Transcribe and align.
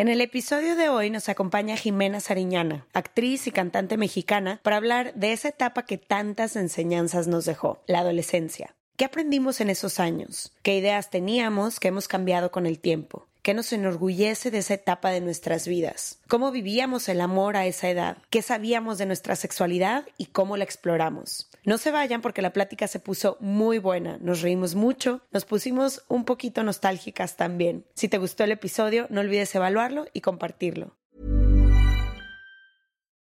En 0.00 0.08
el 0.08 0.22
episodio 0.22 0.76
de 0.76 0.88
hoy 0.88 1.10
nos 1.10 1.28
acompaña 1.28 1.76
Jimena 1.76 2.20
Sariñana, 2.20 2.86
actriz 2.94 3.46
y 3.46 3.50
cantante 3.50 3.98
mexicana, 3.98 4.58
para 4.62 4.78
hablar 4.78 5.12
de 5.12 5.34
esa 5.34 5.48
etapa 5.48 5.84
que 5.84 5.98
tantas 5.98 6.56
enseñanzas 6.56 7.26
nos 7.26 7.44
dejó, 7.44 7.82
la 7.86 7.98
adolescencia. 7.98 8.74
¿Qué 8.96 9.04
aprendimos 9.04 9.60
en 9.60 9.68
esos 9.68 10.00
años? 10.00 10.54
¿Qué 10.62 10.74
ideas 10.74 11.10
teníamos 11.10 11.78
que 11.78 11.88
hemos 11.88 12.08
cambiado 12.08 12.50
con 12.50 12.64
el 12.64 12.78
tiempo? 12.78 13.26
¿Qué 13.42 13.54
nos 13.54 13.72
enorgullece 13.72 14.50
de 14.50 14.58
esa 14.58 14.74
etapa 14.74 15.10
de 15.10 15.22
nuestras 15.22 15.66
vidas? 15.66 16.18
¿Cómo 16.28 16.50
vivíamos 16.52 17.08
el 17.08 17.22
amor 17.22 17.56
a 17.56 17.64
esa 17.64 17.88
edad? 17.88 18.18
¿Qué 18.28 18.42
sabíamos 18.42 18.98
de 18.98 19.06
nuestra 19.06 19.34
sexualidad 19.34 20.06
y 20.18 20.26
cómo 20.26 20.58
la 20.58 20.64
exploramos? 20.64 21.48
No 21.64 21.78
se 21.78 21.90
vayan 21.90 22.20
porque 22.20 22.42
la 22.42 22.52
plática 22.52 22.86
se 22.86 23.00
puso 23.00 23.38
muy 23.40 23.78
buena, 23.78 24.18
nos 24.20 24.42
reímos 24.42 24.74
mucho, 24.74 25.22
nos 25.32 25.46
pusimos 25.46 26.02
un 26.08 26.26
poquito 26.26 26.62
nostálgicas 26.62 27.36
también. 27.36 27.86
Si 27.94 28.08
te 28.08 28.18
gustó 28.18 28.44
el 28.44 28.52
episodio, 28.52 29.06
no 29.08 29.22
olvides 29.22 29.54
evaluarlo 29.54 30.06
y 30.12 30.20
compartirlo. 30.20 30.96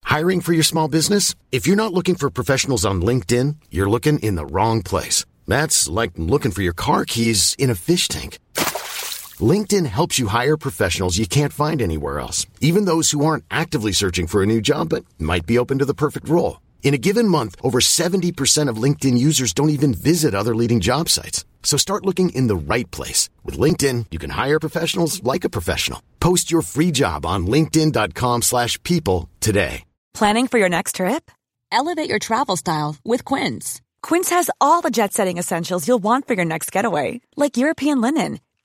Hiring 0.05 0.41
for 0.41 0.55
your 0.55 0.65
small 0.65 0.89
business? 0.89 1.35
If 1.53 1.67
you're 1.67 1.77
not 1.77 1.93
looking 1.93 2.17
for 2.17 2.31
professionals 2.31 2.87
on 2.87 3.03
LinkedIn, 3.03 3.57
you're 3.71 3.91
looking 3.91 4.19
in 4.21 4.37
the 4.37 4.47
wrong 4.47 4.83
place. 4.83 5.27
That's 5.47 5.87
like 5.87 6.13
looking 6.17 6.51
for 6.51 6.63
your 6.63 6.75
car 6.75 7.05
keys 7.05 7.55
in 7.59 7.69
a 7.69 7.75
fish 7.75 8.09
tank. 8.09 8.39
LinkedIn 9.41 9.87
helps 9.87 10.19
you 10.19 10.29
hire 10.29 10.57
professionals 10.57 11.19
you 11.19 11.27
can't 11.27 11.53
find 11.53 11.83
anywhere 11.83 12.19
else, 12.19 12.47
even 12.61 12.87
those 12.87 13.11
who 13.11 13.25
aren't 13.25 13.45
actively 13.51 13.93
searching 13.93 14.27
for 14.27 14.43
a 14.43 14.47
new 14.47 14.61
job 14.61 14.89
but 14.89 15.05
might 15.19 15.47
be 15.47 15.59
open 15.59 15.79
to 15.79 15.85
the 15.85 15.95
perfect 15.95 16.29
role. 16.29 16.61
In 16.83 16.95
a 16.95 16.99
given 16.99 17.29
month, 17.29 17.55
over 17.63 17.81
70% 17.81 18.69
of 18.71 18.83
LinkedIn 18.83 19.19
users 19.19 19.53
don't 19.53 19.71
even 19.71 19.93
visit 19.93 20.35
other 20.35 20.55
leading 20.57 20.81
job 20.81 21.09
sites. 21.09 21.45
So 21.63 21.77
start 21.77 22.07
looking 22.07 22.31
in 22.31 22.47
the 22.47 22.57
right 22.57 22.91
place. 22.91 23.29
With 23.45 23.59
LinkedIn, 23.59 24.07
you 24.11 24.19
can 24.19 24.31
hire 24.31 24.59
professionals 24.59 25.23
like 25.23 25.45
a 25.45 25.51
professional. 25.51 26.03
Post 26.19 26.51
your 26.51 26.63
free 26.63 26.91
job 26.91 27.27
on 27.27 27.47
linkedin.com 27.47 28.43
slash 28.43 28.83
people 28.83 29.29
today. 29.41 29.85
Planning 30.15 30.49
for 30.49 30.59
your 30.59 30.71
next 30.71 30.95
trip? 30.97 31.31
Elevate 31.71 32.09
your 32.09 32.19
travel 32.19 32.57
style 32.57 32.97
with 33.05 33.25
Quince. 33.25 33.81
Quince 34.03 34.31
has 34.31 34.51
all 34.61 34.81
the 34.81 34.91
jet-setting 34.91 35.39
essentials 35.39 35.87
you'll 35.87 35.99
want 35.99 36.27
for 36.27 36.35
your 36.35 36.45
next 36.45 36.73
getaway, 36.73 37.21
like 37.37 37.57
European 37.57 38.01
linen, 38.01 38.41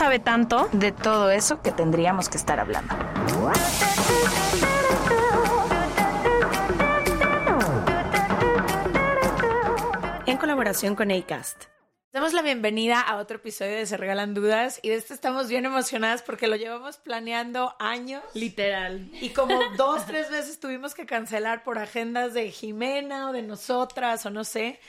sabe 0.00 0.18
tanto. 0.18 0.66
de 0.72 0.92
todo 0.92 1.30
eso 1.30 1.60
que 1.60 1.72
tendríamos 1.72 2.30
que 2.30 2.38
estar 2.38 2.58
hablando. 2.58 2.94
En 10.24 10.38
colaboración 10.38 10.96
con 10.96 11.10
ACAST. 11.10 11.64
Damos 12.14 12.32
la 12.32 12.40
bienvenida 12.40 12.98
a 12.98 13.18
otro 13.18 13.36
episodio 13.36 13.76
de 13.76 13.84
Se 13.84 13.98
Regalan 13.98 14.32
Dudas 14.32 14.80
y 14.82 14.88
de 14.88 14.94
este 14.94 15.12
estamos 15.12 15.48
bien 15.48 15.66
emocionadas 15.66 16.22
porque 16.22 16.46
lo 16.46 16.56
llevamos 16.56 16.96
planeando 16.96 17.76
años. 17.78 18.22
Literal. 18.32 19.10
Y 19.20 19.34
como 19.34 19.60
dos, 19.76 20.06
tres 20.06 20.30
veces 20.30 20.58
tuvimos 20.58 20.94
que 20.94 21.04
cancelar 21.04 21.62
por 21.62 21.78
agendas 21.78 22.32
de 22.32 22.50
Jimena 22.50 23.28
o 23.28 23.32
de 23.34 23.42
nosotras 23.42 24.24
o 24.24 24.30
no 24.30 24.44
sé. 24.44 24.80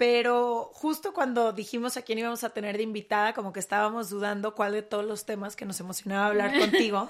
Pero 0.00 0.70
justo 0.72 1.12
cuando 1.12 1.52
dijimos 1.52 1.98
a 1.98 2.02
quién 2.02 2.18
íbamos 2.18 2.42
a 2.42 2.48
tener 2.48 2.78
de 2.78 2.84
invitada, 2.84 3.34
como 3.34 3.52
que 3.52 3.60
estábamos 3.60 4.08
dudando 4.08 4.54
cuál 4.54 4.72
de 4.72 4.80
todos 4.80 5.04
los 5.04 5.26
temas 5.26 5.56
que 5.56 5.66
nos 5.66 5.78
emocionaba 5.78 6.24
hablar 6.24 6.58
contigo. 6.58 7.06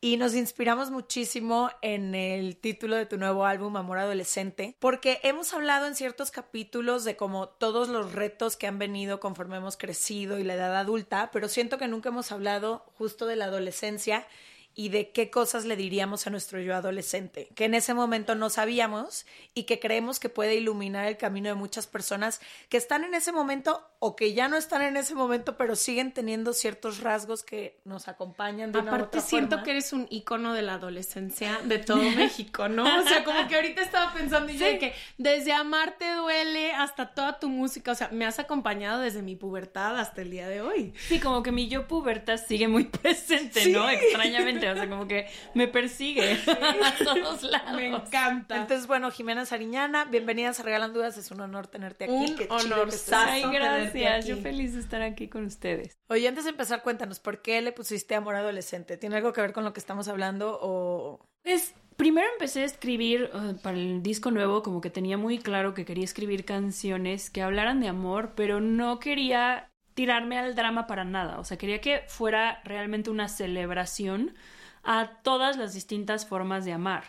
Y 0.00 0.18
nos 0.18 0.36
inspiramos 0.36 0.92
muchísimo 0.92 1.70
en 1.80 2.14
el 2.14 2.56
título 2.58 2.94
de 2.94 3.06
tu 3.06 3.18
nuevo 3.18 3.44
álbum, 3.44 3.76
Amor 3.76 3.98
Adolescente, 3.98 4.76
porque 4.78 5.18
hemos 5.24 5.52
hablado 5.52 5.86
en 5.86 5.96
ciertos 5.96 6.30
capítulos 6.30 7.02
de 7.02 7.16
como 7.16 7.48
todos 7.48 7.88
los 7.88 8.12
retos 8.12 8.56
que 8.56 8.68
han 8.68 8.78
venido 8.78 9.18
conforme 9.18 9.56
hemos 9.56 9.76
crecido 9.76 10.38
y 10.38 10.44
la 10.44 10.54
edad 10.54 10.76
adulta, 10.76 11.30
pero 11.32 11.48
siento 11.48 11.76
que 11.76 11.88
nunca 11.88 12.10
hemos 12.10 12.30
hablado 12.30 12.84
justo 12.94 13.26
de 13.26 13.34
la 13.34 13.46
adolescencia 13.46 14.28
y 14.74 14.88
de 14.88 15.10
qué 15.10 15.30
cosas 15.30 15.64
le 15.64 15.76
diríamos 15.76 16.26
a 16.26 16.30
nuestro 16.30 16.60
yo 16.60 16.74
adolescente, 16.74 17.48
que 17.54 17.66
en 17.66 17.74
ese 17.74 17.94
momento 17.94 18.34
no 18.34 18.50
sabíamos 18.50 19.26
y 19.54 19.64
que 19.64 19.80
creemos 19.80 20.18
que 20.18 20.28
puede 20.28 20.54
iluminar 20.54 21.06
el 21.06 21.16
camino 21.16 21.48
de 21.48 21.54
muchas 21.54 21.86
personas 21.86 22.40
que 22.68 22.76
están 22.76 23.04
en 23.04 23.14
ese 23.14 23.32
momento 23.32 23.86
o 24.04 24.16
que 24.16 24.34
ya 24.34 24.48
no 24.48 24.56
están 24.56 24.82
en 24.82 24.96
ese 24.96 25.14
momento, 25.14 25.56
pero 25.56 25.76
siguen 25.76 26.10
teniendo 26.12 26.52
ciertos 26.54 26.98
rasgos 26.98 27.44
que 27.44 27.78
nos 27.84 28.08
acompañan 28.08 28.72
de 28.72 28.80
una 28.80 28.90
u 28.90 28.94
Aparte 28.96 29.18
otra 29.18 29.20
siento 29.20 29.50
forma. 29.50 29.62
que 29.62 29.70
eres 29.70 29.92
un 29.92 30.08
icono 30.10 30.54
de 30.54 30.62
la 30.62 30.74
adolescencia 30.74 31.60
de 31.62 31.78
todo 31.78 32.02
México, 32.16 32.68
¿no? 32.68 32.82
O 32.82 33.02
sea, 33.06 33.22
como 33.22 33.46
que 33.46 33.54
ahorita 33.54 33.80
estaba 33.80 34.12
pensando 34.12 34.50
y 34.50 34.58
yo 34.58 34.66
de 34.66 34.80
que 34.80 34.92
desde 35.18 35.52
Amarte 35.52 36.14
duele 36.14 36.72
hasta 36.72 37.14
toda 37.14 37.38
tu 37.38 37.48
música, 37.48 37.92
o 37.92 37.94
sea, 37.94 38.08
me 38.08 38.26
has 38.26 38.40
acompañado 38.40 38.98
desde 39.00 39.22
mi 39.22 39.36
pubertad 39.36 39.96
hasta 39.96 40.22
el 40.22 40.32
día 40.32 40.48
de 40.48 40.62
hoy. 40.62 40.92
Sí, 41.06 41.20
como 41.20 41.44
que 41.44 41.52
mi 41.52 41.68
yo 41.68 41.86
puberta 41.86 42.38
sigue 42.38 42.66
muy 42.66 42.86
presente, 42.86 43.68
¿no? 43.68 43.88
Extrañamente, 43.88 44.68
o 44.68 44.74
sea, 44.74 44.88
como 44.88 45.06
que 45.06 45.28
me 45.54 45.68
persigue 45.68 46.40
a 46.48 47.04
todos 47.04 47.44
lados. 47.44 47.76
Me 47.76 47.86
encanta. 47.86 48.56
Entonces, 48.56 48.88
bueno, 48.88 49.12
Jimena 49.12 49.46
Sariñana, 49.46 50.06
bienvenidas 50.06 50.58
a 50.58 50.64
Regalan 50.64 50.92
Dudas, 50.92 51.16
es 51.18 51.30
un 51.30 51.40
honor 51.40 51.68
tenerte 51.68 52.06
aquí. 52.06 52.12
Un 52.12 52.34
Qué 52.36 52.48
chido 52.48 52.56
honor. 52.56 52.88
que 52.88 52.96
estés 52.96 53.14
Ay, 53.14 53.42
tenerte 53.42 53.91
gracias. 53.94 54.26
Yo 54.26 54.36
feliz 54.36 54.74
de 54.74 54.80
estar 54.80 55.02
aquí 55.02 55.28
con 55.28 55.44
ustedes. 55.44 55.96
Oye, 56.08 56.28
antes 56.28 56.44
de 56.44 56.50
empezar, 56.50 56.82
cuéntanos, 56.82 57.20
¿por 57.20 57.42
qué 57.42 57.60
le 57.62 57.72
pusiste 57.72 58.14
amor 58.14 58.34
adolescente? 58.34 58.96
¿Tiene 58.96 59.16
algo 59.16 59.32
que 59.32 59.40
ver 59.40 59.52
con 59.52 59.64
lo 59.64 59.72
que 59.72 59.80
estamos 59.80 60.08
hablando 60.08 60.58
o...? 60.60 61.24
Pues 61.42 61.74
primero 61.96 62.26
empecé 62.32 62.62
a 62.62 62.64
escribir 62.64 63.30
para 63.62 63.76
el 63.76 64.02
disco 64.02 64.30
nuevo, 64.30 64.62
como 64.62 64.80
que 64.80 64.90
tenía 64.90 65.18
muy 65.18 65.38
claro 65.38 65.74
que 65.74 65.84
quería 65.84 66.04
escribir 66.04 66.44
canciones 66.44 67.30
que 67.30 67.42
hablaran 67.42 67.80
de 67.80 67.88
amor, 67.88 68.32
pero 68.36 68.60
no 68.60 68.98
quería 68.98 69.70
tirarme 69.94 70.38
al 70.38 70.54
drama 70.54 70.86
para 70.86 71.04
nada. 71.04 71.38
O 71.38 71.44
sea, 71.44 71.58
quería 71.58 71.80
que 71.80 72.02
fuera 72.08 72.60
realmente 72.64 73.10
una 73.10 73.28
celebración 73.28 74.34
a 74.82 75.20
todas 75.22 75.56
las 75.56 75.74
distintas 75.74 76.26
formas 76.26 76.64
de 76.64 76.72
amar. 76.72 77.04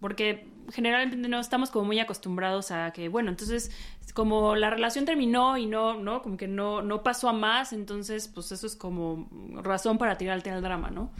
Porque 0.00 0.46
generalmente 0.72 1.28
no 1.28 1.40
estamos 1.40 1.70
como 1.70 1.86
muy 1.86 1.98
acostumbrados 2.00 2.70
a 2.70 2.90
que, 2.92 3.08
bueno, 3.08 3.30
entonces 3.30 3.70
como 4.16 4.56
la 4.56 4.70
relación 4.70 5.04
terminó 5.04 5.58
y 5.58 5.66
no, 5.66 5.92
¿no? 5.92 6.22
Como 6.22 6.38
que 6.38 6.48
no, 6.48 6.80
no 6.80 7.02
pasó 7.02 7.28
a 7.28 7.34
más, 7.34 7.74
entonces 7.74 8.28
pues 8.28 8.50
eso 8.50 8.66
es 8.66 8.74
como 8.74 9.28
razón 9.62 9.98
para 9.98 10.16
tirarte 10.16 10.50
al 10.50 10.62
drama, 10.62 10.88
¿no? 10.90 11.10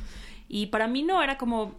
Y 0.48 0.68
para 0.68 0.88
mí 0.88 1.02
no, 1.02 1.22
era 1.22 1.36
como 1.36 1.74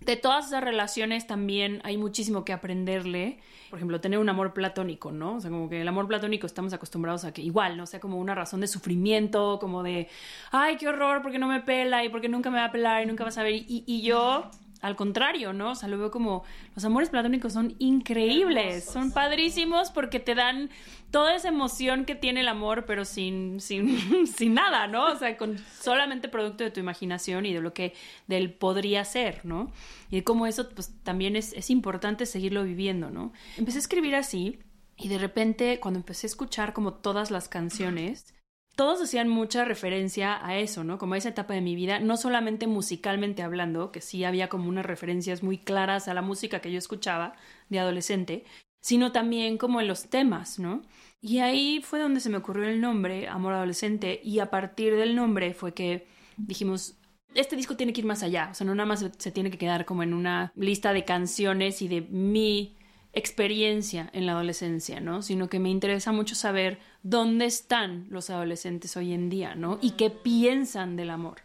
de 0.00 0.16
todas 0.16 0.46
esas 0.46 0.64
relaciones 0.64 1.26
también 1.26 1.82
hay 1.84 1.98
muchísimo 1.98 2.46
que 2.46 2.54
aprenderle. 2.54 3.40
Por 3.68 3.78
ejemplo, 3.78 4.00
tener 4.00 4.18
un 4.18 4.28
amor 4.30 4.54
platónico, 4.54 5.12
¿no? 5.12 5.36
O 5.36 5.40
sea, 5.42 5.50
como 5.50 5.68
que 5.68 5.82
el 5.82 5.88
amor 5.88 6.08
platónico 6.08 6.46
estamos 6.46 6.72
acostumbrados 6.72 7.26
a 7.26 7.34
que 7.34 7.42
igual, 7.42 7.76
¿no? 7.76 7.82
O 7.82 7.86
sea, 7.86 8.00
como 8.00 8.18
una 8.18 8.34
razón 8.34 8.60
de 8.60 8.68
sufrimiento, 8.68 9.58
como 9.60 9.82
de, 9.82 10.08
ay, 10.50 10.78
qué 10.78 10.88
horror, 10.88 11.20
porque 11.20 11.38
no 11.38 11.46
me 11.46 11.60
pela 11.60 12.02
y 12.04 12.08
porque 12.08 12.30
nunca 12.30 12.50
me 12.50 12.56
va 12.56 12.66
a 12.66 12.72
pelar 12.72 13.02
y 13.02 13.06
nunca 13.06 13.24
vas 13.24 13.36
a. 13.36 13.48
Y, 13.50 13.84
y 13.86 14.00
yo, 14.00 14.50
al 14.82 14.96
contrario, 14.96 15.52
¿no? 15.52 15.70
O 15.70 15.74
sea, 15.76 15.88
lo 15.88 15.96
veo 15.96 16.10
como 16.10 16.42
los 16.74 16.84
amores 16.84 17.08
platónicos 17.08 17.52
son 17.52 17.74
increíbles, 17.78 18.84
son 18.84 19.12
padrísimos 19.12 19.90
porque 19.90 20.18
te 20.18 20.34
dan 20.34 20.70
toda 21.12 21.36
esa 21.36 21.48
emoción 21.48 22.04
que 22.04 22.16
tiene 22.16 22.40
el 22.40 22.48
amor, 22.48 22.84
pero 22.84 23.04
sin, 23.04 23.60
sin, 23.60 24.26
sin 24.26 24.54
nada, 24.54 24.88
¿no? 24.88 25.06
O 25.06 25.16
sea, 25.16 25.36
con 25.36 25.56
solamente 25.58 26.28
producto 26.28 26.64
de 26.64 26.72
tu 26.72 26.80
imaginación 26.80 27.46
y 27.46 27.54
de 27.54 27.60
lo 27.60 27.72
que 27.72 27.94
del 28.26 28.52
podría 28.52 29.04
ser, 29.04 29.44
¿no? 29.44 29.70
Y 30.10 30.16
de 30.16 30.24
cómo 30.24 30.46
eso, 30.46 30.68
pues 30.70 30.92
también 31.04 31.36
es, 31.36 31.52
es 31.52 31.70
importante 31.70 32.26
seguirlo 32.26 32.64
viviendo, 32.64 33.08
¿no? 33.08 33.32
Empecé 33.56 33.78
a 33.78 33.82
escribir 33.82 34.16
así 34.16 34.58
y 34.96 35.08
de 35.08 35.18
repente, 35.18 35.78
cuando 35.80 36.00
empecé 36.00 36.26
a 36.26 36.28
escuchar 36.28 36.72
como 36.72 36.94
todas 36.94 37.30
las 37.30 37.48
canciones, 37.48 38.34
todos 38.76 39.02
hacían 39.02 39.28
mucha 39.28 39.64
referencia 39.64 40.44
a 40.44 40.58
eso, 40.58 40.84
¿no? 40.84 40.98
Como 40.98 41.14
a 41.14 41.18
esa 41.18 41.30
etapa 41.30 41.54
de 41.54 41.60
mi 41.60 41.74
vida, 41.74 42.00
no 42.00 42.16
solamente 42.16 42.66
musicalmente 42.66 43.42
hablando, 43.42 43.92
que 43.92 44.00
sí 44.00 44.24
había 44.24 44.48
como 44.48 44.68
unas 44.68 44.86
referencias 44.86 45.42
muy 45.42 45.58
claras 45.58 46.08
a 46.08 46.14
la 46.14 46.22
música 46.22 46.60
que 46.60 46.72
yo 46.72 46.78
escuchaba 46.78 47.34
de 47.68 47.78
adolescente, 47.78 48.44
sino 48.80 49.12
también 49.12 49.58
como 49.58 49.80
en 49.80 49.88
los 49.88 50.08
temas, 50.08 50.58
¿no? 50.58 50.82
Y 51.20 51.38
ahí 51.38 51.80
fue 51.82 52.00
donde 52.00 52.20
se 52.20 52.30
me 52.30 52.38
ocurrió 52.38 52.68
el 52.68 52.80
nombre, 52.80 53.28
Amor 53.28 53.52
Adolescente, 53.52 54.20
y 54.24 54.40
a 54.40 54.50
partir 54.50 54.96
del 54.96 55.14
nombre 55.14 55.54
fue 55.54 55.72
que 55.72 56.06
dijimos, 56.36 56.96
este 57.34 57.56
disco 57.56 57.76
tiene 57.76 57.92
que 57.92 58.00
ir 58.00 58.06
más 58.06 58.22
allá, 58.22 58.48
o 58.50 58.54
sea, 58.54 58.66
no 58.66 58.74
nada 58.74 58.86
más 58.86 59.06
se, 59.18 59.30
tiene 59.30 59.50
que 59.50 59.58
quedar 59.58 59.84
como 59.84 60.02
en 60.02 60.14
una 60.14 60.52
lista 60.56 60.92
de 60.92 61.04
canciones 61.04 61.80
y 61.82 61.88
de 61.88 62.00
mi 62.02 62.76
experiencia 63.12 64.08
en 64.12 64.26
la 64.26 64.32
adolescencia, 64.32 65.00
¿no? 65.00 65.22
Sino 65.22 65.48
que 65.48 65.58
me 65.58 65.70
interesa 65.70 66.12
mucho 66.12 66.34
saber 66.34 66.78
dónde 67.02 67.44
están 67.44 68.06
los 68.08 68.30
adolescentes 68.30 68.96
hoy 68.96 69.12
en 69.12 69.28
día, 69.28 69.54
¿no? 69.54 69.78
Y 69.82 69.92
qué 69.92 70.10
piensan 70.10 70.96
del 70.96 71.10
amor. 71.10 71.38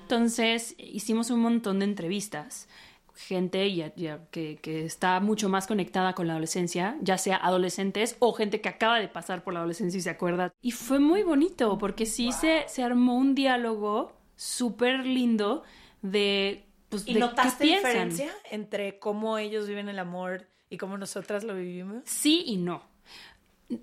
Entonces, 0.00 0.74
hicimos 0.78 1.30
un 1.30 1.40
montón 1.40 1.78
de 1.78 1.84
entrevistas 1.84 2.68
gente 3.14 3.74
ya, 3.74 3.94
ya, 3.94 4.20
que, 4.30 4.58
que, 4.60 4.84
está 4.84 5.20
mucho 5.20 5.48
más 5.48 5.66
conectada 5.66 6.14
con 6.14 6.26
la 6.26 6.32
adolescencia, 6.34 6.96
ya 7.00 7.18
sea 7.18 7.36
adolescentes 7.36 8.16
o 8.18 8.32
gente 8.32 8.60
que 8.60 8.68
acaba 8.68 8.98
de 8.98 9.08
pasar 9.08 9.44
por 9.44 9.54
la 9.54 9.60
adolescencia 9.60 9.98
y 9.98 10.00
se 10.00 10.10
acuerda. 10.10 10.52
Y 10.60 10.72
fue 10.72 10.98
muy 10.98 11.22
bonito 11.22 11.78
porque 11.78 12.06
sí 12.06 12.26
wow. 12.26 12.32
se, 12.32 12.64
se 12.68 12.82
armó 12.82 13.16
un 13.16 13.34
diálogo 13.34 14.12
súper 14.36 15.06
lindo 15.06 15.62
de... 16.00 16.64
Pues, 16.88 17.06
¿Y 17.06 17.14
de 17.14 17.20
notaste 17.20 17.64
qué 17.64 17.70
piensan. 17.70 17.90
diferencia 17.90 18.32
entre 18.50 18.98
cómo 18.98 19.38
ellos 19.38 19.66
viven 19.66 19.88
el 19.88 19.98
amor 19.98 20.46
y 20.72 20.78
cómo 20.78 20.96
nosotras 20.96 21.44
lo 21.44 21.54
vivimos? 21.54 22.02
Sí 22.04 22.44
y 22.46 22.56
no. 22.56 22.82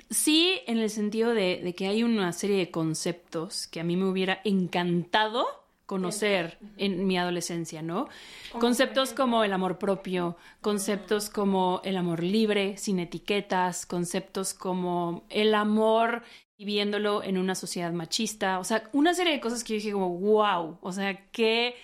Sí, 0.10 0.60
en 0.68 0.80
el 0.80 0.90
sentido 0.90 1.34
de, 1.34 1.62
de, 1.64 1.74
que 1.76 1.88
hay 1.88 2.04
una 2.04 2.34
serie 2.34 2.58
de 2.58 2.72
conceptos 2.72 3.68
que 3.68 3.80
a 3.80 3.84
mí 3.84 3.96
me 3.96 4.06
hubiera 4.06 4.42
encantado 4.44 5.46
conocer 5.86 6.60
en 6.78 7.08
mi 7.08 7.18
adolescencia, 7.18 7.82
¿no? 7.82 8.10
Conceptos 8.60 9.12
como 9.12 9.44
el 9.44 9.52
amor 9.54 9.80
propio, 9.80 10.38
conceptos 10.62 11.32
como 11.32 11.82
el 11.84 11.98
amor 11.98 12.22
libre, 12.22 12.78
sin 12.78 13.00
etiquetas, 13.00 13.88
conceptos 13.88 14.54
como 14.54 15.24
el 15.30 15.56
amor 15.56 16.22
viviéndolo 16.60 17.24
en 17.24 17.40
una 17.40 17.56
sociedad 17.56 17.92
machista, 17.92 18.60
o 18.60 18.64
sea, 18.64 18.84
una 18.94 19.16
serie 19.16 19.34
de 19.34 19.40
cosas 19.40 19.64
que 19.64 19.74
yo 19.74 19.78
dije 19.78 19.92
como, 19.94 20.10
wow, 20.10 20.78
o 20.82 20.92
sea, 20.92 21.26
qué 21.32 21.76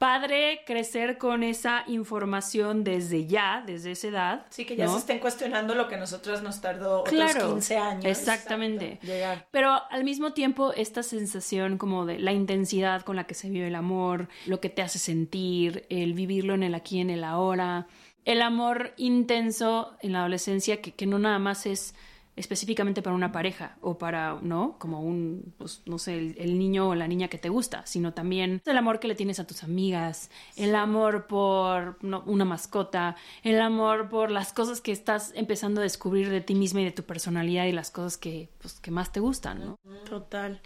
padre 0.00 0.62
crecer 0.64 1.18
con 1.18 1.42
esa 1.42 1.84
información 1.86 2.84
desde 2.84 3.26
ya, 3.26 3.62
desde 3.66 3.90
esa 3.90 4.08
edad. 4.08 4.46
Sí, 4.48 4.64
que 4.64 4.74
ya 4.74 4.86
¿no? 4.86 4.94
se 4.94 5.00
estén 5.00 5.18
cuestionando 5.18 5.74
lo 5.74 5.88
que 5.88 5.96
a 5.96 5.98
nosotros 5.98 6.42
nos 6.42 6.62
tardó 6.62 7.04
claro, 7.04 7.32
otros 7.32 7.52
15 7.52 7.76
años. 7.76 8.04
Exactamente. 8.06 8.98
Llegar. 9.02 9.46
Pero 9.50 9.78
al 9.90 10.04
mismo 10.04 10.32
tiempo, 10.32 10.72
esta 10.72 11.02
sensación 11.02 11.76
como 11.76 12.06
de 12.06 12.18
la 12.18 12.32
intensidad 12.32 13.02
con 13.02 13.14
la 13.14 13.24
que 13.24 13.34
se 13.34 13.50
vive 13.50 13.66
el 13.66 13.74
amor, 13.74 14.28
lo 14.46 14.58
que 14.58 14.70
te 14.70 14.80
hace 14.80 14.98
sentir, 14.98 15.84
el 15.90 16.14
vivirlo 16.14 16.54
en 16.54 16.62
el 16.62 16.74
aquí 16.74 16.96
y 16.96 17.00
en 17.02 17.10
el 17.10 17.22
ahora, 17.22 17.86
el 18.24 18.40
amor 18.40 18.94
intenso 18.96 19.98
en 20.00 20.14
la 20.14 20.20
adolescencia 20.20 20.80
que, 20.80 20.92
que 20.92 21.04
no 21.04 21.18
nada 21.18 21.38
más 21.38 21.66
es 21.66 21.94
específicamente 22.40 23.02
para 23.02 23.14
una 23.14 23.32
pareja 23.32 23.76
o 23.82 23.98
para, 23.98 24.38
¿no? 24.40 24.76
Como 24.78 25.02
un, 25.02 25.54
pues, 25.58 25.82
no 25.84 25.98
sé, 25.98 26.16
el, 26.16 26.58
niño 26.58 26.88
o 26.88 26.94
la 26.94 27.06
niña 27.06 27.28
que 27.28 27.38
te 27.38 27.50
gusta, 27.50 27.86
sino 27.86 28.14
también 28.14 28.62
el 28.64 28.76
amor 28.78 28.98
que 28.98 29.08
le 29.08 29.14
tienes 29.14 29.38
a 29.38 29.46
tus 29.46 29.62
amigas, 29.62 30.30
el 30.56 30.74
amor 30.74 31.26
por 31.26 31.98
una 32.02 32.44
mascota, 32.44 33.16
el 33.42 33.60
amor 33.60 34.08
por 34.08 34.30
las 34.30 34.52
cosas 34.52 34.80
que 34.80 34.90
estás 34.90 35.32
empezando 35.36 35.80
a 35.80 35.84
descubrir 35.84 36.30
de 36.30 36.40
ti 36.40 36.54
misma 36.54 36.80
y 36.80 36.84
de 36.84 36.92
tu 36.92 37.04
personalidad 37.04 37.66
y 37.66 37.72
las 37.72 37.90
cosas 37.90 38.16
que, 38.16 38.48
pues, 38.58 38.80
que 38.80 38.90
más 38.90 39.12
te 39.12 39.20
gustan, 39.20 39.60
¿no? 39.60 39.78
Total. 40.08 40.60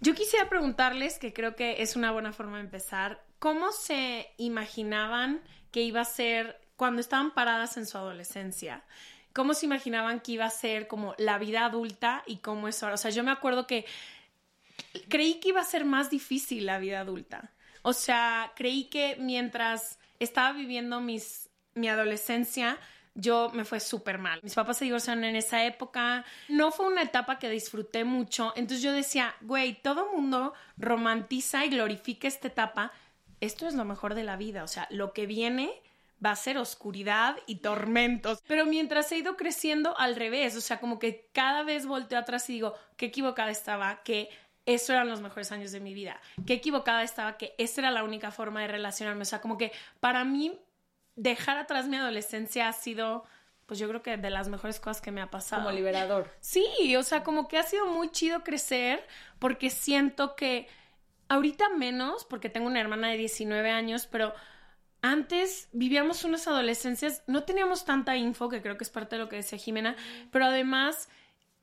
Yo 0.00 0.14
quisiera 0.14 0.48
preguntarles, 0.48 1.18
que 1.18 1.32
creo 1.32 1.54
que 1.54 1.82
es 1.82 1.94
una 1.94 2.10
buena 2.10 2.32
forma 2.32 2.56
de 2.56 2.64
empezar, 2.64 3.24
¿cómo 3.38 3.70
se 3.70 4.28
imaginaban 4.36 5.40
que 5.70 5.82
iba 5.82 6.00
a 6.00 6.04
ser 6.04 6.60
cuando 6.74 7.00
estaban 7.00 7.32
paradas 7.32 7.76
en 7.76 7.86
su 7.86 7.96
adolescencia? 7.96 8.82
Cómo 9.32 9.54
se 9.54 9.66
imaginaban 9.66 10.20
que 10.20 10.32
iba 10.32 10.44
a 10.44 10.50
ser 10.50 10.86
como 10.86 11.14
la 11.18 11.38
vida 11.38 11.64
adulta 11.64 12.22
y 12.26 12.36
cómo 12.36 12.68
es 12.68 12.82
ahora. 12.82 12.94
O 12.94 12.98
sea, 12.98 13.10
yo 13.10 13.24
me 13.24 13.30
acuerdo 13.30 13.66
que 13.66 13.84
creí 15.08 15.40
que 15.40 15.50
iba 15.50 15.60
a 15.60 15.64
ser 15.64 15.84
más 15.84 16.10
difícil 16.10 16.66
la 16.66 16.78
vida 16.78 17.00
adulta. 17.00 17.52
O 17.82 17.92
sea, 17.92 18.52
creí 18.54 18.84
que 18.84 19.16
mientras 19.18 19.98
estaba 20.18 20.52
viviendo 20.52 21.00
mis, 21.00 21.48
mi 21.74 21.88
adolescencia, 21.88 22.78
yo 23.14 23.50
me 23.52 23.64
fue 23.64 23.80
súper 23.80 24.18
mal. 24.18 24.40
Mis 24.42 24.54
papás 24.54 24.78
se 24.78 24.84
divorciaron 24.84 25.24
en 25.24 25.36
esa 25.36 25.64
época. 25.64 26.24
No 26.48 26.70
fue 26.70 26.86
una 26.86 27.02
etapa 27.02 27.38
que 27.38 27.50
disfruté 27.50 28.04
mucho. 28.04 28.52
Entonces 28.56 28.82
yo 28.82 28.92
decía, 28.92 29.34
güey, 29.40 29.80
todo 29.82 30.12
mundo 30.12 30.54
romantiza 30.78 31.64
y 31.66 31.70
glorifica 31.70 32.28
esta 32.28 32.48
etapa. 32.48 32.92
Esto 33.40 33.66
es 33.66 33.74
lo 33.74 33.84
mejor 33.84 34.14
de 34.14 34.24
la 34.24 34.36
vida. 34.36 34.62
O 34.64 34.68
sea, 34.68 34.86
lo 34.90 35.12
que 35.12 35.26
viene 35.26 35.82
va 36.24 36.30
a 36.30 36.36
ser 36.36 36.58
oscuridad 36.58 37.36
y 37.46 37.56
tormentos. 37.56 38.42
Pero 38.46 38.66
mientras 38.66 39.10
he 39.12 39.18
ido 39.18 39.36
creciendo 39.36 39.98
al 39.98 40.16
revés, 40.16 40.56
o 40.56 40.60
sea, 40.60 40.78
como 40.78 40.98
que 40.98 41.28
cada 41.32 41.62
vez 41.64 41.86
volteo 41.86 42.18
atrás 42.18 42.48
y 42.48 42.54
digo, 42.54 42.74
qué 42.96 43.06
equivocada 43.06 43.50
estaba, 43.50 44.02
que 44.02 44.30
eso 44.64 44.92
eran 44.92 45.08
los 45.08 45.20
mejores 45.20 45.50
años 45.50 45.72
de 45.72 45.80
mi 45.80 45.94
vida, 45.94 46.20
qué 46.46 46.54
equivocada 46.54 47.02
estaba, 47.02 47.36
que 47.36 47.54
esa 47.58 47.80
era 47.80 47.90
la 47.90 48.04
única 48.04 48.30
forma 48.30 48.60
de 48.60 48.68
relacionarme. 48.68 49.22
O 49.22 49.26
sea, 49.26 49.40
como 49.40 49.58
que 49.58 49.72
para 49.98 50.24
mí 50.24 50.58
dejar 51.16 51.58
atrás 51.58 51.88
mi 51.88 51.96
adolescencia 51.96 52.68
ha 52.68 52.72
sido, 52.72 53.24
pues 53.66 53.80
yo 53.80 53.88
creo 53.88 54.02
que 54.02 54.16
de 54.16 54.30
las 54.30 54.48
mejores 54.48 54.78
cosas 54.78 55.00
que 55.00 55.10
me 55.10 55.20
ha 55.20 55.30
pasado. 55.30 55.62
Como 55.62 55.74
liberador. 55.74 56.30
Sí, 56.40 56.94
o 56.96 57.02
sea, 57.02 57.24
como 57.24 57.48
que 57.48 57.58
ha 57.58 57.64
sido 57.64 57.86
muy 57.86 58.10
chido 58.10 58.44
crecer 58.44 59.04
porque 59.40 59.70
siento 59.70 60.36
que 60.36 60.68
ahorita 61.28 61.70
menos, 61.70 62.24
porque 62.24 62.48
tengo 62.48 62.68
una 62.68 62.80
hermana 62.80 63.08
de 63.08 63.16
19 63.16 63.70
años, 63.70 64.06
pero 64.06 64.32
antes 65.02 65.68
vivíamos 65.72 66.24
unas 66.24 66.46
adolescencias, 66.46 67.24
no 67.26 67.42
teníamos 67.42 67.84
tanta 67.84 68.16
info, 68.16 68.48
que 68.48 68.62
creo 68.62 68.78
que 68.78 68.84
es 68.84 68.90
parte 68.90 69.16
de 69.16 69.22
lo 69.22 69.28
que 69.28 69.36
decía 69.36 69.58
Jimena, 69.58 69.96
pero 70.30 70.46
además 70.46 71.08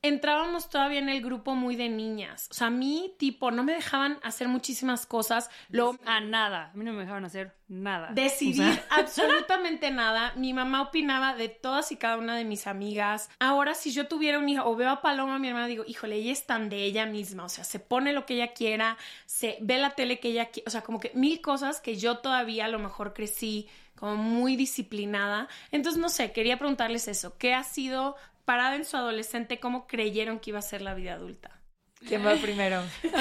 entrábamos 0.01 0.69
todavía 0.69 0.99
en 0.99 1.09
el 1.09 1.21
grupo 1.21 1.55
muy 1.55 1.75
de 1.75 1.89
niñas. 1.89 2.47
O 2.51 2.53
sea, 2.53 2.67
a 2.67 2.71
mí, 2.71 3.13
tipo, 3.17 3.51
no 3.51 3.63
me 3.63 3.73
dejaban 3.73 4.17
hacer 4.23 4.47
muchísimas 4.47 5.05
cosas. 5.05 5.49
Lo... 5.69 5.97
A 6.05 6.21
nada. 6.21 6.71
A 6.73 6.77
mí 6.77 6.85
no 6.85 6.93
me 6.93 7.01
dejaban 7.01 7.25
hacer 7.25 7.55
nada. 7.67 8.11
Decidir 8.13 8.61
o 8.61 8.73
sea... 8.73 8.85
absolutamente 8.91 9.91
nada. 9.91 10.33
Mi 10.35 10.53
mamá 10.53 10.83
opinaba 10.83 11.35
de 11.35 11.49
todas 11.49 11.91
y 11.91 11.97
cada 11.97 12.17
una 12.17 12.35
de 12.35 12.45
mis 12.45 12.67
amigas. 12.67 13.29
Ahora, 13.39 13.73
si 13.73 13.91
yo 13.91 14.07
tuviera 14.07 14.39
un 14.39 14.47
hijo 14.47 14.63
o 14.65 14.75
veo 14.75 14.89
a 14.89 15.01
Paloma, 15.01 15.37
mi 15.37 15.49
hermana, 15.49 15.67
digo, 15.67 15.83
híjole, 15.85 16.15
ella 16.15 16.31
es 16.31 16.45
tan 16.45 16.69
de 16.69 16.83
ella 16.83 17.05
misma. 17.05 17.43
O 17.45 17.49
sea, 17.49 17.63
se 17.63 17.79
pone 17.79 18.13
lo 18.13 18.25
que 18.25 18.35
ella 18.35 18.53
quiera, 18.53 18.97
se 19.25 19.57
ve 19.61 19.77
la 19.77 19.91
tele 19.91 20.19
que 20.19 20.29
ella 20.29 20.45
quiera. 20.45 20.67
O 20.67 20.71
sea, 20.71 20.81
como 20.81 20.99
que 20.99 21.11
mil 21.13 21.41
cosas 21.41 21.81
que 21.81 21.95
yo 21.97 22.19
todavía 22.19 22.65
a 22.65 22.69
lo 22.69 22.79
mejor 22.79 23.13
crecí 23.13 23.67
como 23.95 24.15
muy 24.15 24.55
disciplinada. 24.55 25.49
Entonces, 25.71 26.01
no 26.01 26.07
sé, 26.07 26.31
quería 26.31 26.57
preguntarles 26.57 27.09
eso. 27.09 27.37
¿Qué 27.37 27.53
ha 27.53 27.63
sido 27.63 28.15
parada 28.49 28.75
en 28.75 28.83
su 28.83 28.97
adolescente, 28.97 29.59
cómo 29.59 29.85
creyeron 29.85 30.39
que 30.39 30.49
iba 30.49 30.57
a 30.57 30.63
ser 30.63 30.81
la 30.81 30.95
vida 30.95 31.13
adulta? 31.13 31.61
¿Quién 32.07 32.25
va 32.25 32.33
primero? 32.33 32.81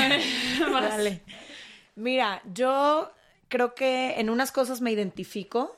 Dale. 0.72 1.20
Mira, 1.96 2.40
yo 2.46 3.12
creo 3.48 3.74
que 3.74 4.18
en 4.18 4.30
unas 4.30 4.52
cosas 4.52 4.80
me 4.80 4.90
identifico, 4.90 5.76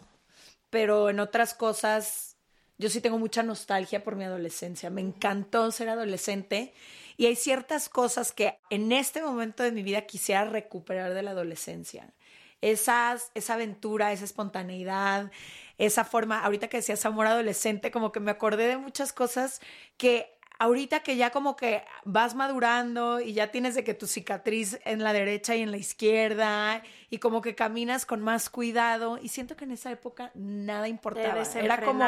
pero 0.70 1.10
en 1.10 1.18
otras 1.18 1.52
cosas 1.54 2.36
yo 2.78 2.88
sí 2.90 3.00
tengo 3.00 3.18
mucha 3.18 3.42
nostalgia 3.42 4.04
por 4.04 4.14
mi 4.14 4.22
adolescencia. 4.22 4.88
Me 4.88 5.00
encantó 5.00 5.72
ser 5.72 5.88
adolescente 5.88 6.72
y 7.16 7.26
hay 7.26 7.34
ciertas 7.34 7.88
cosas 7.88 8.30
que 8.30 8.56
en 8.70 8.92
este 8.92 9.20
momento 9.20 9.64
de 9.64 9.72
mi 9.72 9.82
vida 9.82 10.02
quisiera 10.02 10.44
recuperar 10.44 11.12
de 11.12 11.22
la 11.22 11.32
adolescencia. 11.32 12.14
Esas, 12.60 13.32
esa 13.34 13.54
aventura, 13.54 14.12
esa 14.12 14.26
espontaneidad, 14.26 15.32
esa 15.80 16.04
forma, 16.04 16.44
ahorita 16.44 16.68
que 16.68 16.76
decías 16.76 17.04
amor 17.06 17.26
adolescente, 17.26 17.90
como 17.90 18.12
que 18.12 18.20
me 18.20 18.30
acordé 18.30 18.68
de 18.68 18.76
muchas 18.76 19.12
cosas 19.12 19.60
que 19.96 20.38
ahorita 20.58 21.00
que 21.00 21.16
ya 21.16 21.30
como 21.30 21.56
que 21.56 21.82
vas 22.04 22.34
madurando 22.34 23.18
y 23.18 23.32
ya 23.32 23.50
tienes 23.50 23.74
de 23.74 23.82
que 23.82 23.94
tu 23.94 24.06
cicatriz 24.06 24.78
en 24.84 25.02
la 25.02 25.14
derecha 25.14 25.56
y 25.56 25.62
en 25.62 25.70
la 25.70 25.78
izquierda 25.78 26.82
y 27.08 27.16
como 27.16 27.40
que 27.40 27.54
caminas 27.54 28.04
con 28.04 28.20
más 28.20 28.50
cuidado 28.50 29.18
y 29.20 29.28
siento 29.28 29.56
que 29.56 29.64
en 29.64 29.70
esa 29.70 29.90
época 29.90 30.30
nada 30.34 30.86
importaba. 30.86 31.42
Era 31.54 31.80
como 31.80 32.04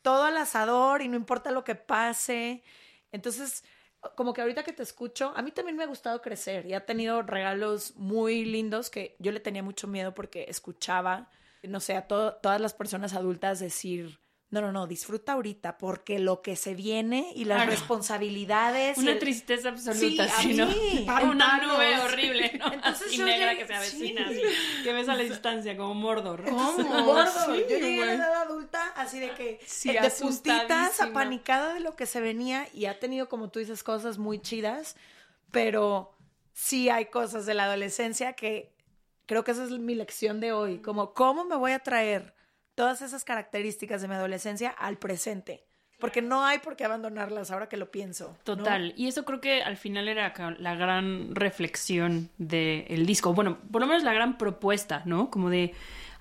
todo 0.00 0.24
al 0.24 0.38
asador 0.38 1.02
y 1.02 1.08
no 1.08 1.16
importa 1.16 1.50
lo 1.50 1.64
que 1.64 1.74
pase. 1.74 2.62
Entonces, 3.12 3.62
como 4.16 4.32
que 4.32 4.40
ahorita 4.40 4.62
que 4.64 4.72
te 4.72 4.82
escucho, 4.82 5.34
a 5.36 5.42
mí 5.42 5.50
también 5.50 5.76
me 5.76 5.84
ha 5.84 5.86
gustado 5.86 6.22
crecer 6.22 6.64
y 6.64 6.72
ha 6.72 6.86
tenido 6.86 7.20
regalos 7.20 7.94
muy 7.96 8.46
lindos 8.46 8.88
que 8.88 9.16
yo 9.18 9.32
le 9.32 9.40
tenía 9.40 9.62
mucho 9.62 9.86
miedo 9.86 10.14
porque 10.14 10.46
escuchaba 10.48 11.28
no 11.62 11.80
sé, 11.80 11.96
a 11.96 12.06
to 12.06 12.34
todas 12.34 12.60
las 12.60 12.74
personas 12.74 13.14
adultas 13.14 13.60
decir, 13.60 14.20
no, 14.50 14.60
no, 14.60 14.70
no, 14.70 14.86
disfruta 14.86 15.32
ahorita, 15.32 15.78
porque 15.78 16.18
lo 16.18 16.42
que 16.42 16.56
se 16.56 16.74
viene 16.74 17.32
y 17.34 17.46
las 17.46 17.58
claro. 17.58 17.70
responsabilidades. 17.70 18.98
Una 18.98 19.12
el... 19.12 19.18
tristeza 19.18 19.70
absoluta, 19.70 20.28
sí, 20.28 20.52
¿sí, 20.52 20.54
¿no? 20.54 20.68
Para 21.06 21.30
una 21.30 21.58
nube 21.58 21.98
horrible, 22.00 22.52
¿no? 22.58 22.72
Entonces 22.72 23.06
Así 23.08 23.16
yo 23.16 23.24
negra 23.24 23.52
llegué... 23.52 23.62
que 23.62 23.66
se 23.66 23.74
avecina, 23.74 24.28
sí. 24.28 24.42
así, 24.42 24.82
que 24.84 24.92
ves 24.92 25.08
a 25.08 25.14
la 25.14 25.22
distancia, 25.22 25.76
como 25.76 25.94
Mordor. 25.94 26.44
¿Cómo? 26.44 26.72
Mordor. 26.78 27.28
Sí, 27.28 27.64
yo 27.70 27.78
llegué 27.78 28.02
a 28.02 28.06
la 28.06 28.14
edad 28.14 28.42
adulta 28.42 28.92
así 28.96 29.20
de 29.20 29.30
que, 29.30 29.58
sí, 29.66 29.92
de 29.92 30.10
puntitas, 30.10 31.00
apanicada 31.00 31.72
de 31.72 31.80
lo 31.80 31.96
que 31.96 32.06
se 32.06 32.20
venía 32.20 32.68
y 32.74 32.86
ha 32.86 32.98
tenido, 32.98 33.28
como 33.28 33.48
tú 33.48 33.58
dices, 33.58 33.82
cosas 33.82 34.18
muy 34.18 34.38
chidas 34.38 34.96
pero 35.52 36.16
sí 36.52 36.88
hay 36.88 37.06
cosas 37.06 37.46
de 37.46 37.54
la 37.54 37.64
adolescencia 37.64 38.32
que 38.32 38.71
creo 39.32 39.44
que 39.44 39.52
esa 39.52 39.64
es 39.64 39.70
mi 39.70 39.94
lección 39.94 40.40
de 40.40 40.52
hoy, 40.52 40.80
como 40.80 41.14
cómo 41.14 41.46
me 41.46 41.56
voy 41.56 41.72
a 41.72 41.78
traer 41.78 42.34
todas 42.74 43.00
esas 43.00 43.24
características 43.24 44.02
de 44.02 44.08
mi 44.08 44.14
adolescencia 44.14 44.68
al 44.68 44.98
presente. 44.98 45.64
Porque 45.98 46.20
no 46.20 46.44
hay 46.44 46.58
por 46.58 46.76
qué 46.76 46.84
abandonarlas 46.84 47.50
ahora 47.50 47.66
que 47.66 47.78
lo 47.78 47.90
pienso. 47.90 48.36
¿no? 48.46 48.56
Total. 48.56 48.92
Y 48.94 49.06
eso 49.06 49.24
creo 49.24 49.40
que 49.40 49.62
al 49.62 49.78
final 49.78 50.08
era 50.08 50.34
la 50.58 50.74
gran 50.74 51.34
reflexión 51.34 52.28
del 52.36 53.06
disco. 53.06 53.32
Bueno, 53.32 53.56
por 53.70 53.80
lo 53.80 53.86
menos 53.86 54.02
la 54.02 54.12
gran 54.12 54.36
propuesta, 54.36 55.02
¿no? 55.06 55.30
Como 55.30 55.48
de. 55.48 55.72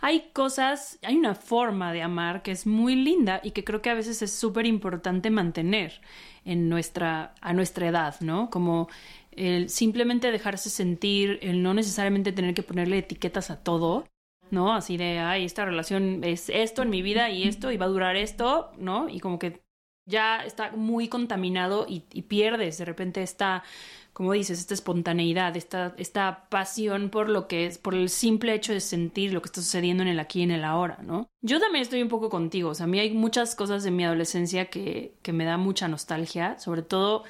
Hay 0.03 0.31
cosas, 0.33 0.97
hay 1.03 1.15
una 1.15 1.35
forma 1.35 1.93
de 1.93 2.01
amar 2.01 2.41
que 2.41 2.51
es 2.51 2.65
muy 2.65 2.95
linda 2.95 3.39
y 3.43 3.51
que 3.51 3.63
creo 3.63 3.83
que 3.83 3.91
a 3.91 3.93
veces 3.93 4.21
es 4.23 4.31
súper 4.33 4.65
importante 4.65 5.29
mantener 5.29 6.01
en 6.43 6.69
nuestra, 6.69 7.35
a 7.39 7.53
nuestra 7.53 7.87
edad, 7.87 8.15
¿no? 8.19 8.49
Como 8.49 8.89
el 9.31 9.69
simplemente 9.69 10.31
dejarse 10.31 10.69
sentir, 10.69 11.39
el 11.41 11.63
no 11.63 11.73
necesariamente 11.73 12.31
tener 12.31 12.53
que 12.53 12.63
ponerle 12.63 13.00
etiquetas 13.00 13.50
a 13.50 13.63
todo, 13.63 14.05
¿no? 14.51 14.73
Así 14.73 14.97
de, 14.97 15.19
ay, 15.19 15.45
esta 15.45 15.65
relación 15.65 16.23
es 16.23 16.50
esto 16.50 16.81
en 16.81 16.89
mi 16.89 17.01
vida 17.01 17.29
y 17.29 17.43
esto 17.43 17.71
y 17.71 17.77
va 17.77 17.85
a 17.85 17.89
durar 17.89 18.15
esto, 18.15 18.71
¿no? 18.77 19.09
Y 19.09 19.19
como 19.19 19.39
que 19.39 19.61
ya 20.05 20.43
está 20.43 20.71
muy 20.71 21.07
contaminado 21.07 21.85
y, 21.88 22.03
y 22.11 22.23
pierdes 22.23 22.77
de 22.77 22.85
repente 22.85 23.21
esta, 23.23 23.63
como 24.13 24.33
dices, 24.33 24.59
esta 24.59 24.73
espontaneidad, 24.73 25.55
esta, 25.55 25.95
esta 25.97 26.47
pasión 26.50 27.09
por 27.09 27.29
lo 27.29 27.47
que 27.47 27.65
es, 27.65 27.77
por 27.77 27.95
el 27.95 28.09
simple 28.09 28.53
hecho 28.53 28.73
de 28.73 28.81
sentir 28.81 29.33
lo 29.33 29.41
que 29.41 29.47
está 29.47 29.61
sucediendo 29.61 30.03
en 30.03 30.09
el 30.09 30.19
aquí 30.19 30.39
y 30.41 30.43
en 30.43 30.51
el 30.51 30.65
ahora, 30.65 31.00
¿no? 31.03 31.29
Yo 31.41 31.59
también 31.59 31.83
estoy 31.83 32.01
un 32.01 32.09
poco 32.09 32.29
contigo, 32.29 32.71
o 32.71 32.75
sea, 32.75 32.85
a 32.85 32.88
mí 32.88 33.00
hay 33.00 33.11
muchas 33.11 33.55
cosas 33.55 33.83
de 33.83 33.91
mi 33.91 34.03
adolescencia 34.03 34.65
que, 34.65 35.15
que 35.21 35.33
me 35.33 35.45
da 35.45 35.57
mucha 35.57 35.88
nostalgia, 35.88 36.59
sobre 36.59 36.81
todo 36.81 37.23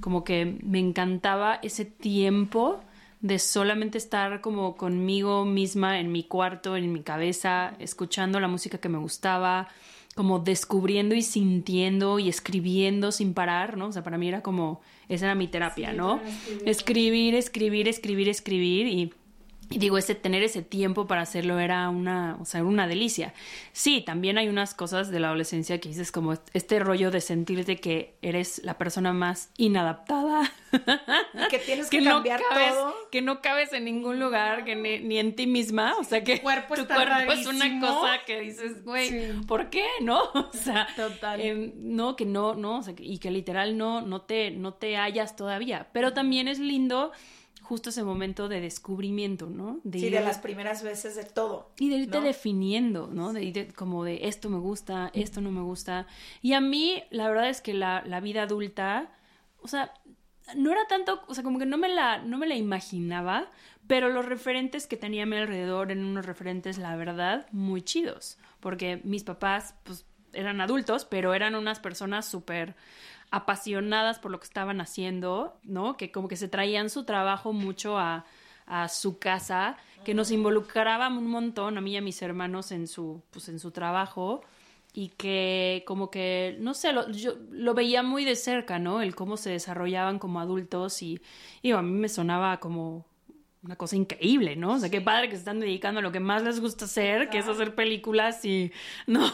como 0.00 0.24
que 0.24 0.58
me 0.62 0.78
encantaba 0.78 1.58
ese 1.62 1.84
tiempo 1.84 2.80
de 3.20 3.38
solamente 3.38 3.98
estar 3.98 4.40
como 4.40 4.76
conmigo 4.76 5.44
misma 5.44 5.98
en 5.98 6.12
mi 6.12 6.22
cuarto, 6.22 6.76
en 6.76 6.92
mi 6.92 7.02
cabeza, 7.02 7.74
escuchando 7.78 8.38
la 8.38 8.48
música 8.48 8.78
que 8.78 8.88
me 8.88 8.98
gustaba, 8.98 9.68
como 10.14 10.38
descubriendo 10.38 11.14
y 11.14 11.22
sintiendo 11.22 12.18
y 12.18 12.28
escribiendo 12.28 13.12
sin 13.12 13.34
parar, 13.34 13.76
¿no? 13.76 13.86
O 13.86 13.92
sea, 13.92 14.02
para 14.02 14.18
mí 14.18 14.28
era 14.28 14.42
como, 14.42 14.80
esa 15.08 15.26
era 15.26 15.34
mi 15.34 15.48
terapia, 15.48 15.92
¿no? 15.92 16.20
Escribir, 16.64 17.34
escribir, 17.34 17.88
escribir, 17.88 18.28
escribir 18.28 18.86
y, 18.86 19.12
y 19.70 19.78
digo, 19.78 19.98
ese 19.98 20.14
tener 20.14 20.42
ese 20.42 20.62
tiempo 20.62 21.06
para 21.06 21.20
hacerlo 21.22 21.58
era 21.58 21.88
una, 21.90 22.36
o 22.40 22.44
sea, 22.46 22.60
era 22.60 22.68
una 22.68 22.86
delicia. 22.86 23.34
Sí, 23.72 24.00
también 24.00 24.38
hay 24.38 24.48
unas 24.48 24.72
cosas 24.74 25.10
de 25.10 25.20
la 25.20 25.28
adolescencia 25.28 25.78
que 25.78 25.90
dices 25.90 26.10
como 26.10 26.34
este 26.54 26.78
rollo 26.78 27.10
de 27.10 27.20
sentirte 27.20 27.76
que 27.76 28.16
eres 28.22 28.62
la 28.64 28.78
persona 28.78 29.12
más 29.12 29.50
inadaptada. 29.58 30.50
Y 30.72 31.48
que 31.50 31.58
tienes 31.58 31.88
que, 31.90 32.02
cambiar 32.02 32.40
cabes, 32.48 32.74
todo. 32.74 32.94
que 33.10 33.20
no 33.22 33.42
cabes 33.42 33.72
en 33.74 33.84
ningún 33.84 34.18
lugar, 34.18 34.64
que 34.64 34.74
ni, 34.74 35.00
ni 35.00 35.18
en 35.18 35.34
ti 35.36 35.46
misma, 35.46 35.96
o 35.98 36.04
sea 36.04 36.24
que 36.24 36.36
Tu 36.38 36.42
cuerpo 36.42 36.74
tu 36.74 36.82
es 36.82 37.46
una 37.46 37.80
cosa 37.80 38.18
que 38.26 38.40
dices, 38.40 38.84
güey, 38.84 39.08
Sí. 39.08 39.32
¿por 39.46 39.70
qué? 39.70 39.84
¿No? 40.00 40.22
O 40.34 40.50
sea, 40.52 40.88
Total. 40.96 41.40
em, 41.40 41.72
no, 41.76 42.16
que 42.16 42.24
no, 42.24 42.54
no, 42.54 42.78
o 42.78 42.82
sea, 42.82 42.94
que- 42.94 43.04
y 43.04 43.18
que 43.18 43.30
literal 43.30 43.76
no, 43.76 44.00
no 44.00 44.22
te, 44.22 44.50
no 44.50 44.72
te 44.74 44.96
hallas 44.96 45.36
todavía, 45.36 45.88
pero 45.92 46.12
también 46.14 46.48
es 46.48 46.58
lindo 46.58 47.12
justo 47.68 47.90
ese 47.90 48.02
momento 48.02 48.48
de 48.48 48.60
descubrimiento, 48.60 49.46
¿no? 49.50 49.80
De 49.84 49.98
Sí, 49.98 50.06
ir- 50.06 50.12
de 50.12 50.20
las 50.22 50.38
primeras 50.38 50.82
veces 50.82 51.14
de 51.16 51.24
todo. 51.24 51.70
y 51.78 51.90
de 51.90 51.96
irte 51.96 52.18
¿no? 52.18 52.24
definiendo, 52.24 53.08
¿no? 53.12 53.32
De 53.32 53.42
ir 53.44 53.74
como 53.74 54.04
de 54.04 54.26
esto 54.28 54.48
me 54.48 54.58
gusta, 54.58 55.10
esto 55.12 55.40
no 55.40 55.50
me 55.52 55.60
gusta. 55.60 56.06
Y 56.42 56.54
a 56.54 56.60
mí, 56.60 57.02
la 57.10 57.28
verdad 57.28 57.48
es 57.48 57.60
que 57.60 57.74
la, 57.74 58.02
la 58.06 58.20
vida 58.20 58.42
adulta, 58.44 59.12
o 59.60 59.68
sea, 59.68 59.92
no 60.56 60.72
era 60.72 60.86
tanto, 60.88 61.20
o 61.28 61.34
sea, 61.34 61.44
como 61.44 61.58
que 61.58 61.66
no 61.66 61.76
me 61.76 61.88
la, 61.90 62.18
no 62.22 62.38
me 62.38 62.46
la 62.46 62.54
imaginaba, 62.56 63.50
pero 63.86 64.08
los 64.08 64.24
referentes 64.24 64.86
que 64.86 64.96
tenía 64.96 65.24
a 65.24 65.26
mi 65.26 65.36
alrededor 65.36 65.90
eran 65.90 66.04
unos 66.04 66.24
referentes, 66.26 66.78
la 66.78 66.96
verdad, 66.96 67.46
muy 67.52 67.82
chidos. 67.82 68.38
Porque 68.60 69.00
mis 69.04 69.24
papás, 69.24 69.74
pues, 69.84 70.06
eran 70.32 70.60
adultos, 70.60 71.04
pero 71.04 71.32
eran 71.34 71.54
unas 71.54 71.80
personas 71.80 72.26
súper 72.26 72.76
apasionadas 73.30 74.18
por 74.18 74.30
lo 74.30 74.40
que 74.40 74.46
estaban 74.46 74.80
haciendo, 74.80 75.58
¿no? 75.62 75.96
Que 75.96 76.10
como 76.10 76.28
que 76.28 76.36
se 76.36 76.48
traían 76.48 76.90
su 76.90 77.04
trabajo 77.04 77.52
mucho 77.52 77.98
a, 77.98 78.24
a 78.66 78.88
su 78.88 79.18
casa, 79.18 79.76
que 80.04 80.14
nos 80.14 80.30
involucraban 80.30 81.16
un 81.16 81.28
montón, 81.28 81.78
a 81.78 81.80
mí 81.80 81.92
y 81.92 81.96
a 81.96 82.02
mis 82.02 82.20
hermanos, 82.22 82.72
en 82.72 82.86
su, 82.86 83.22
pues, 83.30 83.48
en 83.48 83.58
su 83.58 83.70
trabajo 83.70 84.42
y 84.92 85.10
que 85.10 85.84
como 85.86 86.10
que, 86.10 86.56
no 86.60 86.74
sé, 86.74 86.92
lo, 86.92 87.10
yo 87.10 87.34
lo 87.50 87.74
veía 87.74 88.02
muy 88.02 88.24
de 88.24 88.36
cerca, 88.36 88.78
¿no? 88.78 89.02
El 89.02 89.14
cómo 89.14 89.36
se 89.36 89.50
desarrollaban 89.50 90.18
como 90.18 90.40
adultos 90.40 91.02
y, 91.02 91.20
y 91.62 91.72
a 91.72 91.82
mí 91.82 91.92
me 91.92 92.08
sonaba 92.08 92.58
como 92.58 93.04
una 93.62 93.76
cosa 93.76 93.96
increíble, 93.96 94.56
¿no? 94.56 94.74
O 94.74 94.78
sea, 94.78 94.88
qué 94.88 95.00
padre 95.00 95.28
que 95.28 95.34
se 95.34 95.40
están 95.40 95.60
dedicando 95.60 96.00
a 96.00 96.02
lo 96.02 96.12
que 96.12 96.20
más 96.20 96.42
les 96.42 96.60
gusta 96.60 96.84
hacer, 96.84 97.28
que 97.28 97.38
es 97.38 97.48
hacer 97.48 97.74
películas 97.74 98.44
y, 98.44 98.72
¿no? 99.06 99.32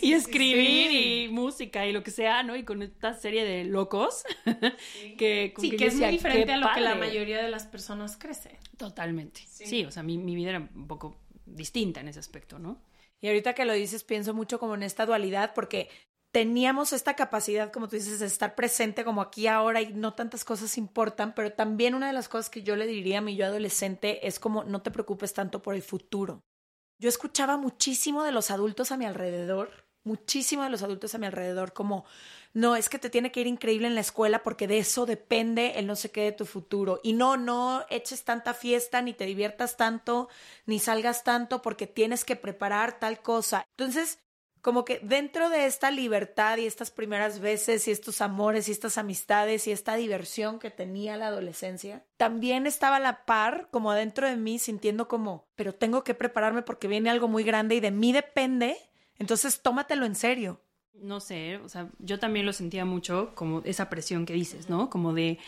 y 0.00 0.12
escribir 0.12 0.90
y 0.90 1.28
música 1.28 1.86
y 1.86 1.92
lo 1.92 2.02
que 2.02 2.10
sea, 2.10 2.42
¿no? 2.42 2.56
Y 2.56 2.64
con 2.64 2.82
esta 2.82 3.14
serie 3.14 3.44
de 3.44 3.64
locos 3.64 4.24
que, 5.18 5.52
como 5.54 5.68
Sí, 5.68 5.76
que 5.76 5.86
es 5.86 5.96
muy 5.96 6.08
diferente 6.08 6.52
a 6.52 6.56
lo 6.56 6.68
que 6.72 6.80
la 6.80 6.94
mayoría 6.94 7.42
de 7.42 7.50
las 7.50 7.66
personas 7.66 8.16
crece. 8.16 8.58
Totalmente. 8.76 9.42
Sí. 9.46 9.84
o 9.84 9.90
sea, 9.90 10.02
mi, 10.02 10.18
mi 10.18 10.34
vida 10.34 10.50
era 10.50 10.68
un 10.74 10.86
poco 10.86 11.16
distinta 11.44 12.00
en 12.00 12.08
ese 12.08 12.20
aspecto, 12.20 12.58
¿no? 12.58 12.80
Y 13.20 13.26
ahorita 13.26 13.54
que 13.54 13.64
lo 13.64 13.72
dices, 13.72 14.04
pienso 14.04 14.32
mucho 14.32 14.60
como 14.60 14.76
en 14.76 14.84
esta 14.84 15.04
dualidad, 15.04 15.52
porque 15.54 15.88
teníamos 16.30 16.92
esta 16.92 17.14
capacidad, 17.14 17.72
como 17.72 17.88
tú 17.88 17.96
dices, 17.96 18.20
de 18.20 18.26
estar 18.26 18.54
presente 18.54 19.04
como 19.04 19.22
aquí 19.22 19.46
ahora 19.46 19.80
y 19.80 19.92
no 19.94 20.14
tantas 20.14 20.44
cosas 20.44 20.78
importan, 20.78 21.34
pero 21.34 21.52
también 21.52 21.94
una 21.94 22.08
de 22.08 22.12
las 22.12 22.28
cosas 22.28 22.50
que 22.50 22.62
yo 22.62 22.76
le 22.76 22.86
diría 22.86 23.18
a 23.18 23.22
mi 23.22 23.36
yo 23.36 23.46
adolescente 23.46 24.26
es 24.26 24.38
como 24.38 24.64
no 24.64 24.82
te 24.82 24.90
preocupes 24.90 25.32
tanto 25.32 25.62
por 25.62 25.74
el 25.74 25.82
futuro. 25.82 26.42
Yo 27.00 27.08
escuchaba 27.08 27.56
muchísimo 27.56 28.24
de 28.24 28.32
los 28.32 28.50
adultos 28.50 28.90
a 28.92 28.96
mi 28.96 29.06
alrededor, 29.06 29.86
muchísimo 30.04 30.64
de 30.64 30.70
los 30.70 30.82
adultos 30.82 31.14
a 31.14 31.18
mi 31.18 31.26
alrededor, 31.26 31.72
como, 31.72 32.04
no, 32.52 32.74
es 32.76 32.88
que 32.88 32.98
te 32.98 33.10
tiene 33.10 33.30
que 33.30 33.40
ir 33.40 33.46
increíble 33.46 33.86
en 33.86 33.94
la 33.94 34.00
escuela 34.00 34.42
porque 34.42 34.66
de 34.66 34.78
eso 34.78 35.06
depende 35.06 35.78
el 35.78 35.86
no 35.86 35.94
sé 35.94 36.10
qué 36.10 36.22
de 36.22 36.32
tu 36.32 36.44
futuro. 36.44 37.00
Y 37.04 37.12
no, 37.12 37.36
no 37.36 37.84
eches 37.88 38.24
tanta 38.24 38.52
fiesta, 38.52 39.00
ni 39.00 39.14
te 39.14 39.26
diviertas 39.26 39.76
tanto, 39.76 40.28
ni 40.66 40.80
salgas 40.80 41.22
tanto 41.24 41.62
porque 41.62 41.86
tienes 41.86 42.24
que 42.24 42.36
preparar 42.36 42.98
tal 42.98 43.22
cosa. 43.22 43.64
Entonces, 43.76 44.18
como 44.68 44.84
que 44.84 45.00
dentro 45.02 45.48
de 45.48 45.64
esta 45.64 45.90
libertad 45.90 46.58
y 46.58 46.66
estas 46.66 46.90
primeras 46.90 47.40
veces 47.40 47.88
y 47.88 47.90
estos 47.90 48.20
amores 48.20 48.68
y 48.68 48.72
estas 48.72 48.98
amistades 48.98 49.66
y 49.66 49.72
esta 49.72 49.96
diversión 49.96 50.58
que 50.58 50.70
tenía 50.70 51.16
la 51.16 51.28
adolescencia, 51.28 52.04
también 52.18 52.66
estaba 52.66 52.96
a 52.96 53.00
la 53.00 53.24
par 53.24 53.68
como 53.70 53.94
dentro 53.94 54.28
de 54.28 54.36
mí 54.36 54.58
sintiendo 54.58 55.08
como, 55.08 55.48
pero 55.54 55.74
tengo 55.74 56.04
que 56.04 56.12
prepararme 56.12 56.60
porque 56.60 56.86
viene 56.86 57.08
algo 57.08 57.28
muy 57.28 57.44
grande 57.44 57.76
y 57.76 57.80
de 57.80 57.90
mí 57.90 58.12
depende, 58.12 58.76
entonces 59.16 59.62
tómatelo 59.62 60.04
en 60.04 60.14
serio. 60.14 60.60
no 60.92 61.20
sé, 61.20 61.56
o 61.64 61.68
sea, 61.70 61.88
yo 61.98 62.18
también 62.18 62.44
lo 62.44 62.52
sentía 62.52 62.84
mucho 62.84 63.32
como 63.34 63.62
esa 63.64 63.88
presión 63.88 64.26
que 64.26 64.34
dices, 64.34 64.68
¿no? 64.68 64.90
Como 64.90 65.14
de, 65.14 65.38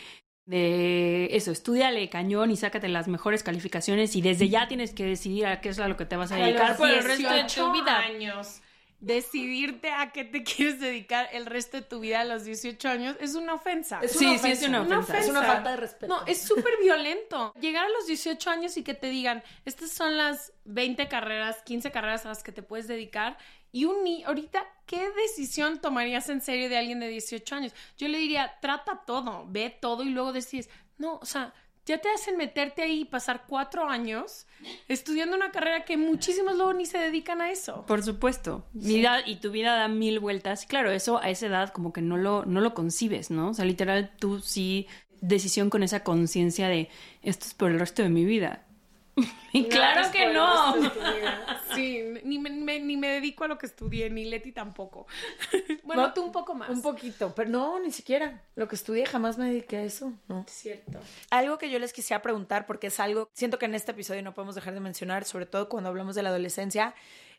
de 0.45 1.27
eso, 1.35 1.51
estudiale 1.51 2.09
cañón 2.09 2.49
y 2.49 2.57
sácate 2.57 2.87
las 2.87 3.07
mejores 3.07 3.43
calificaciones 3.43 4.15
y 4.15 4.23
desde 4.23 4.49
ya 4.49 4.67
tienes 4.67 4.95
que 4.95 5.05
decidir 5.05 5.45
a 5.45 5.61
qué 5.61 5.69
es 5.69 5.77
a 5.77 5.87
lo 5.87 5.95
que 5.95 6.07
te 6.07 6.15
vas 6.15 6.31
a 6.31 6.37
dedicar 6.37 6.75
por 6.75 6.89
el 6.89 7.03
resto 7.03 7.31
de 7.31 7.43
tu 7.43 7.71
vida. 7.71 7.99
años. 7.99 8.63
Decidirte 9.01 9.91
a 9.91 10.11
qué 10.11 10.23
te 10.23 10.43
quieres 10.45 10.79
dedicar 10.79 11.27
el 11.33 11.45
resto 11.47 11.77
de 11.77 11.83
tu 11.83 11.99
vida 11.99 12.21
a 12.21 12.23
los 12.23 12.45
18 12.45 12.87
años 12.87 13.17
es 13.19 13.35
una 13.35 13.55
ofensa. 13.55 13.99
Es 14.01 14.11
Sí, 14.13 14.25
una 14.25 14.37
sí, 14.37 14.51
es 14.51 14.59
ofensa. 14.59 14.67
una 14.69 14.81
Una 14.81 14.99
ofensa. 14.99 15.19
Es 15.21 15.29
una 15.29 15.39
ofensa. 15.39 15.55
falta 15.55 15.71
de 15.71 15.77
respeto. 15.77 16.07
No, 16.19 16.25
es 16.27 16.41
súper 16.41 16.73
violento. 16.81 17.53
Llegar 17.59 17.85
a 17.85 17.89
los 17.89 18.05
18 18.07 18.49
años 18.49 18.77
y 18.77 18.83
que 18.83 18.93
te 18.93 19.07
digan, 19.07 19.43
estas 19.65 19.91
son 19.91 20.15
las 20.17 20.53
20 20.65 21.07
carreras, 21.07 21.61
15 21.63 21.91
carreras 21.91 22.25
a 22.25 22.29
las 22.29 22.43
que 22.43 22.51
te 22.51 22.61
puedes 22.63 22.87
dedicar. 22.87 23.37
Y 23.71 23.85
un 23.85 24.03
ni 24.03 24.23
ahorita, 24.23 24.65
¿qué 24.85 25.09
decisión 25.11 25.79
tomarías 25.79 26.29
en 26.29 26.41
serio 26.41 26.69
de 26.69 26.77
alguien 26.77 26.99
de 26.99 27.07
18 27.07 27.55
años? 27.55 27.73
Yo 27.97 28.07
le 28.07 28.17
diría, 28.19 28.53
trata 28.61 29.03
todo, 29.05 29.45
ve 29.47 29.69
todo 29.81 30.03
y 30.03 30.09
luego 30.09 30.31
decides, 30.31 30.69
no, 30.97 31.15
o 31.21 31.25
sea, 31.25 31.53
ya 31.85 31.97
te 31.97 32.09
hacen 32.09 32.37
meterte 32.37 32.83
ahí 32.83 33.01
y 33.01 33.05
pasar 33.05 33.45
cuatro 33.47 33.89
años 33.89 34.45
estudiando 34.87 35.35
una 35.35 35.51
carrera 35.51 35.85
que 35.85 35.97
muchísimos 35.97 36.55
luego 36.55 36.73
ni 36.73 36.85
se 36.85 36.97
dedican 36.97 37.41
a 37.41 37.51
eso. 37.51 37.85
Por 37.87 38.03
supuesto. 38.03 38.65
Mi 38.73 38.95
vida 38.95 39.21
y 39.25 39.37
tu 39.37 39.51
vida 39.51 39.75
da 39.75 39.87
mil 39.87 40.19
vueltas. 40.19 40.65
Claro, 40.65 40.91
eso 40.91 41.17
a 41.17 41.29
esa 41.29 41.47
edad 41.47 41.69
como 41.71 41.91
que 41.91 42.01
no 42.01 42.17
lo, 42.17 42.45
no 42.45 42.61
lo 42.61 42.73
concibes, 42.73 43.31
¿no? 43.31 43.49
O 43.49 43.53
sea, 43.53 43.65
literal, 43.65 44.11
tú 44.19 44.39
sí, 44.39 44.87
decisión 45.21 45.69
con 45.69 45.83
esa 45.83 46.03
conciencia 46.03 46.67
de 46.67 46.89
esto 47.21 47.45
es 47.45 47.53
por 47.53 47.71
el 47.71 47.79
resto 47.79 48.03
de 48.03 48.09
mi 48.09 48.25
vida. 48.25 48.65
y 49.53 49.65
claro 49.67 50.11
que 50.11 50.31
no. 50.33 50.75
Sí, 51.75 52.03
ni 52.25 52.37
me, 52.37 52.49
me- 52.49 52.79
ni 52.81 52.97
me 52.97 53.07
dedico 53.07 53.45
a 53.45 53.47
lo 53.47 53.57
que 53.57 53.65
estudié, 53.65 54.09
ni 54.09 54.25
Leti 54.25 54.51
tampoco. 54.51 55.07
bueno, 55.83 56.01
No, 56.07 56.13
tú 56.13 56.23
un 56.23 56.31
poco 56.33 56.53
más. 56.53 56.69
Un 56.69 56.81
poquito, 56.81 57.33
pero 57.33 57.49
no, 57.49 57.79
ni 57.79 57.91
siquiera. 57.91 58.41
Lo 58.55 58.67
que 58.67 58.75
estudié 58.75 59.05
jamás 59.05 59.37
me 59.37 59.45
dediqué 59.49 59.77
a 59.77 59.83
eso, 59.83 60.11
¿no? 60.27 60.43
Cierto. 60.49 60.99
Algo 61.29 61.57
que 61.57 61.69
yo 61.69 61.79
les 61.79 61.93
quisiera 61.93 62.21
preguntar, 62.21 62.65
porque 62.65 62.87
es 62.87 62.99
algo, 62.99 63.29
siento 63.33 63.57
que 63.57 63.65
en 63.67 63.75
este 63.75 63.91
episodio 63.91 64.21
no 64.21 64.33
podemos 64.33 64.55
dejar 64.55 64.73
de 64.73 64.81
mencionar, 64.81 65.23
sobre 65.23 65.45
todo 65.45 65.69
cuando 65.69 65.89
hablamos 65.89 66.15
de 66.15 66.23
la 66.23 66.29
adolescencia, 66.29 66.93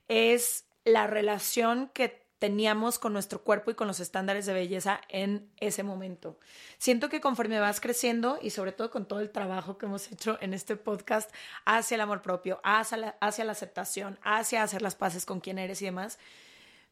es 0.09 0.65
la 0.85 1.07
relación 1.07 1.91
que 1.93 2.22
teníamos 2.43 2.99
con 2.99 3.13
nuestro 3.13 3.45
cuerpo 3.45 3.71
y 3.71 3.75
con 3.75 3.87
los 3.87 4.01
estándares 4.01 4.47
de 4.47 4.53
belleza 4.53 5.01
en 5.09 5.49
ese 5.61 5.85
momento. 5.85 6.41
Siento 6.77 7.09
que 7.09 7.21
conforme 7.21 7.61
vas 7.61 7.81
creciendo 7.81 8.41
y 8.43 8.51
sobre 8.51 8.73
todo 8.73 8.91
con 8.91 9.07
todo 9.07 9.21
el 9.21 9.31
trabajo 9.31 9.79
que 9.79 9.87
hemos 9.87 10.11
hecho 10.11 10.39
en 10.41 10.53
este 10.53 10.75
podcast 10.75 11.33
hacia 11.65 11.95
el 11.95 12.01
amor 12.01 12.21
propio, 12.21 12.61
hacia 12.65 12.99
la, 12.99 13.17
hacia 13.21 13.45
la 13.45 13.53
aceptación, 13.53 14.19
hacia 14.25 14.65
hacer 14.65 14.83
las 14.83 14.97
paces 14.97 15.25
con 15.25 15.39
quien 15.39 15.57
eres 15.57 15.83
y 15.83 15.85
demás, 15.85 16.19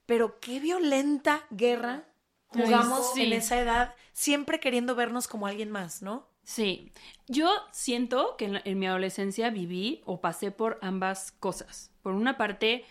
pero 0.06 0.38
qué 0.38 0.60
violenta 0.60 1.44
guerra 1.50 2.04
jugamos 2.46 3.12
sí. 3.14 3.24
en 3.24 3.32
esa 3.32 3.58
edad, 3.58 3.96
siempre 4.12 4.60
queriendo 4.60 4.94
vernos 4.94 5.26
como 5.26 5.48
alguien 5.48 5.72
más, 5.72 6.00
¿no? 6.00 6.28
Sí, 6.44 6.92
yo 7.26 7.50
siento 7.72 8.36
que 8.36 8.62
en 8.64 8.78
mi 8.78 8.86
adolescencia 8.86 9.50
viví 9.50 10.00
o 10.04 10.20
pasé 10.20 10.52
por 10.52 10.78
ambas 10.80 11.32
cosas. 11.32 11.90
Por 12.02 12.14
una 12.14 12.36
parte, 12.36 12.84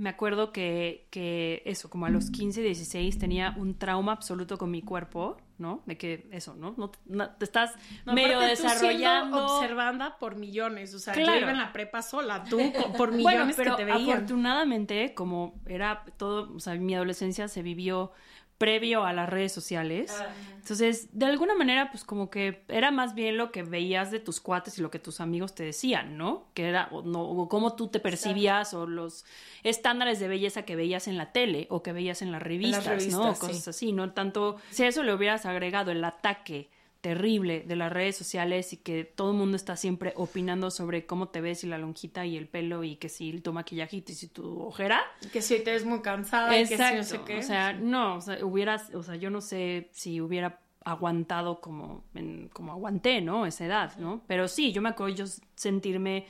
me 0.00 0.08
acuerdo 0.08 0.50
que, 0.50 1.06
que 1.10 1.62
eso, 1.66 1.90
como 1.90 2.06
a 2.06 2.10
los 2.10 2.30
15, 2.30 2.62
16, 2.62 3.18
tenía 3.18 3.54
un 3.58 3.76
trauma 3.78 4.12
absoluto 4.12 4.56
con 4.56 4.70
mi 4.70 4.80
cuerpo, 4.80 5.36
¿no? 5.58 5.82
De 5.84 5.98
que 5.98 6.26
eso, 6.32 6.54
¿no? 6.56 6.74
no, 6.78 6.90
no- 7.04 7.28
te 7.32 7.44
estás 7.44 7.74
No, 8.06 8.14
medio 8.14 8.36
aparte, 8.38 8.56
tú 8.56 8.62
desarrollando. 8.62 9.56
observanda 9.58 10.16
por 10.18 10.36
millones. 10.36 10.94
O 10.94 10.98
sea, 10.98 11.14
yo 11.14 11.22
Claro. 11.22 11.40
iba 11.42 11.50
en 11.50 11.58
la 11.58 11.72
prepa 11.74 12.00
sola, 12.00 12.44
tú 12.44 12.58
por 12.96 13.10
Bueno, 13.10 13.16
millones 13.44 13.56
pero 13.56 13.76
que 13.76 13.84
te 13.84 13.92
veían. 13.92 14.10
afortunadamente, 14.18 15.12
como 15.14 15.60
era 15.66 16.04
todo, 16.16 16.50
o 16.54 16.60
sea, 16.60 16.74
mi 16.76 16.94
adolescencia 16.94 17.46
se 17.48 17.62
vivió 17.62 18.12
previo 18.60 19.06
a 19.06 19.14
las 19.14 19.26
redes 19.26 19.52
sociales. 19.52 20.14
Entonces, 20.56 21.08
de 21.18 21.24
alguna 21.24 21.54
manera, 21.54 21.90
pues 21.90 22.04
como 22.04 22.28
que 22.28 22.62
era 22.68 22.90
más 22.90 23.14
bien 23.14 23.38
lo 23.38 23.52
que 23.52 23.62
veías 23.62 24.10
de 24.10 24.20
tus 24.20 24.38
cuates 24.38 24.78
y 24.78 24.82
lo 24.82 24.90
que 24.90 24.98
tus 24.98 25.22
amigos 25.22 25.54
te 25.54 25.62
decían, 25.62 26.18
¿no? 26.18 26.44
Que 26.52 26.68
era, 26.68 26.88
o, 26.92 27.00
no, 27.00 27.22
o 27.22 27.48
cómo 27.48 27.74
tú 27.74 27.88
te 27.88 28.00
percibías 28.00 28.74
o 28.74 28.86
los 28.86 29.24
estándares 29.62 30.20
de 30.20 30.28
belleza 30.28 30.66
que 30.66 30.76
veías 30.76 31.08
en 31.08 31.16
la 31.16 31.32
tele 31.32 31.68
o 31.70 31.82
que 31.82 31.94
veías 31.94 32.20
en 32.20 32.32
las 32.32 32.42
revistas, 32.42 32.84
¿no? 32.84 32.90
revistas, 32.90 33.38
Cosas 33.38 33.64
sí. 33.64 33.70
así, 33.70 33.92
¿no? 33.92 34.12
Tanto, 34.12 34.58
si 34.68 34.82
a 34.82 34.88
eso 34.88 35.02
le 35.04 35.14
hubieras 35.14 35.46
agregado 35.46 35.90
el 35.90 36.04
ataque 36.04 36.68
terrible 37.00 37.60
de 37.66 37.76
las 37.76 37.92
redes 37.92 38.16
sociales 38.16 38.72
y 38.72 38.76
que 38.76 39.04
todo 39.04 39.30
el 39.30 39.36
mundo 39.38 39.56
está 39.56 39.76
siempre 39.76 40.12
opinando 40.16 40.70
sobre 40.70 41.06
cómo 41.06 41.28
te 41.28 41.40
ves 41.40 41.64
y 41.64 41.66
la 41.66 41.78
lonjita 41.78 42.26
y 42.26 42.36
el 42.36 42.46
pelo 42.46 42.84
y 42.84 42.96
que 42.96 43.08
si 43.08 43.40
tu 43.40 43.52
maquillajito 43.52 44.12
y 44.12 44.14
si 44.14 44.28
tu 44.28 44.60
ojera. 44.62 45.00
Que 45.32 45.40
si 45.42 45.58
te 45.60 45.72
ves 45.72 45.84
muy 45.84 46.00
cansada 46.02 46.58
y 46.58 46.66
que 46.66 46.76
si 46.76 46.94
no 46.96 47.02
sé 47.04 47.20
qué. 47.24 47.38
O 47.38 47.42
sea, 47.42 47.72
no, 47.72 48.16
o 48.16 48.20
sea, 48.20 48.44
hubieras, 48.44 48.94
o 48.94 49.02
sea, 49.02 49.16
yo 49.16 49.30
no 49.30 49.40
sé 49.40 49.88
si 49.92 50.20
hubiera 50.20 50.60
aguantado 50.84 51.60
como, 51.60 52.04
en- 52.14 52.48
como 52.52 52.72
aguanté, 52.72 53.20
¿no? 53.20 53.46
Esa 53.46 53.64
edad, 53.66 53.96
¿no? 53.98 54.22
Pero 54.26 54.48
sí, 54.48 54.72
yo 54.72 54.82
me 54.82 54.88
acuerdo 54.90 55.14
yo 55.14 55.24
sentirme 55.54 56.26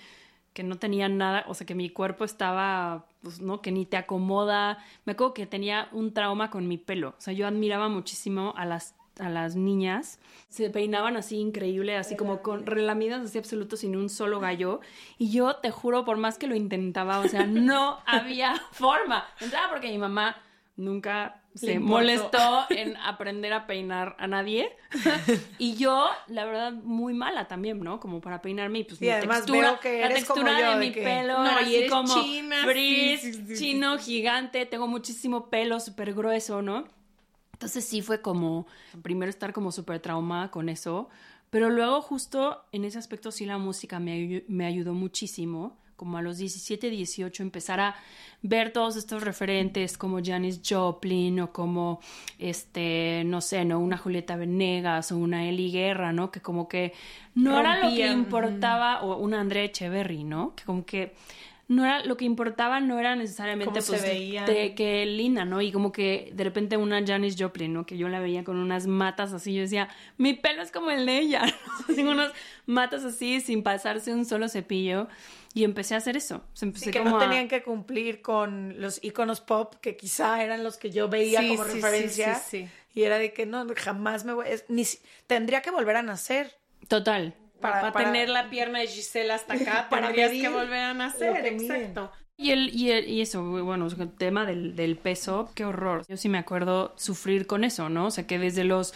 que 0.53 0.63
no 0.65 0.79
tenía 0.79 1.09
nada, 1.09 1.45
o 1.49 1.55
sea, 1.55 1.67
que 1.67 1.77
mi 1.77 1.91
cuerpo 1.91 2.25
estaba, 2.25 3.07
pues, 3.23 3.41
¿no? 3.41 3.61
Que 3.63 3.71
ni 3.71 3.87
te 3.87 3.97
acomoda. 3.97 4.79
Me 5.05 5.13
acuerdo 5.13 5.35
que 5.35 5.47
tenía 5.47 5.89
un 5.93 6.13
trauma 6.13 6.51
con 6.51 6.67
mi 6.67 6.77
pelo. 6.79 7.11
O 7.11 7.21
sea, 7.21 7.33
yo 7.33 7.47
admiraba 7.47 7.89
muchísimo 7.89 8.53
a 8.57 8.65
las 8.67 8.97
a 9.21 9.29
las 9.29 9.57
niñas, 9.57 10.19
se 10.49 10.71
peinaban 10.71 11.17
así 11.17 11.37
increíble, 11.39 11.97
así 11.97 12.17
como 12.17 12.43
con 12.43 12.67
relamidas 12.67 13.21
así 13.25 13.39
absoluto 13.39 13.77
sin 13.77 13.97
un 13.97 14.09
solo 14.09 14.41
gallo, 14.41 14.81
y 15.19 15.31
yo 15.31 15.57
te 15.57 15.71
juro, 15.71 16.05
por 16.05 16.17
más 16.17 16.39
que 16.39 16.47
lo 16.47 16.55
intentaba, 16.57 17.19
o 17.21 17.29
sea, 17.29 17.47
no 17.47 17.99
había 18.07 18.57
forma. 18.73 19.27
Entraba 19.41 19.71
porque 19.71 19.89
mi 19.89 19.99
mamá 19.99 20.37
nunca 20.77 21.37
se 21.55 21.79
molestó 21.81 22.65
en 22.71 22.97
aprender 22.99 23.53
a 23.53 23.67
peinar 23.67 24.17
a 24.19 24.27
nadie. 24.29 24.71
y 25.59 25.75
yo, 25.77 26.09
la 26.29 26.45
verdad, 26.45 26.73
muy 26.73 27.13
mala 27.13 27.49
también, 27.49 27.81
¿no? 27.81 27.99
Como 28.01 28.21
para 28.21 28.41
peinarme 28.41 28.79
y 28.81 28.85
pues 28.85 29.03
Y 29.03 29.07
mi 29.07 29.11
además 29.11 29.39
textura, 29.41 29.71
veo 29.73 29.81
que 29.81 30.01
la 30.01 30.07
eres 30.07 30.25
como 30.25 30.45
textura 30.45 30.61
yo, 30.61 30.71
de 30.79 30.87
mi 30.87 30.93
que- 30.93 31.03
pelo, 31.03 31.43
No, 31.45 31.51
así 31.59 31.87
como 31.89 32.15
china, 32.23 32.57
frizz, 32.65 33.21
sí, 33.21 33.33
sí, 33.33 33.43
sí, 33.47 33.57
sí. 33.57 33.57
chino, 33.57 33.99
gigante, 33.99 34.65
tengo 34.65 34.87
muchísimo 34.87 35.51
pelo, 35.51 35.81
súper 35.81 36.15
grueso, 36.15 36.63
¿no? 36.63 36.85
Entonces 37.61 37.85
sí 37.85 38.01
fue 38.01 38.23
como, 38.23 38.67
primero 39.03 39.29
estar 39.29 39.53
como 39.53 39.71
súper 39.71 40.01
traumada 40.01 40.51
con 40.51 40.71
eso, 40.71 41.11
pero 41.51 41.69
luego 41.69 42.01
justo 42.01 42.65
en 42.73 42.87
ese 42.87 42.97
aspecto 42.97 43.31
sí 43.31 43.45
la 43.45 43.59
música 43.59 44.01
me, 44.01 44.45
me 44.49 44.65
ayudó 44.65 44.95
muchísimo, 44.95 45.77
como 45.95 46.17
a 46.17 46.23
los 46.23 46.39
17, 46.39 46.89
18 46.89 47.43
empezar 47.43 47.79
a 47.81 47.97
ver 48.41 48.73
todos 48.73 48.97
estos 48.97 49.23
referentes 49.23 49.99
como 49.99 50.25
Janis 50.25 50.63
Joplin 50.67 51.41
o 51.41 51.53
como, 51.53 52.01
este, 52.39 53.25
no 53.27 53.43
sé, 53.43 53.67
¿no? 53.67 53.79
Una 53.79 53.99
Julieta 53.99 54.37
Venegas 54.37 55.13
o 55.13 55.19
una 55.19 55.47
Eli 55.47 55.71
Guerra, 55.71 56.15
¿no? 56.15 56.31
Que 56.31 56.41
como 56.41 56.67
que 56.67 56.95
no 57.35 57.61
era 57.61 57.85
lo 57.85 57.95
que 57.95 58.11
importaba, 58.11 59.03
o 59.03 59.19
una 59.19 59.39
Andrea 59.39 59.65
Echeverry, 59.65 60.25
¿no? 60.25 60.55
Que 60.57 60.65
como 60.65 60.87
que 60.87 61.13
no 61.71 61.85
era, 61.85 62.05
lo 62.05 62.17
que 62.17 62.25
importaba 62.25 62.81
no 62.81 62.99
era 62.99 63.15
necesariamente 63.15 63.81
se 63.81 63.93
pues, 63.93 64.03
de- 64.03 64.75
que 64.75 65.07
linda, 65.07 65.45
¿no? 65.45 65.61
Y 65.63 65.71
como 65.71 65.93
que 65.93 66.33
de 66.35 66.43
repente 66.43 66.77
una 66.77 67.01
Janis 67.07 67.37
Joplin, 67.39 67.73
¿no? 67.73 67.87
Que 67.87 67.97
yo 67.97 68.09
la 68.09 68.19
veía 68.19 68.43
con 68.43 68.57
unas 68.57 68.89
matas 68.89 69.33
así, 69.33 69.55
yo 69.55 69.61
decía, 69.63 69.89
mi 70.17 70.35
pelo 70.35 70.63
es 70.63 70.73
como 70.73 70.91
el 70.91 71.07
de 71.07 71.19
ella, 71.21 71.43
¿no? 71.89 71.95
Tengo 71.95 72.11
unas 72.11 72.33
matas 72.67 73.05
así 73.05 73.41
sin 73.41 73.63
pasarse 73.63 74.13
un 74.13 74.25
solo 74.25 74.49
cepillo 74.49 75.07
y 75.55 75.63
empecé 75.63 75.95
a 75.95 75.99
hacer 75.99 76.17
eso. 76.17 76.43
O 76.53 76.57
sea, 76.57 76.67
empecé 76.67 76.87
Sí, 76.87 76.91
que 76.91 76.99
como 76.99 77.11
no 77.13 77.17
a- 77.19 77.21
tenían 77.21 77.47
que 77.47 77.63
cumplir 77.63 78.21
con 78.21 78.81
los 78.81 78.99
iconos 79.05 79.41
pop 79.41 79.75
que 79.81 79.97
quizá 79.97 80.43
eran 80.43 80.65
los 80.65 80.77
que 80.77 80.91
yo 80.91 81.09
veía 81.09 81.41
Sí, 81.41 81.49
como 81.51 81.63
sí, 81.65 81.71
sí, 81.71 81.77
referencia. 81.77 82.35
sí, 82.35 82.43
sí. 82.65 82.69
Y 82.95 83.05
era 83.05 83.19
de 83.19 83.33
que 83.33 83.47
no, 83.47 83.65
jamás 83.77 84.25
me 84.25 84.33
voy. 84.33 84.47
es- 84.49 84.65
ni, 84.69 84.83
tendría 85.29 85.63
que 85.63 85.71
volver 85.71 85.95
a 85.95 86.03
nacer. 86.03 86.57
Total. 86.89 87.35
Para, 87.61 87.93
para- 87.93 88.07
tener 88.07 88.29
la 88.29 88.49
pierna 88.51 88.79
de 88.81 88.87
Gisela 88.87 89.35
hasta 89.35 89.55
acá, 89.55 89.87
Para 89.91 90.07
tendrías 90.07 90.31
que 90.33 90.49
volver 90.49 90.81
a 90.81 90.95
nacer. 90.95 91.47
Exacto. 91.47 92.11
Y, 92.37 92.53
el, 92.53 92.75
y, 92.75 92.91
el- 92.91 93.09
y 93.09 93.21
eso, 93.21 93.43
bueno, 93.43 93.87
el 93.87 94.13
tema 94.13 94.47
del, 94.47 94.75
del 94.75 94.97
peso, 94.97 95.51
qué 95.55 95.65
horror. 95.67 96.05
Yo 96.09 96.17
sí 96.17 96.29
me 96.29 96.39
acuerdo 96.39 96.95
sufrir 96.97 97.47
con 97.47 97.65
eso, 97.65 97.89
¿no? 97.91 98.07
O 98.07 98.11
sea, 98.11 98.27
que 98.27 98.39
desde 98.39 98.65
los 98.65 98.95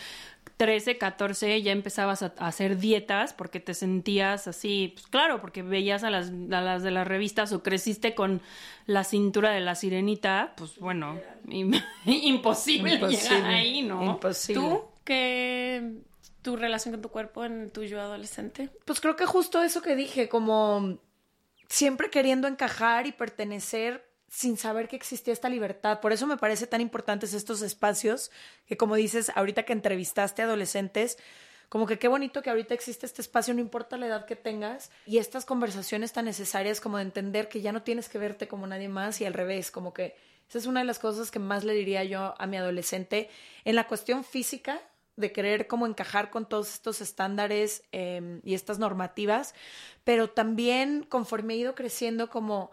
13, 0.57 0.97
14 0.99 1.61
ya 1.63 1.73
empezabas 1.73 2.23
a, 2.23 2.33
a 2.39 2.47
hacer 2.47 2.79
dietas 2.79 3.35
porque 3.35 3.61
te 3.61 3.75
sentías 3.75 4.47
así, 4.47 4.93
pues 4.95 5.09
claro, 5.09 5.41
porque 5.41 5.63
veías 5.63 6.05
a 6.05 6.11
las, 6.11 6.29
a 6.29 6.61
las 6.61 6.83
de 6.83 6.91
las 6.91 7.07
revistas 7.07 7.53
o 7.53 7.63
creciste 7.63 8.15
con 8.15 8.41
la 8.87 9.05
cintura 9.05 9.51
de 9.51 9.61
la 9.61 9.75
sirenita, 9.75 10.55
pues 10.57 10.79
bueno, 10.79 11.19
im- 11.49 11.83
imposible, 12.07 12.99
llegar 12.99 13.45
ahí, 13.45 13.83
¿no? 13.83 14.03
Imposible. 14.05 14.63
¿Tú 14.63 14.85
qué 15.05 15.83
tu 16.45 16.57
relación 16.57 16.93
con 16.93 17.03
tu 17.03 17.09
cuerpo 17.09 17.45
en 17.45 17.71
tu 17.71 17.83
yo 17.83 18.01
adolescente? 18.01 18.71
Pues 18.85 19.01
creo 19.01 19.17
que 19.17 19.27
justo 19.27 19.63
eso 19.63 19.83
que 19.83 19.97
dije, 19.97 20.29
como 20.29 21.01
siempre 21.69 22.11
queriendo 22.11 22.47
encajar 22.47 23.09
y 23.09 23.13
pertenecer 23.13 24.07
sin 24.29 24.57
saber 24.57 24.87
que 24.87 24.97
existía 24.97 25.33
esta 25.33 25.49
libertad. 25.49 26.01
Por 26.01 26.13
eso 26.13 26.27
me 26.27 26.37
parece 26.37 26.67
tan 26.67 26.81
importantes 26.81 27.35
estos 27.35 27.63
espacios 27.63 28.31
que, 28.67 28.77
como 28.77 28.95
dices, 28.95 29.33
ahorita 29.35 29.65
que 29.65 29.73
entrevistaste 29.73 30.43
a 30.43 30.45
adolescentes, 30.45 31.19
como 31.69 31.87
que 31.87 31.99
qué 31.99 32.09
bonito 32.09 32.43
que 32.43 32.51
ahorita 32.51 32.75
existe 32.75 33.07
este 33.07 33.23
espacio, 33.23 33.55
no 33.55 33.61
importa 33.61 33.97
la 33.97 34.07
edad 34.07 34.27
que 34.27 34.37
tengas, 34.37 34.91
y 35.07 35.19
estas 35.19 35.45
conversaciones 35.45 36.13
tan 36.13 36.27
necesarias 36.27 36.81
como 36.81 36.99
de 36.99 37.05
entender 37.05 37.49
que 37.49 37.63
ya 37.63 37.73
no 37.73 37.83
tienes 37.83 38.09
que 38.09 38.19
verte 38.19 38.49
como 38.49 38.67
nadie 38.67 38.89
más 38.89 39.21
y 39.21 39.25
al 39.25 39.35
revés, 39.35 39.71
como 39.71 39.95
que 39.95 40.15
esa 40.49 40.59
es 40.59 40.67
una 40.67 40.81
de 40.81 40.87
las 40.87 40.99
cosas 40.99 41.31
que 41.31 41.39
más 41.39 41.65
le 41.65 41.73
diría 41.73 42.05
yo 42.05 42.35
a 42.37 42.47
mi 42.47 42.57
adolescente 42.59 43.31
en 43.65 43.77
la 43.77 43.89
cuestión 43.89 44.25
física, 44.25 44.81
de 45.17 45.33
querer 45.33 45.67
como 45.67 45.87
encajar 45.87 46.31
con 46.31 46.49
todos 46.49 46.73
estos 46.73 47.01
estándares 47.01 47.85
eh, 47.93 48.41
y 48.43 48.55
estas 48.55 48.79
normativas, 48.79 49.55
pero 50.03 50.31
también 50.31 51.05
conforme 51.09 51.55
he 51.55 51.59
ido 51.59 51.75
creciendo 51.75 52.31
como 52.31 52.71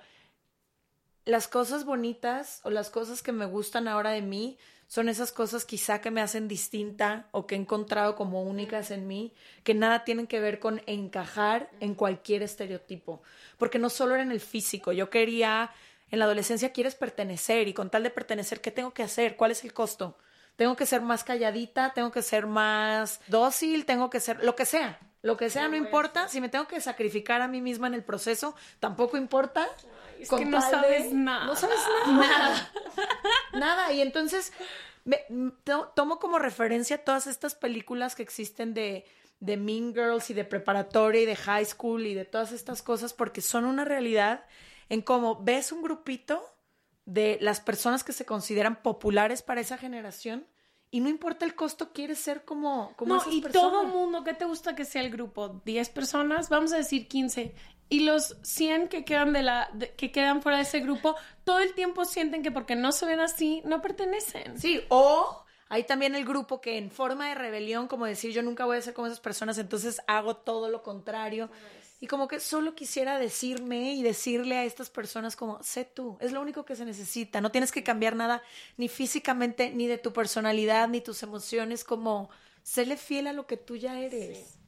las 1.25 1.47
cosas 1.47 1.85
bonitas 1.85 2.61
o 2.63 2.69
las 2.69 2.89
cosas 2.89 3.21
que 3.21 3.31
me 3.31 3.45
gustan 3.45 3.87
ahora 3.87 4.11
de 4.11 4.21
mí 4.21 4.57
son 4.87 5.07
esas 5.07 5.31
cosas 5.31 5.63
quizá 5.63 6.01
que 6.01 6.11
me 6.11 6.19
hacen 6.19 6.49
distinta 6.49 7.29
o 7.31 7.47
que 7.47 7.55
he 7.55 7.57
encontrado 7.57 8.17
como 8.17 8.43
únicas 8.43 8.91
en 8.91 9.07
mí, 9.07 9.33
que 9.63 9.73
nada 9.73 10.03
tienen 10.03 10.27
que 10.27 10.41
ver 10.41 10.59
con 10.59 10.81
encajar 10.85 11.69
en 11.79 11.95
cualquier 11.95 12.43
estereotipo, 12.43 13.21
porque 13.57 13.79
no 13.79 13.89
solo 13.89 14.15
era 14.15 14.23
en 14.23 14.33
el 14.33 14.41
físico, 14.41 14.91
yo 14.91 15.09
quería, 15.09 15.71
en 16.09 16.19
la 16.19 16.25
adolescencia 16.25 16.73
quieres 16.73 16.95
pertenecer 16.95 17.69
y 17.69 17.73
con 17.73 17.89
tal 17.89 18.03
de 18.03 18.09
pertenecer, 18.09 18.59
¿qué 18.59 18.69
tengo 18.69 18.93
que 18.93 19.03
hacer? 19.03 19.37
¿Cuál 19.37 19.51
es 19.51 19.63
el 19.63 19.71
costo? 19.71 20.17
Tengo 20.55 20.75
que 20.75 20.85
ser 20.85 21.01
más 21.01 21.23
calladita, 21.23 21.93
tengo 21.93 22.11
que 22.11 22.21
ser 22.21 22.45
más 22.45 23.19
dócil, 23.27 23.85
tengo 23.85 24.09
que 24.09 24.19
ser 24.19 24.43
lo 24.43 24.55
que 24.55 24.65
sea. 24.65 24.99
Lo 25.23 25.37
que 25.37 25.49
sea 25.51 25.67
no 25.67 25.75
importa. 25.75 26.27
Si 26.27 26.41
me 26.41 26.49
tengo 26.49 26.67
que 26.67 26.81
sacrificar 26.81 27.41
a 27.41 27.47
mí 27.47 27.61
misma 27.61 27.87
en 27.87 27.93
el 27.93 28.03
proceso, 28.03 28.55
tampoco 28.79 29.17
importa. 29.17 29.67
Es 30.19 30.29
Con 30.29 30.39
que 30.39 30.45
no 30.45 30.59
de- 30.63 30.69
sabes 30.69 31.13
nada. 31.13 31.45
No 31.45 31.55
sabes 31.55 31.79
nada. 32.07 32.71
Nada. 33.53 33.91
Y 33.93 34.01
entonces 34.01 34.51
me- 35.05 35.23
to- 35.63 35.91
tomo 35.95 36.19
como 36.19 36.39
referencia 36.39 37.03
todas 37.03 37.27
estas 37.27 37.55
películas 37.55 38.15
que 38.15 38.23
existen 38.23 38.73
de, 38.73 39.05
de 39.39 39.57
Mean 39.57 39.93
Girls 39.93 40.29
y 40.29 40.33
de 40.33 40.43
preparatoria 40.43 41.21
y 41.21 41.25
de 41.25 41.35
high 41.35 41.65
school 41.65 42.05
y 42.05 42.13
de 42.13 42.25
todas 42.25 42.51
estas 42.51 42.81
cosas 42.81 43.13
porque 43.13 43.41
son 43.41 43.65
una 43.65 43.85
realidad 43.85 44.45
en 44.89 45.01
cómo 45.01 45.41
ves 45.43 45.71
un 45.71 45.81
grupito 45.83 46.43
de 47.05 47.37
las 47.41 47.59
personas 47.59 48.03
que 48.03 48.13
se 48.13 48.25
consideran 48.25 48.81
populares 48.81 49.41
para 49.41 49.61
esa 49.61 49.77
generación 49.77 50.47
y 50.93 50.99
no 50.99 51.07
importa 51.09 51.45
el 51.45 51.55
costo, 51.55 51.93
quieres 51.93 52.19
ser 52.19 52.43
como, 52.43 52.93
como 52.97 53.15
No, 53.15 53.21
esas 53.21 53.33
y 53.33 53.41
personas. 53.41 53.71
todo 53.71 53.83
mundo, 53.85 54.23
¿qué 54.23 54.33
te 54.33 54.45
gusta 54.45 54.75
que 54.75 54.83
sea 54.85 55.01
el 55.01 55.09
grupo? 55.09 55.61
¿10 55.65 55.89
personas? 55.93 56.49
Vamos 56.49 56.73
a 56.73 56.77
decir 56.77 57.07
15. 57.07 57.55
y 57.89 58.01
los 58.05 58.37
100 58.43 58.87
que 58.87 59.03
quedan 59.03 59.33
de 59.33 59.43
la 59.43 59.69
de- 59.73 59.93
que 59.95 60.13
quedan 60.13 60.41
fuera 60.41 60.57
de 60.59 60.63
ese 60.63 60.79
grupo 60.79 61.15
todo 61.43 61.59
el 61.59 61.73
tiempo 61.73 62.05
sienten 62.05 62.41
que 62.41 62.49
porque 62.49 62.73
no 62.75 62.93
se 62.93 63.05
ven 63.05 63.19
así 63.19 63.61
no 63.65 63.81
pertenecen. 63.81 64.57
Sí, 64.57 64.79
o 64.87 65.43
hay 65.67 65.83
también 65.83 66.15
el 66.15 66.23
grupo 66.23 66.61
que 66.61 66.77
en 66.77 66.89
forma 66.89 67.27
de 67.27 67.35
rebelión, 67.35 67.87
como 67.89 68.05
decir 68.05 68.31
yo 68.31 68.43
nunca 68.43 68.63
voy 68.63 68.77
a 68.77 68.81
ser 68.81 68.93
como 68.93 69.07
esas 69.07 69.19
personas, 69.19 69.57
entonces 69.57 70.01
hago 70.07 70.37
todo 70.37 70.69
lo 70.69 70.83
contrario. 70.83 71.49
Y 72.03 72.07
como 72.07 72.27
que 72.27 72.39
solo 72.39 72.73
quisiera 72.73 73.19
decirme 73.19 73.93
y 73.93 74.01
decirle 74.01 74.57
a 74.57 74.65
estas 74.65 74.89
personas 74.89 75.35
como, 75.35 75.61
sé 75.61 75.85
tú, 75.85 76.17
es 76.19 76.31
lo 76.31 76.41
único 76.41 76.65
que 76.65 76.75
se 76.75 76.83
necesita, 76.83 77.41
no 77.41 77.51
tienes 77.51 77.71
que 77.71 77.83
cambiar 77.83 78.15
nada 78.15 78.41
ni 78.75 78.89
físicamente, 78.89 79.69
ni 79.69 79.85
de 79.85 79.99
tu 79.99 80.11
personalidad, 80.11 80.89
ni 80.89 80.99
tus 80.99 81.21
emociones, 81.21 81.83
como, 81.83 82.31
séle 82.63 82.97
fiel 82.97 83.27
a 83.27 83.33
lo 83.33 83.45
que 83.45 83.55
tú 83.55 83.75
ya 83.75 83.99
eres. 83.99 84.59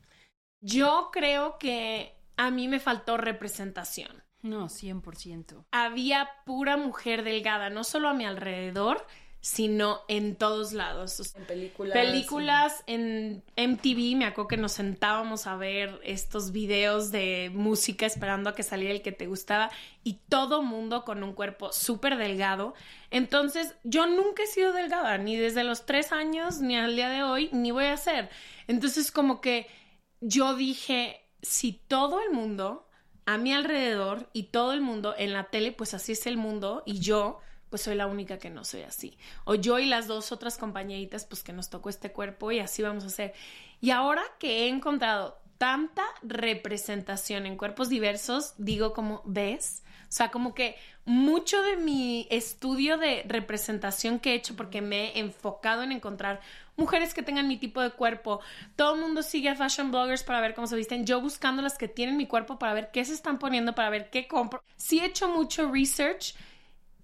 Yo 0.62 1.10
creo 1.12 1.58
que 1.58 2.16
a 2.38 2.52
mí 2.52 2.68
me 2.68 2.80
faltó 2.80 3.18
representación. 3.18 4.24
No, 4.44 4.68
100%. 4.68 5.66
Había 5.72 6.30
pura 6.46 6.78
mujer 6.78 7.24
delgada, 7.24 7.70
no 7.70 7.84
solo 7.84 8.10
a 8.10 8.14
mi 8.14 8.26
alrededor, 8.26 9.08
sino 9.44 10.00
en 10.08 10.38
todos 10.38 10.72
lados. 10.72 11.20
O 11.20 11.24
sea, 11.26 11.42
En 11.42 11.46
películas. 11.46 11.94
películas 11.94 12.84
en 12.88 13.44
MTV, 13.58 14.16
me 14.16 14.24
acuerdo 14.24 14.48
que 14.48 14.56
nos 14.56 14.72
sentábamos 14.72 15.48
a 15.48 15.58
ver 15.58 16.00
estos 16.06 16.54
videos 16.54 17.12
de 17.12 17.52
música 17.54 18.06
esperando 18.06 18.50
a 18.50 18.56
que 18.56 18.64
saliera 18.64 18.94
el 18.94 19.02
que 19.02 19.12
te 19.12 19.28
gustaba 19.28 19.70
y 20.02 20.22
todo 20.30 20.62
mundo 20.62 21.04
con 21.04 21.22
un 21.24 21.34
cuerpo 21.34 21.74
súper 21.74 22.16
delgado. 22.16 22.74
Entonces, 23.12 23.76
yo 23.84 24.08
nunca 24.08 24.44
he 24.44 24.48
sido 24.48 24.72
delgada, 24.72 25.18
ni 25.18 25.36
desde 25.36 25.66
los 25.66 25.86
tres 25.86 26.14
años, 26.14 26.62
ni 26.62 26.78
al 26.78 26.96
día 26.96 27.10
de 27.10 27.24
hoy, 27.24 27.50
ni 27.52 27.72
voy 27.72 27.88
a 27.88 27.98
ser. 27.98 28.30
Entonces, 28.68 29.12
como 29.12 29.42
que 29.42 29.68
yo 30.22 30.56
dije, 30.56 31.20
si 31.42 31.74
todo 31.74 32.22
el 32.22 32.32
mundo 32.32 32.88
a 33.26 33.38
mi 33.38 33.52
alrededor 33.52 34.30
y 34.32 34.44
todo 34.44 34.72
el 34.72 34.80
mundo 34.80 35.14
en 35.18 35.34
la 35.34 35.50
tele, 35.50 35.74
pues 35.74 35.94
así 35.94 36.14
es 36.14 36.28
el 36.28 36.38
mundo 36.38 36.82
y 36.86 37.02
yo 37.02 37.42
pues 37.74 37.82
soy 37.82 37.96
la 37.96 38.06
única 38.06 38.38
que 38.38 38.52
no 38.52 38.64
soy 38.64 38.84
así. 38.84 39.18
O 39.46 39.56
yo 39.56 39.80
y 39.80 39.88
las 39.88 40.06
dos 40.06 40.32
otras 40.32 40.60
compañeritas, 40.60 41.26
pues 41.26 41.42
que 41.42 41.54
nos 41.54 41.72
tocó 41.72 41.90
este 41.90 42.12
cuerpo 42.12 42.52
y 42.52 42.60
así 42.60 42.84
vamos 42.84 43.04
a 43.04 43.08
hacer. 43.08 43.34
Y 43.82 43.90
ahora 43.90 44.22
que 44.38 44.60
he 44.60 44.68
encontrado 44.68 45.42
tanta 45.58 46.04
representación 46.22 47.48
en 47.48 47.58
cuerpos 47.58 47.90
diversos, 47.90 48.54
digo 48.60 48.94
como, 48.94 49.24
¿ves? 49.26 49.82
O 50.04 50.12
sea, 50.12 50.30
como 50.30 50.54
que 50.54 50.76
mucho 51.04 51.64
de 51.64 51.78
mi 51.78 52.28
estudio 52.30 53.00
de 53.00 53.24
representación 53.28 54.20
que 54.20 54.34
he 54.34 54.36
hecho, 54.36 54.56
porque 54.56 54.84
me 54.84 55.06
he 55.08 55.20
enfocado 55.20 55.82
en 55.82 55.92
encontrar 55.92 56.42
mujeres 56.76 57.16
que 57.16 57.24
tengan 57.24 57.48
mi 57.48 57.58
tipo 57.58 57.82
de 57.82 57.90
cuerpo. 57.90 58.40
Todo 58.76 58.94
el 58.94 59.02
mundo 59.02 59.24
sigue 59.24 59.50
a 59.50 59.56
fashion 59.56 59.90
bloggers 59.90 60.22
para 60.22 60.42
ver 60.42 60.54
cómo 60.54 60.68
se 60.68 60.76
visten. 60.76 61.08
Yo 61.08 61.22
buscando 61.22 61.64
las 61.64 61.80
que 61.80 61.88
tienen 61.88 62.18
mi 62.18 62.28
cuerpo 62.28 62.60
para 62.60 62.76
ver 62.76 62.92
qué 62.92 63.04
se 63.04 63.14
están 63.14 63.40
poniendo, 63.40 63.74
para 63.74 63.90
ver 63.90 64.12
qué 64.12 64.28
compro. 64.28 64.64
Sí 64.76 65.00
he 65.00 65.06
hecho 65.06 65.28
mucho 65.28 65.72
research 65.72 66.36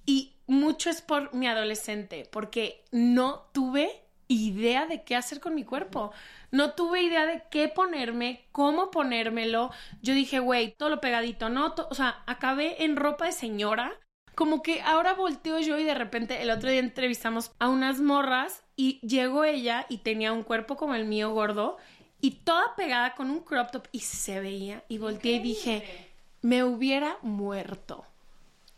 y 0.06 0.36
mucho 0.50 0.90
es 0.90 1.02
por 1.02 1.34
mi 1.34 1.48
adolescente, 1.48 2.28
porque 2.32 2.84
no 2.92 3.48
tuve 3.54 4.04
idea 4.28 4.86
de 4.86 5.04
qué 5.04 5.16
hacer 5.16 5.40
con 5.40 5.56
mi 5.56 5.64
cuerpo. 5.64 6.12
No 6.52 6.74
tuve 6.74 7.04
idea 7.04 7.26
de 7.26 7.44
qué 7.50 7.68
ponerme, 7.68 8.46
cómo 8.52 8.92
ponérmelo. 8.92 9.72
Yo 10.02 10.14
dije, 10.14 10.40
güey, 10.40 10.74
todo 10.76 10.90
lo 10.90 11.02
pegadito, 11.02 11.50
¿no? 11.50 11.76
O 11.90 11.96
sea, 11.96 12.24
acabé 12.26 12.84
en 12.84 12.96
ropa 12.96 13.26
de 13.26 13.32
señora. 13.32 13.92
Como 14.36 14.62
que 14.62 14.82
ahora 14.82 15.14
volteo 15.14 15.60
yo 15.60 15.78
y 15.78 15.84
de 15.84 15.96
repente 15.96 16.42
el 16.42 16.50
otro 16.50 16.70
día 16.70 16.80
entrevistamos 16.80 17.52
a 17.60 17.68
unas 17.68 18.00
morras 18.00 18.64
y 18.76 19.00
llegó 19.06 19.44
ella 19.44 19.86
y 19.90 19.98
tenía 19.98 20.32
un 20.32 20.44
cuerpo 20.44 20.78
como 20.78 20.96
el 20.96 21.06
mío 21.06 21.34
gordo 21.34 21.78
y 22.22 22.32
toda 22.32 22.76
pegada 22.76 23.16
con 23.16 23.30
un 23.30 23.42
crop 23.42 23.72
top 23.72 23.88
y 23.92 24.00
se 24.00 24.40
veía 24.40 24.84
y 24.88 24.98
volteé 24.98 25.34
y 25.34 25.40
dije, 25.40 26.10
me 26.42 26.64
hubiera 26.64 27.18
muerto 27.22 28.06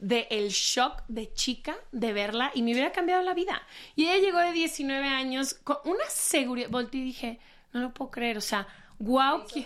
de 0.01 0.27
el 0.31 0.49
shock 0.49 1.03
de 1.07 1.31
chica 1.33 1.77
de 1.93 2.11
verla 2.11 2.51
y 2.53 2.61
me 2.63 2.73
hubiera 2.73 2.91
cambiado 2.91 3.21
la 3.23 3.33
vida. 3.33 3.61
Y 3.95 4.05
ella 4.09 4.17
llegó 4.17 4.39
de 4.39 4.51
19 4.51 5.07
años 5.07 5.53
con 5.63 5.77
una 5.85 6.03
seguridad. 6.09 6.69
Volteé 6.69 6.99
y 6.99 7.03
dije, 7.05 7.39
no 7.71 7.79
lo 7.79 7.93
puedo 7.93 8.11
creer. 8.11 8.37
O 8.37 8.41
sea, 8.41 8.67
wow. 8.99 9.45
que- 9.47 9.65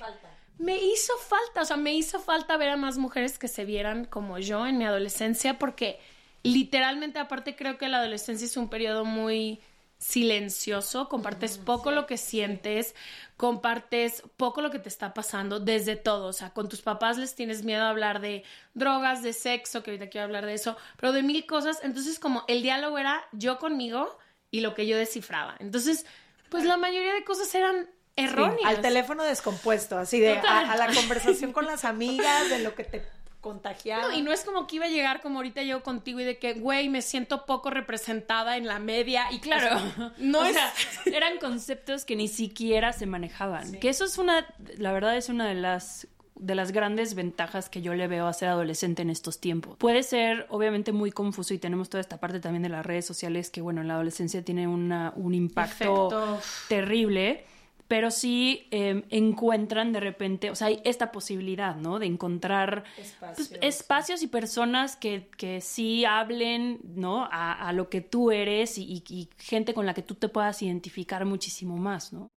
Me 0.60 0.78
hizo 0.78 1.14
falta. 1.18 1.62
O 1.62 1.66
sea, 1.66 1.78
me 1.78 1.94
hizo 1.96 2.20
falta 2.20 2.56
ver 2.58 2.70
a 2.70 2.78
más 2.78 2.98
mujeres 2.98 3.40
que 3.40 3.48
se 3.48 3.66
vieran 3.66 4.06
como 4.06 4.38
yo 4.38 4.68
en 4.68 4.78
mi 4.78 4.86
adolescencia 4.86 5.58
porque 5.58 6.00
literalmente 6.44 7.18
aparte 7.20 7.56
creo 7.56 7.78
que 7.78 7.88
la 7.88 7.98
adolescencia 7.98 8.46
es 8.46 8.56
un 8.56 8.70
periodo 8.70 9.04
muy 9.04 9.60
silencioso, 10.06 11.10
compartes 11.10 11.58
poco 11.58 11.90
lo 11.90 12.06
que 12.06 12.18
sientes, 12.18 12.94
compartes 13.38 14.22
poco 14.38 14.62
lo 14.62 14.70
que 14.70 14.78
te 14.78 14.88
está 14.88 15.16
pasando 15.16 15.60
desde 15.60 15.96
todo, 15.96 16.28
o 16.28 16.34
sea, 16.34 16.52
con 16.52 16.70
tus 16.70 16.82
papás 16.82 17.18
les 17.18 17.34
tienes 17.34 17.64
miedo 17.64 17.84
a 17.84 17.90
hablar 17.90 18.22
de 18.22 18.44
drogas, 18.76 19.24
de 19.24 19.34
sexo, 19.34 19.82
que 19.82 19.92
ahorita 19.92 20.10
quiero 20.10 20.26
hablar 20.26 20.46
de 20.46 20.54
eso, 20.54 20.78
pero 20.98 21.12
de 21.12 21.24
mil 21.24 21.48
cosas, 21.48 21.80
entonces 21.82 22.20
como 22.20 22.46
el 22.48 22.62
diálogo 22.62 23.00
era 23.00 23.26
yo 23.32 23.58
conmigo 23.58 24.16
y 24.52 24.60
lo 24.60 24.76
que 24.76 24.86
yo 24.86 24.96
descifraba. 24.96 25.56
Entonces, 25.60 26.06
pues 26.50 26.66
la 26.66 26.78
mayoría 26.78 27.14
de 27.16 27.24
cosas 27.24 27.54
eran 27.56 27.90
erróneas. 28.16 28.64
Al 28.64 28.82
teléfono 28.82 29.24
descompuesto, 29.24 29.98
así 29.98 30.20
de 30.20 30.38
a 30.38 30.78
la 30.78 30.88
conversación 30.94 31.52
con 31.52 31.66
las 31.66 31.84
amigas, 31.84 32.48
de 32.50 32.60
lo 32.60 32.76
que 32.76 32.84
te 32.84 33.08
contagiaba. 33.46 34.08
No, 34.08 34.18
y 34.18 34.24
no 34.24 34.34
es 34.34 34.44
como 34.44 34.66
que 34.66 34.78
iba 34.78 34.86
a 34.86 34.90
llegar 34.90 35.22
como 35.22 35.38
ahorita 35.38 35.62
yo 35.62 35.84
contigo 35.84 36.20
y 36.20 36.24
de 36.24 36.40
que, 36.40 36.56
güey, 36.56 36.90
me 36.90 37.04
siento 37.04 37.46
poco 37.46 37.70
representada 37.70 38.58
en 38.58 38.66
la 38.66 38.80
media. 38.80 39.32
Y 39.32 39.40
Claro, 39.40 39.80
no 40.18 40.40
o 40.40 40.46
es. 40.46 40.54
sea, 40.54 40.74
eran 41.06 41.38
conceptos 41.38 42.06
que 42.06 42.16
ni 42.16 42.28
siquiera 42.28 42.92
se 42.92 43.06
manejaban. 43.06 43.74
Que 43.74 43.90
eso 43.90 44.04
es 44.04 44.18
una, 44.18 44.48
la 44.78 44.92
verdad 44.94 45.16
es 45.16 45.30
una 45.30 45.48
de 45.48 45.54
las 45.54 46.08
de 46.36 46.54
las 46.54 46.74
grandes 46.74 47.16
ventajas 47.16 47.70
que 47.70 47.82
yo 47.82 47.94
le 47.94 48.08
veo 48.08 48.28
a 48.28 48.34
ser 48.34 48.50
adolescente 48.50 49.02
en 49.02 49.10
estos 49.10 49.40
tiempos. 49.40 49.78
Puede 49.78 50.04
ser 50.04 50.48
obviamente 50.50 50.92
muy 50.92 51.10
confuso 51.12 51.54
y 51.54 51.60
tenemos 51.60 51.90
toda 51.90 52.02
esta 52.02 52.18
parte 52.20 52.42
también 52.42 52.64
de 52.64 52.68
las 52.68 52.86
redes 52.86 53.06
sociales 53.06 53.50
que 53.50 53.62
bueno, 53.62 53.80
en 53.80 53.88
la 53.88 53.94
adolescencia 53.94 54.44
tiene 54.44 54.68
una, 54.68 55.14
un 55.16 55.34
impacto 55.34 56.42
terrible, 56.68 57.46
pero 57.88 58.10
sí 58.10 58.68
eh, 58.72 59.04
encuentran 59.10 59.94
de 59.94 60.00
repente, 60.00 60.50
o 60.50 60.56
sea, 60.56 60.68
hay 60.68 60.82
esta 60.84 61.12
posibilidad, 61.12 61.76
¿no? 61.76 62.00
De 62.00 62.08
encontrar 62.08 62.84
pues, 62.96 63.10
Espacios. 63.10 63.60
espacios 63.62 64.24
y 64.24 64.28
personas 64.28 64.96
que, 64.96 65.30
que 65.38 65.62
sí 65.62 66.04
hablen, 66.06 66.80
¿no? 66.84 67.26
A, 67.32 67.54
a 67.54 67.74
lo 67.74 67.90
que 67.90 68.02
tú 68.02 68.32
eres 68.32 68.78
y, 68.78 68.84
y- 68.84 69.04
y 69.14 69.30
gente 69.38 69.74
con 69.74 69.86
la 69.86 69.94
que 69.94 70.02
tú 70.02 70.16
te 70.16 70.30
puedas 70.30 70.62
identificar 70.62 71.26
muchísimo 71.26 71.78
más, 71.78 72.12
¿no? 72.12 72.28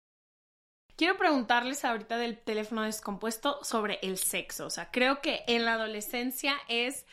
Quiero 0.96 1.16
preguntarles 1.16 1.84
ahorita 1.84 2.18
del 2.18 2.36
teléfono 2.38 2.82
descompuesto 2.82 3.62
sobre 3.62 4.00
el 4.02 4.18
sexo. 4.18 4.66
O 4.66 4.70
sea, 4.70 4.90
creo 4.90 5.20
que 5.22 5.44
en 5.46 5.64
la 5.64 5.74
adolescencia 5.74 6.54
es 6.68 7.06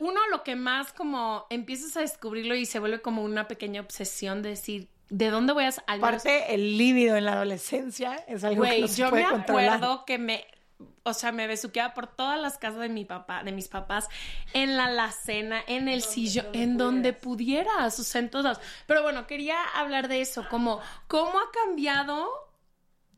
uno 0.00 0.20
lo 0.30 0.42
que 0.44 0.54
más 0.54 0.92
como 0.92 1.46
empiezas 1.50 1.96
a 1.96 2.00
descubrirlo 2.00 2.54
y 2.54 2.64
se 2.66 2.78
vuelve 2.78 3.00
como 3.02 3.22
una 3.22 3.48
pequeña 3.48 3.80
obsesión 3.80 4.42
de 4.42 4.50
decir, 4.50 4.88
¿de 5.10 5.30
dónde 5.30 5.52
voy 5.52 5.64
a 5.64 5.68
al 5.68 6.00
menos- 6.00 6.08
Aparte, 6.24 6.54
el 6.54 6.78
líbido 6.78 7.16
en 7.16 7.24
la 7.24 7.32
adolescencia 7.34 8.16
es 8.26 8.44
algo 8.44 8.62
que 8.62 8.68
Güey, 8.68 8.80
no 8.82 8.88
se 8.88 8.96
yo 8.96 9.10
puede 9.10 9.24
me 9.24 9.30
controlar. 9.30 9.74
acuerdo 9.76 10.04
que 10.04 10.18
me, 10.18 10.46
o 11.02 11.12
sea, 11.14 11.30
me 11.32 11.46
besuqueaba 11.46 11.94
por 11.94 12.06
todas 12.06 12.40
las 12.40 12.58
casas 12.58 12.80
de 12.80 12.88
mi 12.88 13.04
papá, 13.04 13.42
de 13.44 13.52
mis 13.52 13.68
papás, 13.68 14.08
en 14.54 14.76
la 14.76 14.86
alacena, 14.86 15.62
en 15.66 15.88
el 15.88 16.02
sillón, 16.02 16.46
en 16.52 16.76
donde 16.78 17.12
pudieras, 17.12 17.98
o 18.00 18.02
sea, 18.04 18.20
en 18.20 18.30
todos. 18.30 18.58
Pero 18.86 19.02
bueno, 19.02 19.26
quería 19.26 19.62
hablar 19.76 20.08
de 20.08 20.20
eso, 20.20 20.46
como 20.48 20.80
cómo 21.06 21.38
ha 21.38 21.50
cambiado 21.52 22.28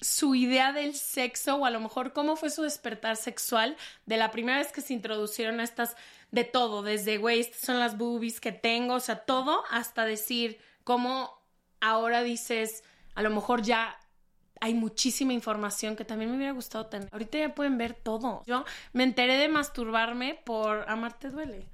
su 0.01 0.35
idea 0.35 0.73
del 0.73 0.95
sexo 0.95 1.57
o 1.57 1.65
a 1.65 1.71
lo 1.71 1.81
mejor 1.81 2.13
cómo 2.13 2.37
fue 2.37 2.51
su 2.51 2.63
despertar 2.63 3.17
sexual 3.17 3.77
de 4.05 4.19
la 4.19 4.31
primera 4.31 4.59
vez 4.59 4.71
que 4.71 4.83
se 4.83 4.93
introducieron 4.93 5.59
a 5.61 5.65
estas 5.65 5.97
de 6.31 6.45
todo, 6.45 6.83
desde 6.83 7.17
güey, 7.17 7.41
estas 7.41 7.61
son 7.63 7.79
las 7.81 7.97
boobies 7.97 8.41
que 8.41 8.53
tengo, 8.53 8.95
o 8.95 9.01
sea, 9.01 9.21
todo 9.21 9.65
hasta 9.71 10.05
decir 10.05 10.59
cómo 10.85 11.36
ahora 11.91 12.23
dices, 12.23 12.83
a 13.15 13.23
lo 13.23 13.31
mejor 13.31 13.63
ya 13.63 13.99
hay 14.61 14.75
muchísima 14.75 15.33
información 15.33 15.97
que 15.97 16.05
también 16.05 16.31
me 16.31 16.37
hubiera 16.37 16.53
gustado 16.53 16.87
tener. 16.87 17.09
Ahorita 17.13 17.39
ya 17.39 17.55
pueden 17.55 17.77
ver 17.79 17.95
todo. 17.95 18.43
Yo 18.47 18.65
me 18.93 19.05
enteré 19.05 19.37
de 19.37 19.49
masturbarme 19.49 20.41
por 20.45 20.89
Amarte 20.89 21.31
duele. 21.31 21.69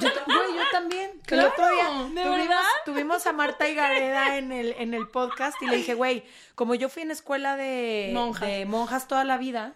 Yo, 0.00 0.08
güey, 0.26 0.54
yo 0.54 0.62
también. 0.70 1.10
Que 1.26 1.34
el 1.34 1.40
Claro, 1.40 1.48
otro 1.50 1.68
día 1.68 1.84
¿de 2.22 2.28
tuvimos, 2.28 2.48
verdad? 2.48 2.62
tuvimos 2.84 3.26
a 3.26 3.32
Marta 3.32 3.68
y 3.68 3.74
Gareda 3.74 4.36
en 4.38 4.52
el, 4.52 4.72
en 4.78 4.94
el 4.94 5.08
podcast 5.08 5.60
y 5.62 5.66
le 5.66 5.76
dije, 5.78 5.94
güey, 5.94 6.24
como 6.54 6.74
yo 6.76 6.88
fui 6.88 7.02
en 7.02 7.10
escuela 7.10 7.56
de 7.56 8.10
Monjas. 8.14 8.48
de 8.48 8.66
monjas 8.66 9.08
toda 9.08 9.24
la 9.24 9.36
vida, 9.36 9.74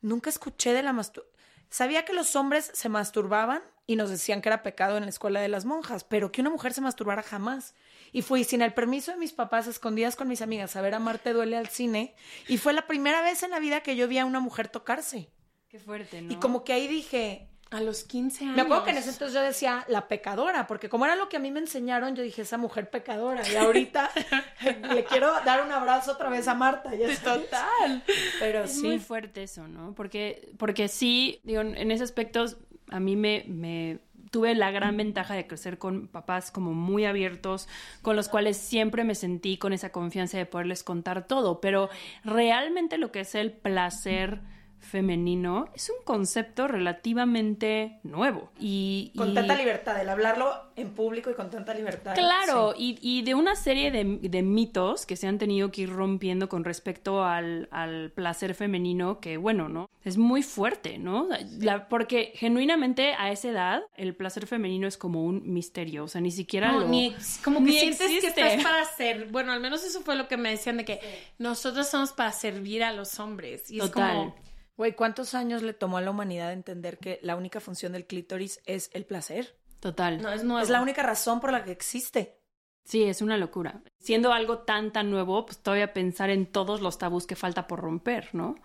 nunca 0.00 0.30
escuché 0.30 0.72
de 0.72 0.82
la 0.82 0.92
masturbación. 0.92 1.36
Sabía 1.68 2.04
que 2.04 2.12
los 2.12 2.34
hombres 2.36 2.70
se 2.74 2.88
masturbaban 2.88 3.62
y 3.86 3.96
nos 3.96 4.08
decían 4.10 4.40
que 4.42 4.48
era 4.48 4.62
pecado 4.62 4.96
en 4.96 5.04
la 5.04 5.10
escuela 5.10 5.40
de 5.40 5.48
las 5.48 5.64
monjas, 5.64 6.04
pero 6.04 6.32
que 6.32 6.40
una 6.40 6.50
mujer 6.50 6.72
se 6.72 6.80
masturbara 6.80 7.22
jamás. 7.22 7.74
Y 8.12 8.22
fui 8.22 8.44
sin 8.44 8.60
el 8.62 8.74
permiso 8.74 9.10
de 9.10 9.16
mis 9.16 9.32
papás, 9.32 9.66
escondidas 9.66 10.16
con 10.16 10.28
mis 10.28 10.42
amigas, 10.42 10.76
a 10.76 10.82
ver 10.82 10.94
a 10.94 10.98
Marte 10.98 11.32
duele 11.32 11.56
al 11.56 11.68
cine. 11.68 12.14
Y 12.46 12.58
fue 12.58 12.72
la 12.74 12.86
primera 12.86 13.22
vez 13.22 13.42
en 13.42 13.50
la 13.50 13.58
vida 13.58 13.80
que 13.80 13.96
yo 13.96 14.06
vi 14.06 14.18
a 14.18 14.26
una 14.26 14.38
mujer 14.40 14.68
tocarse. 14.68 15.30
Qué 15.68 15.78
fuerte, 15.78 16.20
¿no? 16.20 16.30
Y 16.32 16.36
como 16.36 16.62
que 16.64 16.74
ahí 16.74 16.86
dije, 16.86 17.48
A 17.70 17.80
los 17.80 18.04
15 18.04 18.44
años. 18.44 18.56
Me 18.56 18.60
acuerdo 18.60 18.84
que 18.84 18.90
en 18.90 18.98
ese 18.98 19.08
entonces 19.08 19.32
yo 19.34 19.40
decía 19.40 19.86
la 19.88 20.06
pecadora, 20.08 20.66
porque 20.66 20.90
como 20.90 21.06
era 21.06 21.16
lo 21.16 21.30
que 21.30 21.38
a 21.38 21.40
mí 21.40 21.50
me 21.50 21.60
enseñaron, 21.60 22.14
yo 22.14 22.22
dije 22.22 22.42
esa 22.42 22.58
mujer 22.58 22.90
pecadora. 22.90 23.48
Y 23.48 23.56
ahorita 23.56 24.10
le 24.92 25.04
quiero 25.04 25.32
dar 25.46 25.64
un 25.64 25.72
abrazo 25.72 26.12
otra 26.12 26.28
vez 26.28 26.46
a 26.48 26.54
Marta. 26.54 26.94
Ya 26.94 27.06
sabes. 27.16 27.44
Total. 27.48 28.02
Pero 28.40 28.64
Es 28.64 28.72
sí. 28.78 28.86
muy 28.86 28.98
fuerte 28.98 29.44
eso, 29.44 29.66
¿no? 29.68 29.94
Porque, 29.94 30.50
porque 30.58 30.88
sí, 30.88 31.40
digo, 31.44 31.62
en 31.62 31.90
ese 31.90 32.04
aspecto 32.04 32.44
a 32.90 33.00
mí 33.00 33.16
me, 33.16 33.44
me 33.48 34.00
tuve 34.32 34.54
la 34.54 34.70
gran 34.70 34.96
ventaja 34.96 35.34
de 35.34 35.46
crecer 35.46 35.78
con 35.78 36.08
papás 36.08 36.50
como 36.50 36.72
muy 36.72 37.04
abiertos, 37.04 37.68
con 38.00 38.16
los 38.16 38.30
cuales 38.30 38.56
siempre 38.56 39.04
me 39.04 39.14
sentí 39.14 39.58
con 39.58 39.74
esa 39.74 39.92
confianza 39.92 40.38
de 40.38 40.46
poderles 40.46 40.82
contar 40.82 41.28
todo, 41.28 41.60
pero 41.60 41.90
realmente 42.24 42.96
lo 42.96 43.12
que 43.12 43.20
es 43.20 43.34
el 43.34 43.52
placer 43.52 44.40
femenino 44.82 45.68
es 45.74 45.88
un 45.90 46.04
concepto 46.04 46.68
relativamente 46.68 47.98
nuevo 48.02 48.50
y 48.58 49.12
Con 49.16 49.30
y- 49.30 49.34
tanta 49.34 49.54
libertad, 49.56 50.00
el 50.00 50.08
hablarlo 50.08 50.52
en 50.76 50.90
público 50.90 51.30
y 51.30 51.34
con 51.34 51.50
tanta 51.50 51.74
libertad. 51.74 52.14
Claro, 52.14 52.74
Sí. 52.76 52.98
y, 53.02 53.18
y 53.18 53.22
de 53.22 53.34
una 53.34 53.54
serie 53.54 53.90
de, 53.90 54.18
de 54.20 54.42
mitos 54.42 55.06
que 55.06 55.16
se 55.16 55.26
han 55.26 55.38
tenido 55.38 55.70
que 55.70 55.82
ir 55.82 55.90
rompiendo 55.90 56.48
con 56.48 56.64
respecto 56.64 57.24
al, 57.24 57.68
al 57.70 58.10
placer 58.10 58.54
femenino, 58.54 59.20
que 59.20 59.36
bueno, 59.36 59.68
¿no? 59.68 59.88
Es 60.04 60.18
muy 60.18 60.42
fuerte, 60.42 60.98
¿no? 60.98 61.28
La- 61.60 61.88
porque 61.88 62.32
genuinamente 62.34 63.14
a 63.14 63.30
esa 63.30 63.48
edad 63.50 63.82
el 63.96 64.14
placer 64.16 64.46
femenino 64.46 64.88
es 64.88 64.96
como 64.98 65.24
un 65.24 65.42
misterio, 65.52 66.04
o 66.04 66.08
sea, 66.08 66.20
ni 66.20 66.30
siquiera 66.30 66.72
No, 66.72 66.80
lo... 66.80 66.88
ni, 66.88 67.14
como 67.44 67.58
que 67.60 67.64
ni 67.64 67.72
sientes 67.78 68.08
que 68.20 68.26
estás 68.26 68.62
para 68.62 68.84
ser. 68.84 69.28
Bueno, 69.30 69.52
al 69.52 69.60
menos 69.60 69.84
eso 69.84 70.00
fue 70.00 70.16
lo 70.16 70.26
que 70.28 70.36
me 70.36 70.50
decían 70.50 70.76
de 70.78 70.84
que 70.84 71.00
nosotros 71.38 71.88
somos 71.88 72.12
para 72.12 72.32
servir 72.32 72.82
a 72.82 72.92
los 72.92 73.20
hombres. 73.20 73.70
Y 73.70 73.78
es 73.80 73.86
Total. 73.90 74.16
como. 74.16 74.34
Güey, 74.76 74.94
¿cuántos 74.94 75.34
años 75.34 75.62
le 75.62 75.74
tomó 75.74 75.98
a 75.98 76.00
la 76.00 76.10
humanidad 76.10 76.52
entender 76.52 76.98
que 76.98 77.20
la 77.22 77.36
única 77.36 77.60
función 77.60 77.92
del 77.92 78.06
clítoris 78.06 78.60
es 78.64 78.90
el 78.94 79.04
placer? 79.04 79.56
Total. 79.80 80.22
No, 80.22 80.32
es 80.32 80.44
nuevo. 80.44 80.62
Es 80.62 80.70
la 80.70 80.80
única 80.80 81.02
razón 81.02 81.40
por 81.40 81.52
la 81.52 81.64
que 81.64 81.72
existe. 81.72 82.38
Sí, 82.84 83.02
es 83.04 83.22
una 83.22 83.36
locura. 83.36 83.82
Siendo 83.98 84.32
algo 84.32 84.60
tan, 84.60 84.92
tan 84.92 85.10
nuevo, 85.10 85.44
pues 85.46 85.58
todavía 85.58 85.92
pensar 85.92 86.30
en 86.30 86.46
todos 86.46 86.80
los 86.80 86.98
tabús 86.98 87.26
que 87.26 87.36
falta 87.36 87.66
por 87.66 87.80
romper, 87.80 88.28
¿no? 88.32 88.56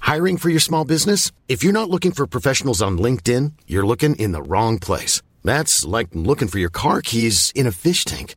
Hiring 0.00 0.38
for 0.38 0.50
your 0.50 0.60
small 0.60 0.84
business? 0.84 1.32
If 1.48 1.62
you're 1.62 1.72
not 1.72 1.90
looking 1.90 2.12
for 2.12 2.26
professionals 2.26 2.80
on 2.82 2.98
LinkedIn, 2.98 3.54
you're 3.66 3.86
looking 3.86 4.14
in 4.16 4.32
the 4.32 4.42
wrong 4.42 4.78
place. 4.78 5.22
That's 5.42 5.84
like 5.84 6.10
looking 6.14 6.48
for 6.48 6.58
your 6.58 6.70
car 6.70 7.00
keys 7.02 7.50
in 7.54 7.66
a 7.66 7.72
fish 7.72 8.04
tank. 8.04 8.36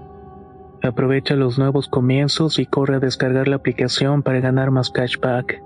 Aprovecha 0.83 1.35
los 1.35 1.59
nuevos 1.59 1.87
comienzos 1.87 2.57
y 2.57 2.65
corre 2.65 2.95
a 2.95 2.99
descargar 2.99 3.47
la 3.47 3.57
aplicación 3.57 4.23
para 4.23 4.39
ganar 4.39 4.71
más 4.71 4.89
cashback. 4.89 5.61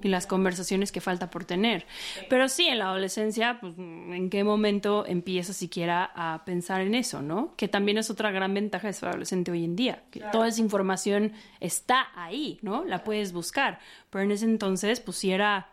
y 0.00 0.08
las 0.08 0.26
conversaciones 0.26 0.92
que 0.92 1.00
falta 1.00 1.30
por 1.30 1.44
tener. 1.44 1.86
Pero 2.28 2.48
sí, 2.48 2.66
en 2.66 2.78
la 2.78 2.86
adolescencia, 2.86 3.58
pues, 3.60 3.76
¿en 3.78 4.30
qué 4.30 4.44
momento 4.44 5.04
empiezas 5.06 5.56
siquiera 5.56 6.10
a 6.14 6.44
pensar 6.44 6.80
en 6.82 6.94
eso, 6.94 7.22
no? 7.22 7.54
Que 7.56 7.68
también 7.68 7.98
es 7.98 8.10
otra 8.10 8.30
gran 8.30 8.54
ventaja 8.54 8.86
de 8.86 8.92
ser 8.92 9.08
adolescente 9.08 9.50
hoy 9.50 9.64
en 9.64 9.76
día, 9.76 10.04
que 10.10 10.20
toda 10.32 10.48
esa 10.48 10.60
información 10.60 11.32
está 11.60 12.08
ahí, 12.14 12.58
¿no? 12.62 12.84
La 12.84 13.04
puedes 13.04 13.32
buscar. 13.32 13.80
Pero 14.10 14.24
en 14.24 14.30
ese 14.30 14.44
entonces, 14.44 15.00
pues 15.00 15.16
sí 15.16 15.32
era, 15.32 15.68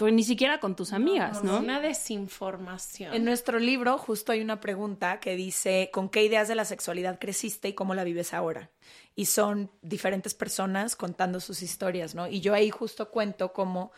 pues 0.00 0.14
ni 0.14 0.24
siquiera 0.24 0.60
con 0.60 0.76
tus 0.76 0.94
amigas, 0.94 1.44
¿no? 1.44 1.58
Una 1.58 1.78
desinformación. 1.78 3.12
En 3.12 3.22
nuestro 3.22 3.58
libro 3.58 3.98
justo 3.98 4.32
hay 4.32 4.40
una 4.40 4.58
pregunta 4.58 5.20
que 5.20 5.36
dice, 5.36 5.90
¿con 5.92 6.08
qué 6.08 6.24
ideas 6.24 6.48
de 6.48 6.54
la 6.54 6.64
sexualidad 6.64 7.18
creciste 7.18 7.68
y 7.68 7.74
cómo 7.74 7.94
la 7.94 8.02
vives 8.02 8.32
ahora? 8.32 8.70
Y 9.14 9.26
son 9.26 9.70
diferentes 9.82 10.32
personas 10.32 10.96
contando 10.96 11.38
sus 11.38 11.60
historias, 11.60 12.14
¿no? 12.14 12.28
Y 12.28 12.40
yo 12.40 12.54
ahí 12.54 12.70
justo 12.70 13.10
cuento 13.10 13.52
cómo, 13.52 13.92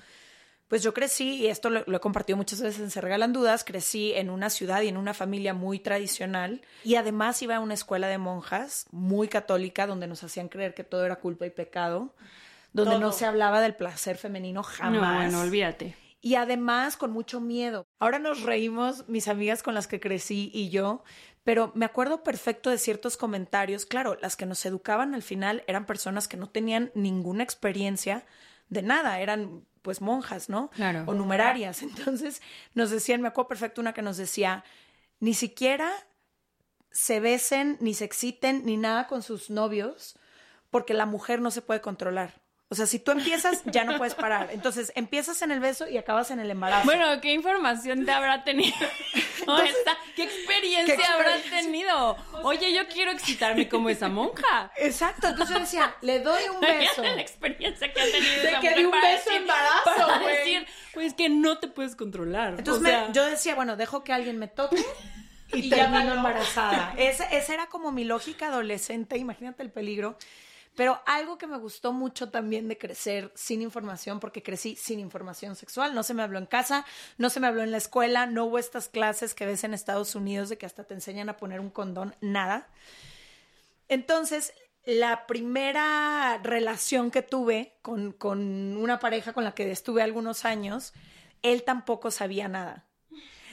pues 0.67 0.83
yo 0.83 0.93
crecí, 0.93 1.37
y 1.37 1.47
esto 1.47 1.71
lo, 1.71 1.85
lo 1.87 1.99
he 1.99 2.01
compartido 2.01 2.37
muchas 2.37 2.61
veces 2.61 2.81
en 2.81 2.91
Se 2.91 3.01
Regalan 3.01 3.33
Dudas, 3.33 3.63
crecí 3.63 4.13
en 4.13 4.29
una 4.29 4.51
ciudad 4.51 4.83
y 4.83 4.89
en 4.89 4.97
una 4.97 5.15
familia 5.15 5.55
muy 5.55 5.79
tradicional 5.79 6.63
y 6.83 6.97
además 6.97 7.41
iba 7.43 7.55
a 7.55 7.61
una 7.61 7.75
escuela 7.75 8.09
de 8.09 8.19
monjas 8.19 8.87
muy 8.91 9.29
católica 9.29 9.87
donde 9.87 10.09
nos 10.09 10.25
hacían 10.25 10.49
creer 10.49 10.75
que 10.75 10.83
todo 10.83 11.07
era 11.07 11.21
culpa 11.21 11.47
y 11.47 11.51
pecado, 11.51 12.13
donde 12.73 12.99
no 12.99 13.13
se 13.13 13.27
hablaba 13.27 13.61
del 13.61 13.75
placer 13.75 14.17
femenino 14.17 14.63
jamás. 14.63 15.01
No, 15.01 15.17
bueno, 15.17 15.41
olvídate. 15.41 15.97
Y 16.21 16.37
además 16.37 16.97
con 16.97 17.11
mucho 17.11 17.41
miedo. 17.41 17.85
Ahora 17.99 18.19
nos 18.19 18.43
reímos, 18.43 19.09
mis 19.09 19.27
amigas 19.29 19.63
con 19.63 19.75
las 19.75 19.89
que 19.89 20.01
crecí 20.01 20.51
y 20.55 20.71
yo, 20.71 21.03
pero 21.43 21.73
me 21.75 21.85
acuerdo 21.85 22.23
perfecto 22.23 22.71
de 22.71 22.79
ciertos 22.79 23.17
comentarios. 23.17 23.87
Claro, 23.87 24.17
las 24.23 24.37
que 24.37 24.47
nos 24.47 24.65
educaban 24.65 25.15
al 25.15 25.23
final 25.23 25.65
eran 25.67 25.85
personas 25.85 26.29
que 26.29 26.37
no 26.37 26.49
tenían 26.49 26.93
ninguna 26.95 27.43
experiencia 27.43 28.25
de 28.69 28.83
nada, 28.83 29.21
eran 29.21 29.67
pues 29.83 30.01
monjas, 30.01 30.49
¿no? 30.49 30.71
Claro. 30.71 31.05
O 31.07 31.15
numerarias. 31.15 31.83
Entonces 31.83 32.41
nos 32.75 32.91
decían, 32.91 33.21
me 33.21 33.29
acuerdo 33.29 33.49
perfecto 33.49 33.81
una 33.81 33.93
que 33.93 34.03
nos 34.03 34.17
decía, 34.17 34.65
ni 35.19 35.35
siquiera 35.35 35.91
se 36.93 37.21
besen, 37.21 37.79
ni 37.81 37.95
se 37.95 38.05
exciten, 38.05 38.65
ni 38.65 38.77
nada 38.77 39.09
con 39.09 39.23
sus 39.23 39.51
novios, 39.51 40.17
porque 40.71 40.95
la 40.95 41.07
mujer 41.07 41.41
no 41.41 41.51
se 41.51 41.63
puede 41.63 41.81
controlar. 41.81 42.42
O 42.73 42.75
sea, 42.75 42.87
si 42.87 42.99
tú 42.99 43.11
empiezas, 43.11 43.61
ya 43.67 43.85
no 43.85 43.99
puedes 43.99 44.15
parar. 44.15 44.49
Entonces, 44.51 44.93
empiezas 44.95 45.43
en 45.43 45.51
el 45.51 45.61
beso 45.61 45.87
y 45.87 45.99
acabas 45.99 46.31
en 46.31 46.41
el 46.41 46.51
embarazo. 46.51 46.87
Bueno, 46.87 47.21
¿qué 47.21 47.35
información 47.35 48.07
te 48.07 48.13
habrá 48.13 48.45
tenido? 48.45 48.75
Esta- 49.43 49.99
¿Qué 50.17 50.23
experiencia 50.23 50.97
¿Qué 50.97 51.05
habrá 51.05 51.37
experiencia? 51.37 51.61
tenido? 51.61 52.17
Oye, 52.45 52.73
yo 52.73 52.89
quiero 52.89 53.11
excitarme 53.11 53.69
como 53.69 53.91
esa 53.91 54.09
monja. 54.09 54.73
Exacto, 54.79 55.29
entonces 55.29 55.55
yo 55.55 55.61
decía, 55.61 55.95
le 56.01 56.21
doy 56.21 56.43
un 56.55 56.61
beso. 56.63 57.03
La 57.03 57.21
experiencia 57.21 57.93
que 57.93 58.01
ha 58.01 58.05
tenido 58.05 58.43
De 58.43 58.49
esa 58.49 58.61
que 58.61 58.69
mujer 58.71 58.79
di 58.79 58.85
un 58.87 58.91
para 58.91 59.09
beso 59.11 59.25
decir- 59.31 59.41
embarazo, 59.43 60.07
para 60.07 60.27
decir, 60.29 60.67
pues 60.95 61.13
que 61.13 61.29
no 61.29 61.59
te 61.59 61.69
puedes 61.69 61.95
controlar. 61.95 62.55
Entonces 62.57 62.81
O 62.95 63.07
me- 63.09 63.13
yo 63.13 63.27
decía, 63.27 63.55
bueno, 63.55 63.77
dejo 63.77 64.03
que 64.03 64.15
alguien 64.15 64.39
me 64.39 64.49
toque 64.49 64.77
y, 65.53 65.59
Y 65.59 65.69
ya 65.69 65.91
termino 65.91 66.15
embarazada. 66.15 66.95
Esa, 66.97 67.25
esa 67.27 67.53
era 67.53 67.67
como 67.67 67.93
mi 67.93 68.05
lógica 68.05 68.47
adolescente, 68.47 69.19
imagínate 69.19 69.63
el 69.63 69.71
peligro. 69.71 70.17
Pero 70.75 71.03
algo 71.05 71.37
que 71.37 71.47
me 71.47 71.59
gustó 71.59 71.93
mucho 71.93 72.31
también 72.31 72.67
de 72.67 72.79
crecer 72.79 73.31
sin 73.35 73.61
información, 73.61 74.21
porque 74.21 74.43
crecí 74.43 74.75
sin 74.77 75.01
información 75.01 75.55
sexual, 75.55 75.95
no 75.95 76.03
se 76.03 76.15
me 76.15 76.23
habló 76.23 76.39
en 76.39 76.47
casa, 76.47 76.87
no 77.19 77.29
se 77.29 77.41
me 77.41 77.47
habló 77.47 77.63
en 77.63 77.73
la 77.73 77.77
escuela, 77.77 78.27
no 78.27 78.47
hubo 78.47 78.59
estas 78.59 78.89
clases 78.89 79.35
que 79.35 79.45
ves 79.45 79.65
en 79.65 79.75
Estados 79.75 80.15
Unidos 80.15 80.49
de 80.49 80.57
que 80.57 80.67
hasta 80.67 80.85
te 80.85 80.95
enseñan 80.95 81.29
a 81.29 81.37
poner 81.37 81.61
un 81.61 81.71
condón, 81.71 82.17
nada. 82.21 82.69
Entonces, 83.89 84.55
la 84.85 85.27
primera 85.27 86.41
relación 86.43 87.11
que 87.11 87.23
tuve 87.23 87.75
con, 87.83 88.13
con 88.13 88.77
una 88.77 88.99
pareja 88.99 89.35
con 89.35 89.45
la 89.45 89.55
que 89.55 89.71
estuve 89.71 90.03
algunos 90.03 90.47
años, 90.47 90.95
él 91.43 91.65
tampoco 91.65 92.11
sabía 92.11 92.49
nada. 92.49 92.87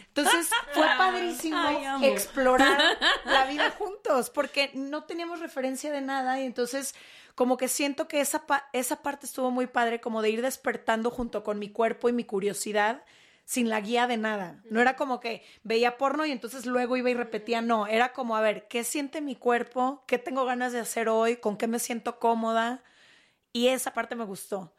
Entonces 0.10 0.50
fue 0.74 0.88
padrísimo 0.98 1.58
Ay, 1.68 1.86
amo. 1.86 2.06
explorar 2.06 2.98
la 3.26 3.46
vida 3.46 3.70
juntos, 3.72 4.30
porque 4.30 4.72
no 4.74 5.04
teníamos 5.06 5.40
referencia 5.40 5.92
de 5.92 6.02
nada 6.02 6.40
y 6.40 6.46
entonces 6.46 6.94
como 7.36 7.56
que 7.58 7.68
siento 7.68 8.08
que 8.08 8.20
esa, 8.20 8.46
pa- 8.46 8.68
esa 8.74 9.02
parte 9.02 9.26
estuvo 9.26 9.50
muy 9.52 9.68
padre, 9.68 10.02
como 10.02 10.22
de 10.22 10.30
ir 10.30 10.42
despertando 10.42 11.10
junto 11.10 11.44
con 11.44 11.58
mi 11.60 11.70
cuerpo 11.72 12.10
y 12.10 12.14
mi 12.14 12.26
curiosidad 12.26 13.04
sin 13.46 13.70
la 13.70 13.80
guía 13.82 14.06
de 14.08 14.18
nada. 14.18 14.62
No 14.70 14.80
era 14.82 14.96
como 14.96 15.20
que 15.20 15.44
veía 15.64 15.98
porno 15.98 16.26
y 16.26 16.32
entonces 16.32 16.66
luego 16.66 16.98
iba 16.98 17.10
y 17.10 17.14
repetía, 17.16 17.62
no, 17.62 17.88
era 17.88 18.14
como, 18.14 18.36
a 18.36 18.42
ver, 18.42 18.68
¿qué 18.68 18.84
siente 18.84 19.22
mi 19.22 19.36
cuerpo? 19.36 20.04
¿Qué 20.06 20.18
tengo 20.20 20.46
ganas 20.46 20.72
de 20.74 20.80
hacer 20.80 21.10
hoy? 21.10 21.38
¿Con 21.38 21.58
qué 21.58 21.66
me 21.68 21.80
siento 21.80 22.20
cómoda? 22.20 22.84
Y 23.52 23.70
esa 23.70 23.92
parte 23.94 24.16
me 24.16 24.26
gustó. 24.26 24.76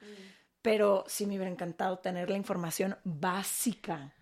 Pero 0.62 1.05
sí 1.09 1.27
me 1.27 1.37
hubiera 1.37 1.51
encantado 1.51 1.99
tener 1.99 2.31
la 2.31 2.37
información 2.37 2.97
básica. 3.05 4.12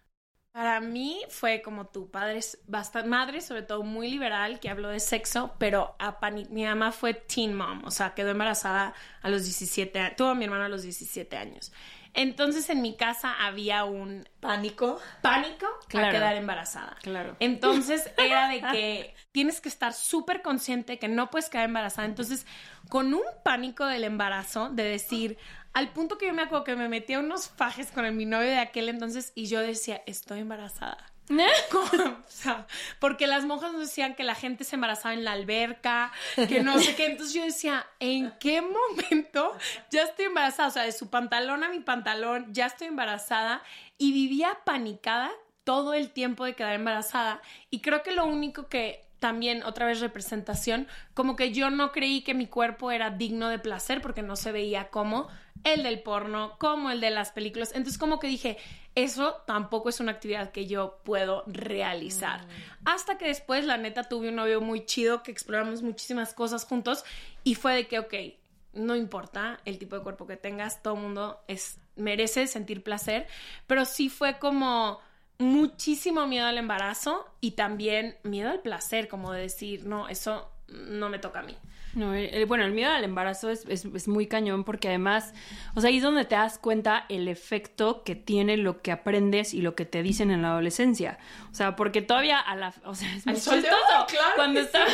Para 0.59 0.81
mí 0.81 1.23
fue 1.29 1.63
como 1.63 1.87
tu 1.87 2.11
padre, 2.11 2.39
es 2.39 2.59
bastante 2.67 3.09
madre, 3.09 3.41
sobre 3.43 3.63
todo 3.63 3.85
muy 3.85 4.11
liberal, 4.11 4.59
que 4.59 4.69
habló 4.69 4.89
de 4.89 4.99
sexo, 4.99 5.55
pero 5.57 5.95
a 6.01 6.19
mi 6.51 6.65
mamá 6.65 6.91
fue 6.91 7.15
teen 7.15 7.55
mom, 7.55 7.85
o 7.85 7.93
sea, 7.93 8.13
quedó 8.15 8.31
embarazada 8.31 8.93
a 9.23 9.29
los 9.31 9.45
17 9.45 10.01
años, 10.01 10.17
tuvo 10.17 10.31
a 10.31 10.35
mi 10.35 10.47
hermano 10.47 10.65
a 10.65 10.69
los 10.69 10.83
17 10.83 11.37
años. 11.37 11.71
Entonces 12.13 12.69
en 12.71 12.83
mi 12.83 12.97
casa 12.97 13.33
había 13.47 13.85
un 13.85 14.29
Pánico. 14.41 15.01
pánico 15.23 15.69
Claro. 15.87 16.09
a 16.09 16.11
quedar 16.11 16.35
embarazada. 16.35 16.97
Claro. 17.03 17.37
Entonces 17.39 18.11
era 18.19 18.49
de 18.49 18.61
que 18.73 19.15
tienes 19.31 19.61
que 19.61 19.69
estar 19.69 19.93
súper 19.93 20.43
consciente 20.43 20.99
que 20.99 21.07
no 21.07 21.31
puedes 21.31 21.49
quedar 21.51 21.67
embarazada. 21.67 22.09
Entonces, 22.09 22.47
con 22.89 23.15
un 23.15 23.23
pánico 23.45 23.87
del 23.87 24.03
embarazo, 24.03 24.71
de 24.71 24.83
decir, 24.83 25.39
al 25.79 25.91
punto 25.93 26.19
que 26.19 26.27
yo 26.27 26.35
me 26.35 26.43
acuerdo 26.43 26.65
que 26.65 26.75
me 26.75 26.89
metía 26.89 27.21
unos 27.21 27.49
fajes 27.51 27.93
con 27.93 28.05
el, 28.05 28.13
mi 28.13 28.25
novio 28.25 28.49
de 28.49 28.59
aquel 28.59 28.89
entonces 28.89 29.31
y 29.37 29.47
yo 29.47 29.61
decía, 29.61 30.03
estoy 30.07 30.41
embarazada. 30.41 31.13
Como, 31.71 32.03
o 32.05 32.25
sea, 32.27 32.67
porque 32.99 33.29
las 33.29 33.45
monjas 33.45 33.71
nos 33.71 33.83
decían 33.83 34.17
que 34.17 34.25
la 34.25 34.35
gente 34.35 34.65
se 34.65 34.75
embarazaba 34.75 35.15
en 35.15 35.23
la 35.23 35.33
alberca, 35.33 36.11
que 36.49 36.65
no 36.65 36.81
sé 36.81 36.97
qué. 36.97 37.07
Entonces 37.07 37.33
yo 37.33 37.45
decía, 37.45 37.87
¿en 38.01 38.33
qué 38.41 38.61
momento 38.61 39.57
ya 39.93 40.03
estoy 40.03 40.25
embarazada? 40.25 40.69
O 40.69 40.73
sea, 40.73 40.83
de 40.83 40.91
su 40.91 41.11
pantalón 41.11 41.63
a 41.63 41.69
mi 41.69 41.79
pantalón, 41.79 42.53
ya 42.53 42.67
estoy 42.67 42.89
embarazada. 42.89 43.63
Y 43.99 44.13
vivía 44.13 44.59
panicada 44.65 45.31
todo 45.63 45.95
el 45.95 46.11
tiempo 46.11 46.45
de 46.45 46.55
quedar 46.55 46.75
embarazada. 46.75 47.41
Y 47.71 47.83
creo 47.83 48.03
que 48.03 48.11
lo 48.11 48.25
único 48.25 48.69
que 48.69 49.09
también, 49.19 49.63
otra 49.65 49.87
vez 49.87 50.01
representación, 50.01 50.87
como 51.15 51.37
que 51.37 51.53
yo 51.53 51.71
no 51.71 51.93
creí 51.93 52.23
que 52.23 52.35
mi 52.35 52.47
cuerpo 52.47 52.91
era 52.91 53.11
digno 53.11 53.49
de 53.49 53.59
placer 53.59 54.01
porque 54.01 54.23
no 54.23 54.37
se 54.37 54.53
veía 54.53 54.89
como 54.89 55.29
el 55.65 55.83
del 55.83 56.01
porno, 56.01 56.57
como 56.59 56.91
el 56.91 57.01
de 57.01 57.11
las 57.11 57.33
películas. 57.33 57.73
Entonces 57.75 57.99
como 57.99 58.19
que 58.19 58.27
dije, 58.27 58.59
eso 58.95 59.43
tampoco 59.47 59.89
es 59.89 60.01
una 60.01 60.13
actividad 60.13 60.51
que 60.51 60.67
yo 60.67 60.99
puedo 61.05 61.45
realizar. 61.47 62.47
Hasta 62.85 63.19
que 63.19 63.27
después, 63.27 63.65
la 63.65 63.77
neta, 63.77 64.05
tuve 64.05 64.31
un 64.31 64.37
novio 64.37 64.61
muy 64.61 64.87
chido 64.87 65.23
que 65.23 65.31
exploramos 65.31 65.83
muchísimas 65.83 66.35
cosas 66.35 66.65
juntos 66.65 67.05
y 67.45 67.55
fue 67.55 67.75
de 67.75 67.87
que, 67.87 67.99
ok, 67.99 68.15
no 68.73 68.97
importa 68.97 69.61
el 69.65 69.79
tipo 69.79 69.97
de 69.97 70.03
cuerpo 70.03 70.27
que 70.27 70.37
tengas, 70.37 70.83
todo 70.83 70.95
el 70.95 71.01
mundo 71.01 71.41
es, 71.49 71.79
merece 71.97 72.47
sentir 72.47 72.83
placer, 72.83 73.27
pero 73.67 73.85
sí 73.85 74.09
fue 74.09 74.39
como 74.39 75.01
muchísimo 75.39 76.27
miedo 76.27 76.47
al 76.47 76.59
embarazo 76.59 77.27
y 77.41 77.53
también 77.53 78.17
miedo 78.25 78.51
al 78.51 78.61
placer, 78.61 79.09
como 79.09 79.33
de 79.33 79.43
decir, 79.43 79.85
no, 79.85 80.09
eso 80.09 80.51
no 80.69 81.09
me 81.09 81.19
toca 81.19 81.41
a 81.41 81.43
mí. 81.43 81.57
No, 81.95 82.15
el- 82.15 82.27
el- 82.35 82.47
bueno, 82.47 82.65
el 82.65 82.73
miedo 82.73 82.91
al 82.93 83.03
embarazo 83.03 83.51
es, 83.51 83.65
es- 83.67 83.85
es 83.87 84.09
muy 84.09 84.27
cañón 84.27 84.63
porque 84.65 84.89
además, 84.89 85.33
o 85.75 85.81
sea, 85.81 85.89
ahí 85.89 85.97
es 85.97 86.03
donde 86.03 86.25
te 86.27 86.35
das 86.35 86.59
cuenta 86.59 87.07
el 87.09 87.29
efecto 87.29 88.03
que 88.05 88.15
tiene 88.15 88.57
lo 88.59 88.83
que 88.83 88.93
aprendes 88.93 89.55
y 89.55 89.63
lo 89.63 89.75
que 89.75 89.85
te 89.87 90.03
dicen 90.03 90.31
en 90.31 90.43
la 90.43 90.51
adolescencia. 90.51 91.19
O 91.51 91.55
sea, 91.55 91.77
porque 91.77 92.03
todavía 92.03 92.39
a 92.39 92.55
la, 92.57 92.75
o 92.85 92.95
sea, 92.95 93.13
es 93.15 93.25
muy 93.27 93.35
chistoso. 93.37 93.57
hoy, 93.59 93.63
claro 94.09 94.33
Cuando 94.37 94.61
estaba, 94.61 94.87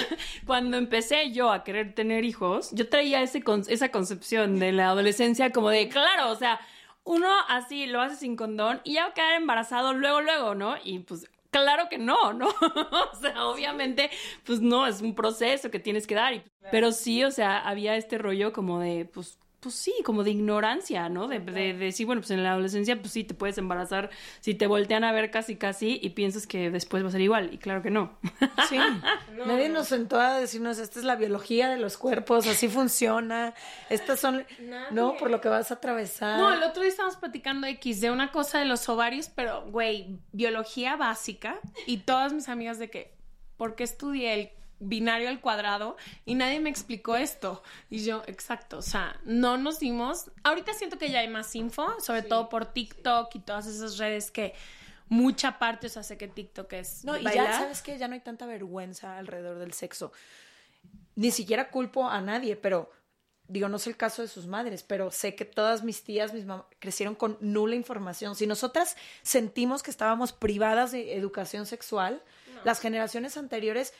cuando 0.46 0.76
empecé 0.76 1.32
yo 1.32 1.50
a 1.52 1.64
querer 1.64 1.94
tener 1.94 2.24
hijos, 2.24 2.70
yo 2.72 2.88
traía 2.88 3.22
ese 3.22 3.42
con- 3.42 3.64
esa 3.68 3.90
concepción 3.90 4.58
de 4.58 4.72
la 4.72 4.88
adolescencia 4.88 5.50
como 5.50 5.70
de, 5.70 5.88
claro, 5.88 6.30
o 6.30 6.36
sea, 6.36 6.60
uno 7.02 7.28
así 7.48 7.86
lo 7.86 8.00
hace 8.00 8.16
sin 8.16 8.34
condón 8.36 8.80
y 8.84 8.94
ya 8.94 9.02
va 9.04 9.08
a 9.10 9.14
quedar 9.14 9.34
embarazado 9.34 9.92
luego, 9.92 10.22
luego, 10.22 10.54
¿no? 10.54 10.76
Y 10.84 11.00
pues 11.00 11.28
claro 11.62 11.88
que 11.88 11.98
no, 11.98 12.32
¿no? 12.32 12.48
o 13.12 13.16
sea, 13.20 13.46
obviamente, 13.46 14.10
pues 14.44 14.60
no, 14.60 14.86
es 14.86 15.00
un 15.00 15.14
proceso 15.14 15.70
que 15.70 15.78
tienes 15.78 16.06
que 16.06 16.14
dar. 16.14 16.34
y- 16.34 16.42
pero 16.70 16.92
sí, 16.92 17.22
o 17.24 17.30
sea, 17.30 17.58
había 17.60 17.94
este 17.96 18.18
rollo 18.18 18.52
como 18.52 18.80
de, 18.80 19.04
pues, 19.04 19.38
pues 19.64 19.76
sí, 19.76 19.94
como 20.04 20.22
de 20.24 20.30
ignorancia, 20.30 21.08
¿no? 21.08 21.26
De, 21.26 21.40
de, 21.40 21.52
de 21.52 21.74
decir, 21.74 22.04
bueno, 22.04 22.20
pues 22.20 22.30
en 22.32 22.42
la 22.42 22.52
adolescencia, 22.52 23.00
pues 23.00 23.12
sí, 23.12 23.24
te 23.24 23.32
puedes 23.32 23.56
embarazar 23.56 24.10
si 24.40 24.54
te 24.54 24.66
voltean 24.66 25.04
a 25.04 25.12
ver 25.12 25.30
casi, 25.30 25.56
casi 25.56 25.98
y 26.02 26.10
piensas 26.10 26.46
que 26.46 26.70
después 26.70 27.02
va 27.02 27.08
a 27.08 27.12
ser 27.12 27.22
igual. 27.22 27.48
Y 27.52 27.56
claro 27.56 27.82
que 27.82 27.90
no. 27.90 28.12
Sí. 28.68 28.78
Nadie 29.46 29.68
nos 29.68 29.88
sentó 29.88 30.20
a 30.20 30.38
decirnos, 30.38 30.78
esta 30.78 30.98
es 30.98 31.04
la 31.04 31.16
biología 31.16 31.68
de 31.68 31.78
los 31.78 31.96
cuerpos, 31.96 32.46
así 32.46 32.68
funciona. 32.68 33.54
Estas 33.88 34.20
son, 34.20 34.44
¿no? 34.90 35.16
Por 35.16 35.30
lo 35.30 35.40
que 35.40 35.48
vas 35.48 35.70
a 35.70 35.74
atravesar. 35.74 36.38
No, 36.38 36.52
el 36.52 36.62
otro 36.62 36.82
día 36.82 36.90
estábamos 36.90 37.16
platicando 37.16 37.66
X 37.66 38.00
de 38.00 38.10
una 38.10 38.30
cosa 38.32 38.58
de 38.58 38.66
los 38.66 38.88
ovarios, 38.88 39.30
pero, 39.34 39.64
güey, 39.70 40.18
biología 40.32 40.96
básica. 40.96 41.58
Y 41.86 41.98
todas 41.98 42.32
mis 42.32 42.48
amigas 42.48 42.78
de 42.78 42.90
que, 42.90 43.14
¿por 43.56 43.74
qué 43.74 43.84
estudié 43.84 44.34
el 44.34 44.50
binario 44.78 45.28
al 45.28 45.40
cuadrado? 45.40 45.96
Y 46.24 46.34
nadie 46.34 46.60
me 46.60 46.70
explicó 46.70 47.16
esto. 47.16 47.62
Y 47.90 48.04
yo, 48.04 48.22
exacto, 48.26 48.78
o 48.78 48.82
sea, 48.82 49.18
no 49.24 49.56
nos 49.56 49.80
dimos... 49.80 50.30
Ahorita 50.42 50.72
siento 50.74 50.98
que 50.98 51.10
ya 51.10 51.20
hay 51.20 51.28
más 51.28 51.54
info, 51.54 52.00
sobre 52.00 52.22
todo 52.22 52.48
por 52.48 52.66
TikTok 52.66 53.34
y 53.34 53.40
todas 53.40 53.66
esas 53.66 53.98
redes 53.98 54.30
que 54.30 54.54
mucha 55.08 55.58
parte, 55.58 55.86
o 55.86 55.90
sea, 55.90 56.02
sé 56.02 56.16
que 56.16 56.28
TikTok 56.28 56.72
es 56.72 57.04
No, 57.04 57.16
y 57.16 57.24
ya 57.24 57.58
sabes 57.58 57.82
que 57.82 57.98
ya 57.98 58.08
no 58.08 58.14
hay 58.14 58.20
tanta 58.20 58.46
vergüenza 58.46 59.18
alrededor 59.18 59.58
del 59.58 59.72
sexo. 59.72 60.12
Ni 61.14 61.30
siquiera 61.30 61.70
culpo 61.70 62.08
a 62.08 62.20
nadie, 62.20 62.56
pero 62.56 62.90
digo, 63.46 63.68
no 63.68 63.78
sé 63.78 63.90
el 63.90 63.96
caso 63.96 64.22
de 64.22 64.28
sus 64.28 64.46
madres, 64.46 64.82
pero 64.82 65.10
sé 65.10 65.34
que 65.34 65.44
todas 65.44 65.84
mis 65.84 66.02
tías, 66.02 66.32
mis 66.32 66.46
mamás, 66.46 66.66
crecieron 66.78 67.14
con 67.14 67.36
nula 67.40 67.74
información. 67.74 68.34
Si 68.36 68.46
nosotras 68.46 68.96
sentimos 69.22 69.82
que 69.82 69.90
estábamos 69.90 70.32
privadas 70.32 70.92
de 70.92 71.16
educación 71.16 71.66
sexual, 71.66 72.22
las 72.64 72.80
generaciones 72.80 73.36
anteriores 73.36 73.92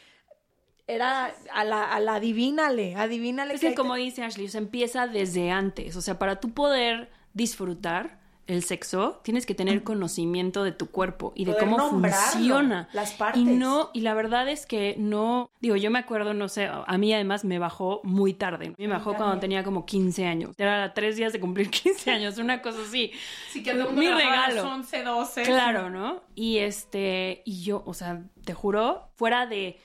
era 0.87 1.35
a 1.53 1.65
la, 1.65 1.85
a 1.85 2.01
la 2.01 2.17
adivínale, 2.17 2.95
adivínale. 2.97 3.55
Es 3.55 3.61
que 3.61 3.71
que 3.71 3.75
como 3.75 3.95
dice 3.95 4.23
Ashley, 4.23 4.47
o 4.47 4.51
sea, 4.51 4.61
empieza 4.61 5.07
desde 5.07 5.51
antes. 5.51 5.97
O 5.97 6.03
sea, 6.03 6.19
para 6.19 6.41
tú 6.41 6.51
poder 6.51 7.11
disfrutar 7.33 8.19
el 8.47 8.63
sexo, 8.63 9.21
tienes 9.25 9.47
que 9.47 9.55
tener 9.55 9.83
conocimiento 9.83 10.65
de 10.65 10.73
tu 10.73 10.91
cuerpo 10.91 11.33
y 11.35 11.47
de 11.47 11.57
cómo 11.57 11.79
funciona. 11.89 12.89
las 12.93 13.13
partes. 13.13 13.41
Y 13.41 13.45
no, 13.47 13.91
y 13.95 14.01
la 14.01 14.13
verdad 14.13 14.49
es 14.49 14.67
que 14.67 14.97
no, 14.99 15.51
digo, 15.61 15.77
yo 15.77 15.91
me 15.91 15.99
acuerdo, 15.99 16.35
no 16.35 16.49
sé, 16.49 16.69
a 16.69 16.99
mí 16.99 17.13
además 17.15 17.45
me 17.45 17.59
bajó 17.59 18.01
muy 18.05 18.35
tarde. 18.35 18.67
A 18.67 18.69
mí 18.71 18.87
me 18.87 18.89
bajó 18.89 19.15
cuando 19.15 19.39
tenía 19.39 19.65
como 19.65 19.87
15 19.87 20.27
años. 20.27 20.55
Era 20.59 20.93
tres 20.93 21.17
días 21.17 21.33
de 21.33 21.41
cumplir 21.41 21.71
15 21.71 22.11
años, 22.11 22.39
una 22.39 22.61
cosa 22.61 22.81
así. 22.87 23.13
Sí, 23.51 23.63
que 23.63 23.71
el 23.71 23.91
mi 23.93 24.09
regalo. 24.09 24.57
las 24.57 24.65
11, 24.65 25.03
12. 25.03 25.43
Claro, 25.45 25.89
¿no? 25.89 26.23
Y 26.35 26.59
este, 26.59 27.43
y 27.47 27.63
yo, 27.63 27.83
o 27.87 27.95
sea, 27.95 28.23
te 28.45 28.53
juro, 28.53 29.09
fuera 29.15 29.47
de, 29.47 29.81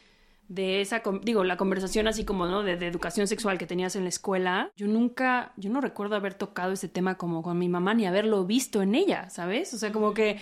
de 0.50 0.82
esa, 0.82 1.02
digo, 1.22 1.43
la 1.43 1.58
conversación 1.58 2.08
así 2.08 2.26
como, 2.26 2.47
¿no? 2.47 2.64
De, 2.64 2.76
de 2.76 2.88
educación 2.88 3.28
sexual 3.28 3.58
que 3.58 3.68
tenías 3.68 3.95
en 3.95 4.04
la 4.04 4.10
escuela, 4.10 4.72
yo 4.76 4.88
nunca, 4.88 5.54
yo 5.56 5.70
no 5.70 5.80
recuerdo 5.80 6.16
haber 6.16 6.34
tocado 6.34 6.74
ese 6.74 6.89
tema 6.89 7.16
como 7.16 7.43
con 7.43 7.58
mi 7.58 7.70
mamá 7.70 7.93
ni 7.93 8.06
haberlo 8.06 8.45
visto 8.45 8.82
en 8.82 8.95
ella, 8.95 9.30
¿sabes? 9.30 9.74
O 9.74 9.78
sea, 9.78 9.91
como 9.91 10.14
que, 10.14 10.39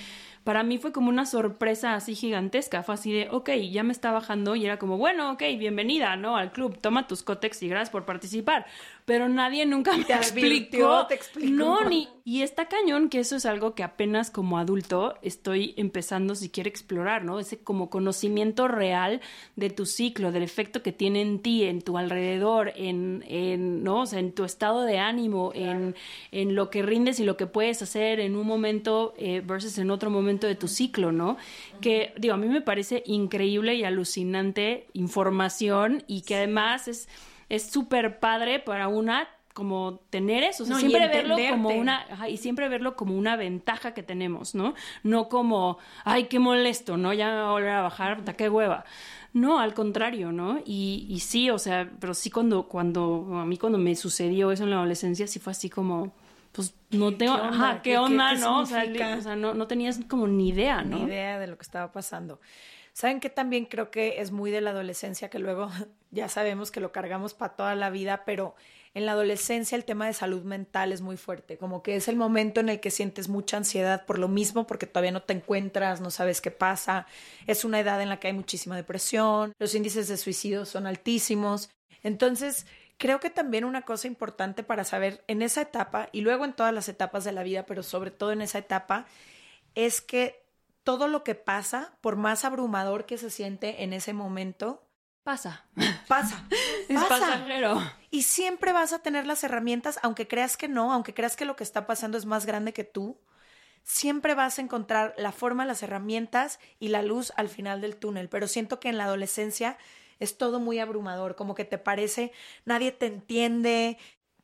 para 0.48 0.64
mí 0.64 0.78
fue 0.78 0.94
como 0.94 1.10
una 1.10 1.26
sorpresa 1.26 1.96
así 1.96 2.16
gigantesca. 2.16 2.82
Fue 2.82 2.96
así 2.96 3.12
de, 3.12 3.28
ok, 3.30 3.50
ya 3.70 3.84
me 3.84 3.92
está 3.92 4.12
bajando 4.12 4.56
y 4.56 4.66
era 4.66 4.80
como, 4.80 4.98
bueno, 4.98 5.34
ok, 5.34 5.42
bienvenida, 5.60 6.16
¿no? 6.16 6.38
Al 6.38 6.54
club, 6.54 6.78
toma 6.80 7.06
tus 7.06 7.22
cótex 7.22 7.62
y 7.64 7.68
gracias 7.68 7.90
por 7.90 8.06
participar. 8.06 8.66
Pero 9.08 9.30
nadie 9.30 9.66
nunca 9.66 9.96
me 9.96 10.04
Te 10.04 10.14
explicó. 10.16 10.46
advirtió, 10.46 11.06
te 11.08 11.16
explicó. 11.16 11.50
No, 11.50 11.86
ni. 11.86 12.10
Y 12.26 12.42
está 12.42 12.68
cañón 12.68 13.08
que 13.08 13.20
eso 13.22 13.38
es 13.38 13.46
algo 13.46 13.74
que 13.74 13.82
apenas 13.84 14.30
como 14.30 14.58
adulto 14.58 15.16
estoy 15.22 15.74
empezando, 15.78 16.36
si 16.36 16.50
quiere, 16.50 16.70
explorar, 16.70 17.24
¿no? 17.24 17.40
Ese 17.40 17.58
como 17.58 17.90
conocimiento 17.90 18.68
real 18.68 19.22
de 19.56 19.70
tu 19.70 19.86
ciclo, 19.86 20.34
del 20.34 20.44
efecto 20.44 20.84
que 20.84 20.92
tiene 20.92 21.22
en 21.22 21.40
ti, 21.40 21.64
en 21.64 21.82
tu 21.82 21.98
alrededor, 21.98 22.74
en, 22.76 23.24
en 23.30 23.82
¿no? 23.82 24.02
O 24.02 24.06
sea, 24.06 24.20
en 24.20 24.34
tu 24.34 24.44
estado 24.44 24.82
de 24.82 25.00
ánimo, 25.00 25.54
en, 25.56 25.96
en 26.34 26.54
lo 26.54 26.70
que 26.70 26.82
rindes 26.82 27.22
y 27.22 27.24
lo 27.24 27.38
que 27.38 27.48
puedes 27.48 27.82
hacer 27.82 28.20
en 28.20 28.36
un 28.36 28.46
momento 28.46 29.14
eh, 29.18 29.42
versus 29.42 29.78
en 29.78 29.90
otro 29.90 30.10
momento 30.10 30.48
de 30.48 30.56
tu 30.56 30.68
ciclo, 30.68 31.14
¿no? 31.14 31.38
Que, 31.80 32.14
digo, 32.18 32.34
a 32.34 32.38
mí 32.38 32.48
me 32.48 32.60
parece 32.60 33.04
increíble 33.06 33.76
y 33.76 33.86
alucinante 33.86 34.88
información 34.92 36.04
y 36.08 36.24
que 36.24 36.36
además 36.36 36.90
es 36.90 37.08
es 37.50 37.70
súper 37.72 38.20
padre 38.20 38.60
para 38.60 38.88
una 38.88 39.28
como 39.54 40.02
tener 40.12 40.44
eso, 40.44 40.64
o 40.64 40.66
sea, 40.68 40.76
No, 40.76 40.80
siempre 40.80 41.08
verlo 41.08 41.36
como 41.50 41.70
una, 41.70 42.02
ajá, 42.12 42.30
y 42.30 42.38
siempre 42.38 42.70
verlo 42.70 42.96
como 42.96 43.18
una 43.18 43.36
ventaja 43.36 43.96
que 43.96 44.04
tenemos, 44.04 44.54
¿no? 44.54 44.76
No 45.02 45.30
como, 45.30 45.80
ay, 46.04 46.26
qué 46.26 46.38
molesto, 46.38 46.96
¿no? 46.96 47.12
Ya 47.12 47.30
me 47.32 47.36
va 47.38 47.50
a 47.50 47.52
volver 47.54 47.70
a 47.72 47.82
bajar, 47.82 48.18
puta, 48.18 48.34
qué 48.34 48.50
hueva. 48.50 48.86
No, 49.34 49.60
al 49.60 49.74
contrario, 49.74 50.32
¿no? 50.32 50.60
Y, 50.64 51.08
y 51.10 51.20
sí, 51.22 51.50
o 51.50 51.58
sea, 51.58 51.90
pero 52.00 52.14
sí 52.14 52.30
cuando, 52.30 52.68
cuando, 52.68 53.28
a 53.34 53.46
mí 53.46 53.58
cuando 53.58 53.80
me 53.80 53.96
sucedió 53.96 54.52
eso 54.52 54.64
en 54.64 54.70
la 54.70 54.76
adolescencia, 54.76 55.26
sí 55.26 55.40
fue 55.40 55.52
así 55.52 55.72
como, 55.72 56.14
pues 56.52 56.76
no 56.92 57.16
tengo, 57.16 57.34
¿Qué 57.36 57.42
onda? 57.42 57.50
ajá, 57.70 57.82
¿Qué- 57.82 57.98
onda, 57.98 58.34
qué 58.36 58.40
¿no? 58.40 58.66
Sea, 58.68 59.18
o 59.18 59.22
sea, 59.22 59.36
no, 59.36 59.56
no 59.56 59.66
tenías 59.66 60.00
como 60.08 60.28
ni 60.28 60.50
idea, 60.50 60.84
¿no? 60.84 60.98
Ni 61.00 61.04
idea 61.06 61.40
de 61.40 61.48
lo 61.48 61.58
que 61.58 61.64
estaba 61.64 61.92
pasando. 61.92 62.40
¿Saben 62.98 63.20
qué 63.20 63.30
también 63.30 63.66
creo 63.66 63.92
que 63.92 64.22
es 64.22 64.32
muy 64.32 64.50
de 64.50 64.60
la 64.60 64.72
adolescencia, 64.72 65.30
que 65.30 65.38
luego 65.38 65.70
ya 66.10 66.28
sabemos 66.30 66.72
que 66.72 66.80
lo 66.80 66.92
cargamos 66.92 67.36
para 67.36 67.56
toda 67.56 67.76
la 67.76 67.92
vida, 67.92 68.24
pero 68.26 68.56
en 68.96 69.06
la 69.06 69.12
adolescencia 69.12 69.76
el 69.76 69.86
tema 69.86 70.08
de 70.08 70.14
salud 70.14 70.42
mental 70.42 70.92
es 70.92 71.02
muy 71.02 71.16
fuerte, 71.16 71.60
como 71.60 71.84
que 71.84 71.96
es 71.96 72.08
el 72.08 72.16
momento 72.16 72.60
en 72.60 72.70
el 72.70 72.80
que 72.80 72.90
sientes 72.90 73.30
mucha 73.30 73.58
ansiedad 73.58 74.04
por 74.08 74.18
lo 74.18 74.28
mismo, 74.28 74.66
porque 74.66 74.88
todavía 74.88 75.12
no 75.12 75.22
te 75.22 75.34
encuentras, 75.34 76.02
no 76.02 76.10
sabes 76.10 76.42
qué 76.42 76.50
pasa, 76.50 77.06
es 77.46 77.64
una 77.64 77.80
edad 77.80 78.02
en 78.02 78.10
la 78.10 78.20
que 78.20 78.30
hay 78.30 78.34
muchísima 78.34 78.76
depresión, 78.76 79.54
los 79.60 79.76
índices 79.76 80.08
de 80.08 80.18
suicidio 80.18 80.66
son 80.66 80.88
altísimos, 80.88 81.70
entonces 82.02 82.66
creo 82.98 83.20
que 83.20 83.30
también 83.30 83.64
una 83.64 83.84
cosa 83.84 84.08
importante 84.08 84.64
para 84.64 84.84
saber 84.84 85.24
en 85.28 85.44
esa 85.44 85.62
etapa 85.62 86.10
y 86.12 86.22
luego 86.22 86.46
en 86.46 86.54
todas 86.54 86.74
las 86.74 86.90
etapas 86.90 87.26
de 87.26 87.32
la 87.32 87.44
vida, 87.44 87.68
pero 87.68 87.84
sobre 87.84 88.10
todo 88.10 88.32
en 88.32 88.42
esa 88.42 88.58
etapa, 88.58 89.06
es 89.76 90.02
que 90.02 90.47
todo 90.88 91.10
lo 91.10 91.22
que 91.26 91.36
pasa, 91.36 91.98
por 92.00 92.16
más 92.16 92.46
abrumador 92.46 93.06
que 93.06 93.18
se 93.18 93.30
siente 93.30 93.84
en 93.84 93.92
ese 93.92 94.14
momento, 94.14 94.88
Pasa. 95.22 95.66
pasa. 96.08 96.48
Es 96.88 96.98
pasa. 97.02 97.20
pasajero. 97.20 97.82
Y 98.10 98.22
siempre 98.22 98.72
vas 98.72 98.94
a 98.94 99.00
tener 99.00 99.28
las 99.28 99.44
herramientas, 99.44 100.00
aunque 100.02 100.30
creas 100.30 100.56
que 100.56 100.70
no, 100.70 100.94
aunque 100.94 101.14
creas 101.14 101.36
que 101.36 101.44
lo 101.44 101.58
que 101.58 101.66
está 101.66 101.88
pasando 101.88 102.18
es 102.18 102.26
más 102.26 102.46
grande 102.46 102.72
que 102.72 102.86
tú, 102.86 103.20
siempre 103.84 104.34
vas 104.34 104.60
a 104.60 104.62
encontrar 104.62 105.14
la 105.18 105.34
forma, 105.34 105.66
las 105.66 105.84
herramientas 105.84 106.58
y 106.80 106.88
la 106.88 107.02
luz 107.02 107.34
al 107.36 107.50
final 107.50 107.82
del 107.82 107.98
túnel. 107.98 108.30
Pero 108.30 108.48
siento 108.48 108.80
que 108.80 108.88
en 108.88 108.98
la 108.98 109.04
adolescencia 109.04 109.78
es 110.20 110.38
todo 110.38 110.62
muy 110.62 110.80
abrumador, 110.80 111.36
como 111.36 111.54
que 111.54 111.66
te 111.66 111.78
parece, 111.78 112.32
nadie 112.64 112.94
te 112.94 113.08
entiende, 113.08 113.98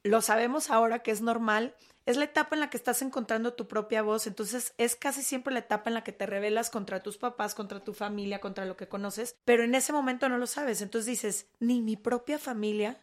lo 0.04 0.22
sabemos 0.22 0.70
ahora 0.70 1.00
que 1.00 1.12
es 1.12 1.22
normal. 1.22 1.74
Es 2.06 2.18
la 2.18 2.26
etapa 2.26 2.56
en 2.56 2.60
la 2.60 2.70
que 2.70 2.78
estás 2.78 3.02
encontrando 3.02 3.54
tu 3.54 3.68
propia 3.68 4.02
voz, 4.02 4.28
entonces 4.28 4.74
es 4.78 4.96
casi 4.96 5.22
siempre 5.22 5.54
la 5.54 5.60
etapa 5.60 5.90
en 5.90 5.94
la 5.94 6.04
que 6.04 6.12
te 6.12 6.26
rebelas 6.26 6.70
contra 6.70 7.02
tus 7.02 7.18
papás, 7.18 7.56
contra 7.56 7.82
tu 7.82 7.94
familia, 7.94 8.42
contra 8.42 8.66
lo 8.66 8.76
que 8.76 8.90
conoces, 8.90 9.38
pero 9.46 9.64
en 9.64 9.74
ese 9.74 9.94
momento 9.94 10.28
no 10.28 10.38
lo 10.38 10.48
sabes, 10.48 10.82
entonces 10.82 11.06
dices, 11.06 11.48
ni 11.60 11.82
mi 11.82 11.96
propia 11.96 12.38
familia 12.40 13.02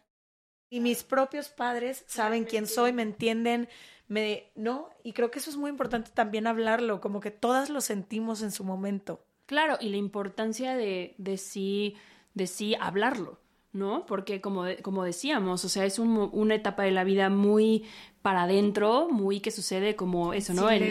y 0.69 0.79
mis 0.79 1.03
propios 1.03 1.49
padres 1.49 2.03
saben 2.07 2.45
quién 2.45 2.67
soy, 2.67 2.93
me 2.93 3.01
entienden, 3.01 3.67
me 4.07 4.51
no, 4.55 4.89
y 5.03 5.13
creo 5.13 5.31
que 5.31 5.39
eso 5.39 5.49
es 5.49 5.57
muy 5.57 5.69
importante 5.69 6.11
también 6.13 6.45
hablarlo, 6.45 7.01
como 7.01 7.19
que 7.19 7.31
todas 7.31 7.69
lo 7.69 7.81
sentimos 7.81 8.41
en 8.41 8.51
su 8.51 8.63
momento. 8.63 9.25
Claro, 9.47 9.77
y 9.81 9.89
la 9.89 9.97
importancia 9.97 10.77
de, 10.77 11.15
de 11.17 11.37
sí, 11.37 11.97
de 12.33 12.47
sí 12.47 12.75
hablarlo, 12.79 13.40
¿no? 13.73 14.05
Porque 14.05 14.41
como, 14.41 14.63
de- 14.65 14.77
como 14.77 15.03
decíamos, 15.03 15.63
o 15.65 15.69
sea, 15.69 15.85
es 15.85 15.97
un 15.99 16.29
una 16.33 16.55
etapa 16.55 16.83
de 16.83 16.91
la 16.91 17.03
vida 17.05 17.29
muy 17.29 17.85
para 18.21 18.43
adentro, 18.43 19.07
muy 19.09 19.39
que 19.39 19.49
sucede 19.49 19.95
como 19.95 20.33
eso, 20.33 20.53
¿no? 20.53 20.69
En- 20.69 20.83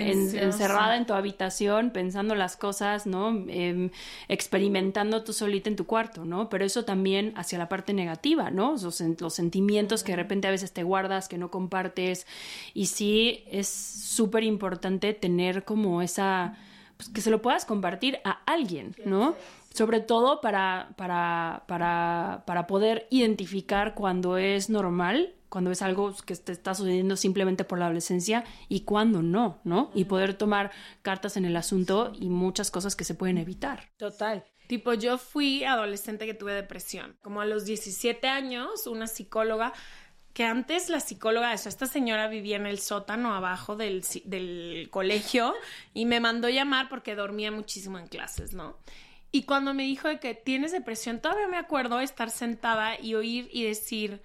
encerrada 0.46 0.96
en 0.96 1.06
tu 1.06 1.12
habitación, 1.12 1.90
pensando 1.90 2.34
las 2.34 2.56
cosas, 2.56 3.06
¿no? 3.06 3.28
Em, 3.48 3.90
experimentando 4.28 5.22
tú 5.22 5.32
solita 5.32 5.68
en 5.70 5.76
tu 5.76 5.86
cuarto, 5.86 6.24
¿no? 6.24 6.48
Pero 6.48 6.64
eso 6.64 6.84
también 6.84 7.32
hacia 7.36 7.58
la 7.58 7.68
parte 7.68 7.92
negativa, 7.92 8.50
¿no? 8.50 8.72
Los, 8.82 9.00
los 9.20 9.34
sentimientos 9.34 10.02
que 10.02 10.12
de 10.12 10.16
repente 10.16 10.48
a 10.48 10.50
veces 10.50 10.72
te 10.72 10.82
guardas, 10.82 11.28
que 11.28 11.38
no 11.38 11.50
compartes. 11.50 12.26
Y 12.74 12.86
sí, 12.86 13.44
es 13.50 13.68
súper 13.68 14.42
importante 14.42 15.12
tener 15.14 15.64
como 15.64 16.02
esa 16.02 16.56
pues, 17.01 17.09
que 17.09 17.22
se 17.22 17.30
lo 17.30 17.40
puedas 17.40 17.64
compartir 17.64 18.18
a 18.24 18.42
alguien, 18.44 18.94
¿no? 19.07 19.34
Sobre 19.72 20.01
todo 20.01 20.42
para, 20.42 20.90
para, 20.98 21.64
para, 21.66 22.42
para 22.46 22.66
poder 22.66 23.07
identificar 23.09 23.94
cuando 23.94 24.36
es 24.36 24.68
normal, 24.68 25.34
cuando 25.48 25.70
es 25.70 25.80
algo 25.80 26.14
que 26.26 26.36
te 26.36 26.53
está 26.53 26.74
sucediendo 26.74 27.16
simplemente 27.16 27.64
por 27.64 27.78
la 27.78 27.86
adolescencia 27.86 28.44
y 28.68 28.80
cuando 28.80 29.22
no, 29.22 29.61
¿no? 29.64 29.90
Y 29.94 30.05
poder 30.05 30.34
tomar 30.34 30.72
cartas 31.01 31.38
en 31.38 31.46
el 31.46 31.57
asunto 31.57 32.12
y 32.20 32.28
muchas 32.28 32.70
cosas 32.70 32.96
que 32.96 33.05
se 33.05 33.14
pueden 33.14 33.38
evitar. 33.38 33.88
Total. 33.96 34.44
Tipo, 34.66 34.92
yo 34.92 35.16
fui 35.16 35.64
adolescente 35.64 36.26
que 36.26 36.34
tuve 36.34 36.53
depresión. 36.53 37.16
Como 37.22 37.40
a 37.40 37.46
los 37.46 37.64
17 37.64 38.28
años, 38.28 38.86
una 38.86 39.07
psicóloga, 39.07 39.72
que 40.32 40.44
antes 40.44 40.88
la 40.88 41.00
psicóloga, 41.00 41.52
eso, 41.52 41.68
esta 41.68 41.86
señora 41.86 42.28
vivía 42.28 42.56
en 42.56 42.66
el 42.66 42.78
sótano 42.78 43.34
abajo 43.34 43.76
del, 43.76 44.04
del 44.24 44.88
colegio 44.90 45.54
y 45.92 46.06
me 46.06 46.20
mandó 46.20 46.48
llamar 46.48 46.88
porque 46.88 47.14
dormía 47.14 47.50
muchísimo 47.50 47.98
en 47.98 48.06
clases, 48.06 48.54
¿no? 48.54 48.76
Y 49.32 49.44
cuando 49.44 49.74
me 49.74 49.84
dijo 49.84 50.08
de 50.08 50.18
que 50.18 50.34
tienes 50.34 50.72
depresión, 50.72 51.20
todavía 51.20 51.48
me 51.48 51.56
acuerdo 51.56 52.00
estar 52.00 52.30
sentada 52.30 53.00
y 53.00 53.14
oír 53.14 53.48
y 53.52 53.64
decir, 53.64 54.22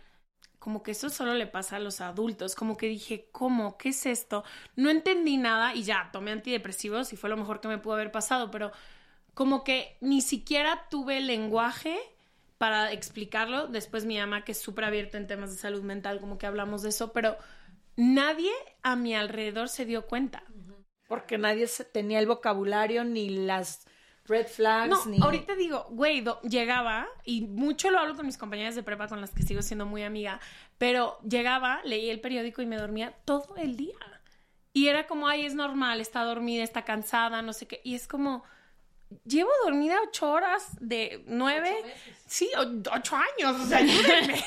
como 0.60 0.82
que 0.82 0.92
eso 0.92 1.10
solo 1.10 1.36
le 1.36 1.46
pasa 1.46 1.76
a 1.76 1.80
los 1.80 2.02
adultos, 2.02 2.56
como 2.56 2.76
que 2.76 2.88
dije, 2.88 3.30
¿cómo? 3.32 3.78
¿Qué 3.78 3.90
es 3.90 4.06
esto? 4.08 4.44
No 4.76 4.90
entendí 4.90 5.38
nada 5.38 5.76
y 5.76 5.84
ya, 5.84 6.10
tomé 6.12 6.32
antidepresivos 6.32 7.14
y 7.14 7.18
fue 7.18 7.30
lo 7.30 7.38
mejor 7.38 7.62
que 7.62 7.68
me 7.68 7.78
pudo 7.78 7.94
haber 7.94 8.12
pasado, 8.12 8.50
pero 8.50 8.72
como 9.36 9.64
que 9.64 9.98
ni 10.02 10.22
siquiera 10.22 10.88
tuve 10.90 11.20
lenguaje 11.20 12.00
para 12.58 12.92
explicarlo. 12.92 13.68
Después 13.68 14.06
mi 14.06 14.18
mamá, 14.18 14.44
que 14.44 14.54
es 14.54 14.60
súper 14.60 14.86
abierta 14.86 15.18
en 15.18 15.28
temas 15.28 15.52
de 15.52 15.58
salud 15.58 15.84
mental, 15.84 16.20
como 16.20 16.38
que 16.38 16.48
hablamos 16.48 16.82
de 16.82 16.90
eso, 16.90 17.12
pero 17.14 17.38
nadie 17.96 18.52
a 18.84 18.96
mi 18.96 19.16
alrededor 19.16 19.70
se 19.70 19.86
dio 19.86 20.06
cuenta. 20.06 20.44
Porque 21.08 21.38
nadie 21.38 21.68
tenía 21.92 22.20
el 22.20 22.28
vocabulario 22.28 23.04
ni 23.04 23.30
las 23.30 23.86
red 24.26 24.48
flags. 24.48 24.90
No, 24.90 25.06
ni... 25.06 25.22
ahorita 25.22 25.56
digo, 25.56 25.86
güey, 25.92 26.24
llegaba, 26.44 27.08
y 27.24 27.42
mucho 27.42 27.92
lo 27.92 28.00
hablo 28.00 28.16
con 28.16 28.26
mis 28.26 28.38
compañeras 28.38 28.76
de 28.76 28.84
prepa 28.84 29.08
con 29.08 29.22
las 29.22 29.32
que 29.32 29.44
sigo 29.44 29.62
siendo 29.62 29.86
muy 29.86 30.04
amiga, 30.04 30.40
pero 30.78 31.20
llegaba, 31.22 31.82
leía 31.84 32.12
el 32.12 32.22
periódico 32.22 32.62
y 32.62 32.66
me 32.66 32.78
dormía 32.78 33.16
todo 33.26 33.56
el 33.58 33.78
día. 33.78 33.96
Y 34.74 34.88
era 34.88 35.08
como, 35.08 35.28
ay, 35.28 35.46
es 35.46 35.54
normal, 35.54 36.02
está 36.02 36.24
dormida, 36.24 36.64
está 36.64 36.84
cansada, 36.84 37.42
no 37.42 37.54
sé 37.54 37.68
qué. 37.68 37.82
Y 37.84 37.96
es 37.96 38.08
como, 38.08 38.44
llevo 39.26 39.50
dormida 39.64 39.96
ocho 40.08 40.32
horas 40.32 40.68
de 40.80 41.24
nueve. 41.28 41.72
Sí, 42.28 42.50
o- 42.58 42.96
ocho 42.96 43.16
años, 43.16 43.62
o 43.62 43.66
sea, 43.68 43.78
ayúdenme. 43.80 44.44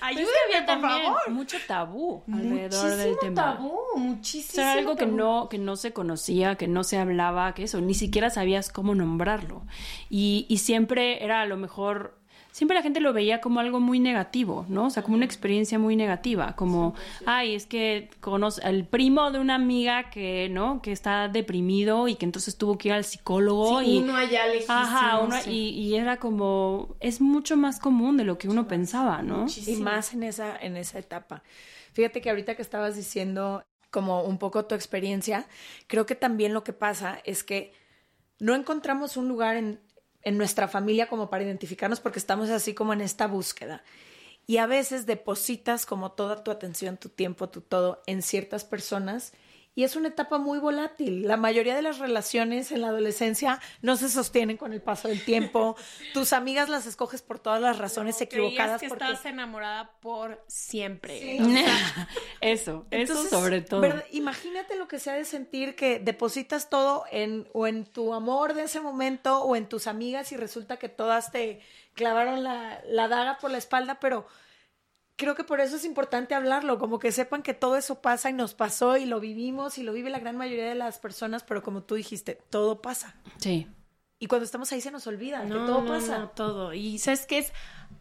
ayúdenme, 0.00 0.62
por 0.66 0.80
favor. 0.80 1.30
mucho 1.30 1.56
tabú 1.66 2.22
alrededor 2.32 2.96
del 2.96 3.08
Muchísimo 3.10 3.16
tema. 3.20 3.34
tabú, 3.56 3.80
muchísimo. 3.96 4.62
Era 4.62 4.72
algo 4.74 4.96
que 4.96 5.06
no, 5.06 5.48
que 5.48 5.58
no 5.58 5.76
se 5.76 5.92
conocía, 5.92 6.56
que 6.56 6.68
no 6.68 6.84
se 6.84 6.98
hablaba, 6.98 7.54
que 7.54 7.64
eso, 7.64 7.80
ni 7.80 7.94
siquiera 7.94 8.30
sabías 8.30 8.70
cómo 8.70 8.94
nombrarlo. 8.94 9.62
Y, 10.08 10.46
y 10.48 10.58
siempre 10.58 11.22
era 11.24 11.42
a 11.42 11.46
lo 11.46 11.56
mejor, 11.56 12.18
siempre 12.54 12.76
la 12.76 12.82
gente 12.84 13.00
lo 13.00 13.12
veía 13.12 13.40
como 13.40 13.58
algo 13.58 13.80
muy 13.80 13.98
negativo, 13.98 14.64
¿no? 14.68 14.84
O 14.86 14.90
sea, 14.90 15.02
como 15.02 15.16
una 15.16 15.24
experiencia 15.24 15.76
muy 15.76 15.96
negativa, 15.96 16.54
como, 16.54 16.94
ay, 17.26 17.56
es 17.56 17.66
que 17.66 18.08
conoce 18.20 18.62
al 18.62 18.84
primo 18.86 19.32
de 19.32 19.40
una 19.40 19.56
amiga 19.56 20.08
que, 20.08 20.48
¿no? 20.50 20.80
Que 20.80 20.92
está 20.92 21.26
deprimido 21.26 22.06
y 22.06 22.14
que 22.14 22.24
entonces 22.24 22.56
tuvo 22.56 22.78
que 22.78 22.90
ir 22.90 22.94
al 22.94 23.02
psicólogo 23.02 23.80
Sí, 23.80 23.86
y... 23.86 23.98
uno 23.98 24.14
allá 24.16 24.46
lejísimo, 24.46 24.72
Ajá, 24.72 25.18
uno- 25.18 25.40
sí. 25.42 25.50
y, 25.50 25.68
y 25.80 25.96
era 25.96 26.18
como, 26.18 26.94
es 27.00 27.20
mucho 27.20 27.56
más 27.56 27.80
común 27.80 28.16
de 28.16 28.22
lo 28.22 28.38
que 28.38 28.48
uno 28.48 28.68
pensaba, 28.68 29.20
¿no? 29.22 29.46
Y 29.66 29.74
más 29.78 30.14
en 30.14 30.22
esa, 30.22 30.56
en 30.56 30.76
esa 30.76 31.00
etapa. 31.00 31.42
Fíjate 31.92 32.20
que 32.20 32.30
ahorita 32.30 32.54
que 32.54 32.62
estabas 32.62 32.94
diciendo 32.94 33.64
como 33.90 34.22
un 34.22 34.38
poco 34.38 34.64
tu 34.66 34.76
experiencia, 34.76 35.46
creo 35.88 36.06
que 36.06 36.14
también 36.14 36.54
lo 36.54 36.62
que 36.62 36.72
pasa 36.72 37.18
es 37.24 37.42
que 37.42 37.72
no 38.38 38.54
encontramos 38.54 39.16
un 39.16 39.26
lugar 39.26 39.56
en, 39.56 39.80
en 40.24 40.38
nuestra 40.38 40.68
familia 40.68 41.08
como 41.08 41.30
para 41.30 41.44
identificarnos 41.44 42.00
porque 42.00 42.18
estamos 42.18 42.50
así 42.50 42.74
como 42.74 42.92
en 42.92 43.00
esta 43.00 43.26
búsqueda. 43.26 43.82
Y 44.46 44.58
a 44.58 44.66
veces 44.66 45.06
depositas 45.06 45.86
como 45.86 46.12
toda 46.12 46.42
tu 46.42 46.50
atención, 46.50 46.96
tu 46.96 47.08
tiempo, 47.08 47.48
tu 47.48 47.60
todo 47.60 48.02
en 48.06 48.22
ciertas 48.22 48.64
personas 48.64 49.32
y 49.74 49.82
es 49.82 49.96
una 49.96 50.08
etapa 50.08 50.38
muy 50.38 50.58
volátil. 50.58 51.26
La 51.26 51.36
mayoría 51.36 51.74
de 51.74 51.82
las 51.82 51.98
relaciones 51.98 52.70
en 52.70 52.80
la 52.80 52.88
adolescencia 52.88 53.60
no 53.82 53.96
se 53.96 54.08
sostienen 54.08 54.56
con 54.56 54.72
el 54.72 54.80
paso 54.80 55.08
del 55.08 55.24
tiempo. 55.24 55.76
Tus 56.14 56.32
amigas 56.32 56.68
las 56.68 56.86
escoges 56.86 57.22
por 57.22 57.40
todas 57.40 57.60
las 57.60 57.78
razones 57.78 58.20
equivocadas. 58.20 58.80
que 58.80 58.88
porque... 58.88 59.04
estás 59.04 59.26
enamorada 59.26 59.90
por 60.00 60.44
siempre. 60.46 61.18
Sí, 61.18 61.38
O 61.40 61.48
sea, 61.48 62.08
Eso, 62.40 62.86
eso 62.90 63.12
Entonces, 63.12 63.30
sobre 63.30 63.60
todo. 63.62 63.80
¿verdad? 63.80 64.04
Imagínate 64.12 64.76
lo 64.76 64.86
que 64.86 64.98
sea 64.98 65.14
de 65.14 65.24
sentir 65.24 65.74
que 65.74 65.98
depositas 65.98 66.70
todo 66.70 67.04
en 67.10 67.48
o 67.52 67.66
en 67.66 67.84
tu 67.84 68.14
amor 68.14 68.54
de 68.54 68.64
ese 68.64 68.80
momento 68.80 69.42
o 69.42 69.56
en 69.56 69.68
tus 69.68 69.86
amigas 69.86 70.30
y 70.32 70.36
resulta 70.36 70.76
que 70.76 70.88
todas 70.88 71.32
te 71.32 71.60
clavaron 71.94 72.44
la, 72.44 72.80
la 72.86 73.08
daga 73.08 73.38
por 73.38 73.50
la 73.50 73.58
espalda, 73.58 73.98
pero 74.00 74.26
creo 75.16 75.34
que 75.34 75.44
por 75.44 75.60
eso 75.60 75.76
es 75.76 75.84
importante 75.84 76.34
hablarlo, 76.34 76.78
como 76.78 76.98
que 76.98 77.12
sepan 77.12 77.42
que 77.42 77.54
todo 77.54 77.76
eso 77.76 78.00
pasa 78.00 78.30
y 78.30 78.32
nos 78.32 78.54
pasó 78.54 78.96
y 78.96 79.04
lo 79.04 79.20
vivimos 79.20 79.78
y 79.78 79.82
lo 79.82 79.92
vive 79.92 80.10
la 80.10 80.18
gran 80.18 80.36
mayoría 80.36 80.68
de 80.68 80.74
las 80.74 80.98
personas, 80.98 81.44
pero 81.44 81.62
como 81.62 81.82
tú 81.82 81.94
dijiste, 81.94 82.40
todo 82.50 82.82
pasa. 82.82 83.14
Sí. 83.38 83.68
Y 84.18 84.26
cuando 84.26 84.44
estamos 84.44 84.72
ahí 84.72 84.80
se 84.80 84.90
nos 84.90 85.06
olvida 85.06 85.42
que 85.42 85.48
no, 85.48 85.66
todo 85.66 85.82
no, 85.82 85.88
pasa. 85.88 86.18
no, 86.18 86.28
todo. 86.30 86.72
Y 86.72 86.98
sabes 86.98 87.26
que 87.26 87.38
es 87.38 87.52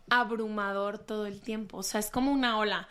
abrumador 0.09 0.99
todo 0.99 1.25
el 1.25 1.41
tiempo. 1.41 1.77
O 1.77 1.83
sea, 1.83 1.99
es 1.99 2.09
como 2.09 2.31
una 2.31 2.57
ola. 2.57 2.87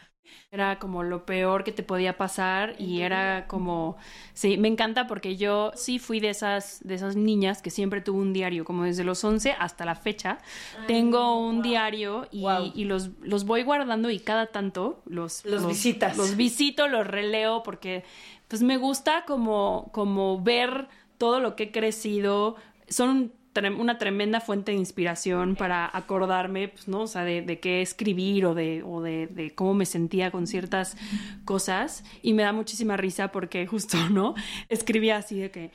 Era 0.51 0.79
como 0.79 1.03
lo 1.03 1.25
peor 1.25 1.65
que 1.65 1.73
te 1.73 1.83
podía 1.83 2.17
pasar 2.19 2.75
y 2.79 3.01
era 3.01 3.47
como, 3.49 3.97
sí, 4.35 4.59
me 4.59 4.69
encanta 4.69 5.07
porque 5.07 5.37
yo 5.37 5.73
sí 5.75 5.99
fui 5.99 6.21
de 6.21 6.29
esas, 6.31 6.81
de 6.85 6.95
esas 6.95 7.17
niñas 7.17 7.63
que 7.63 7.71
siempre 7.71 8.01
tuvo 8.03 8.21
un 8.21 8.33
diario, 8.33 8.65
como 8.65 8.85
desde 8.85 9.03
los 9.05 9.25
11 9.25 9.53
hasta 9.59 9.85
la 9.85 9.95
fecha. 9.95 10.39
Tengo 10.87 11.39
un 11.41 11.63
diario 11.63 12.29
y, 12.31 12.43
Wow. 12.43 12.73
y 12.75 12.85
los, 12.85 13.11
los 13.23 13.45
voy 13.45 13.63
guardando 13.63 14.11
y 14.11 14.19
cada 14.21 14.47
tanto 14.47 15.03
los, 15.07 15.45
Los 15.45 15.67
visitas. 15.67 16.17
Los 16.17 16.37
visito, 16.37 16.87
los 16.89 17.07
releo 17.07 17.63
porque 17.63 18.05
pues 18.49 18.63
me 18.63 18.77
gusta 18.77 19.25
como, 19.27 19.89
como 19.93 20.43
ver 20.43 20.89
todo 21.19 21.41
lo 21.41 21.57
que 21.57 21.65
he 21.65 21.73
crecido. 21.73 22.57
Son 22.89 23.33
una 23.79 23.99
tremenda 23.99 24.41
fuente 24.41 24.73
de 24.73 24.79
inspiración 24.79 25.57
para 25.57 25.91
acordarme, 25.93 26.69
pues, 26.69 26.89
¿no? 26.89 27.03
O 27.03 27.07
sea, 27.07 27.25
de, 27.25 27.59
qué 27.61 27.83
escribir 27.83 28.47
o, 28.47 28.55
de 28.55 29.53
cómo 29.55 29.75
me 29.75 29.87
sentía 29.87 30.31
con 30.31 30.47
ciertas 30.47 30.97
cosas. 31.45 32.05
Y 32.23 32.33
me 32.33 32.43
da 32.43 32.53
muchísima 32.53 32.97
risa 32.97 33.33
porque 33.33 33.67
justo, 33.67 33.97
¿no? 34.11 34.35
Escribía 34.69 35.17
así 35.17 35.39
de 35.39 35.51
que, 35.51 35.71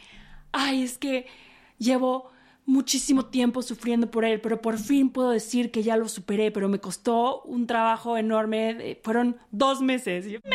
ay, 0.52 0.84
es 0.84 0.98
que 0.98 1.28
llevo 1.78 2.32
muchísimo 2.68 3.26
tiempo 3.26 3.64
sufriendo 3.64 4.12
por 4.12 4.26
él, 4.26 4.42
pero 4.42 4.62
por 4.62 4.78
fin 4.78 5.10
puedo 5.10 5.32
decir 5.32 5.72
que 5.72 5.84
ya 5.84 5.96
lo 5.96 6.10
superé, 6.10 6.52
pero 6.52 6.68
me 6.68 6.80
costó 6.80 7.42
un 7.44 7.66
trabajo 7.66 8.18
enorme, 8.18 9.00
fueron 9.04 9.38
dos 9.52 9.82
meses. 9.82 10.26
Yo, 10.26 10.40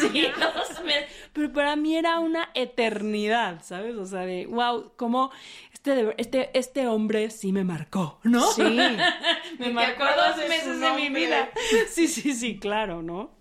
Sí, 0.00 0.28
dos 0.38 0.82
meses. 0.84 1.10
Pero 1.32 1.52
para 1.52 1.76
mí 1.76 1.96
era 1.96 2.18
una 2.20 2.48
eternidad, 2.54 3.62
¿sabes? 3.62 3.96
O 3.96 4.06
sea, 4.06 4.20
de 4.20 4.46
wow, 4.46 4.92
como 4.96 5.30
este, 5.78 6.14
este, 6.18 6.58
este 6.58 6.86
hombre 6.88 7.30
sí 7.30 7.52
me 7.52 7.62
marcó, 7.62 8.18
¿no? 8.24 8.50
Sí. 8.52 8.62
me 9.58 9.70
marcó 9.70 10.04
dos 10.04 10.36
meses 10.48 10.80
de 10.80 10.92
mi 10.92 11.08
vida. 11.08 11.50
Sí, 11.88 12.08
sí, 12.08 12.34
sí, 12.34 12.58
claro, 12.58 13.02
¿no? 13.02 13.38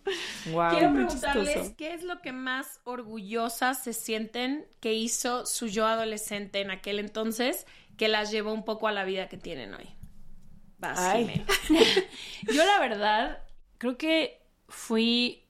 Wow. 0.52 0.70
Quiero 0.70 0.94
preguntarles 0.94 1.54
chistoso. 1.54 1.76
qué 1.78 1.94
es 1.94 2.04
lo 2.04 2.22
que 2.22 2.32
más 2.32 2.80
orgullosas 2.84 3.84
se 3.84 3.94
sienten 3.94 4.68
que 4.80 4.94
hizo 4.94 5.46
su 5.46 5.68
yo 5.68 5.86
adolescente 5.88 6.62
en 6.62 6.72
aquel 6.72 7.00
entonces 7.00 7.66
que 7.98 8.08
las 8.08 8.32
llevó 8.32 8.54
un 8.54 8.64
poco 8.64 8.88
a 8.88 8.92
la 8.92 9.04
vida 9.04 9.28
que 9.28 9.38
tienen 9.38 9.74
hoy. 9.74 9.90
Vas. 10.78 11.00
Yo 12.54 12.66
la 12.66 12.80
verdad 12.80 13.44
creo 13.80 13.98
que 13.98 14.44
fui 14.70 15.47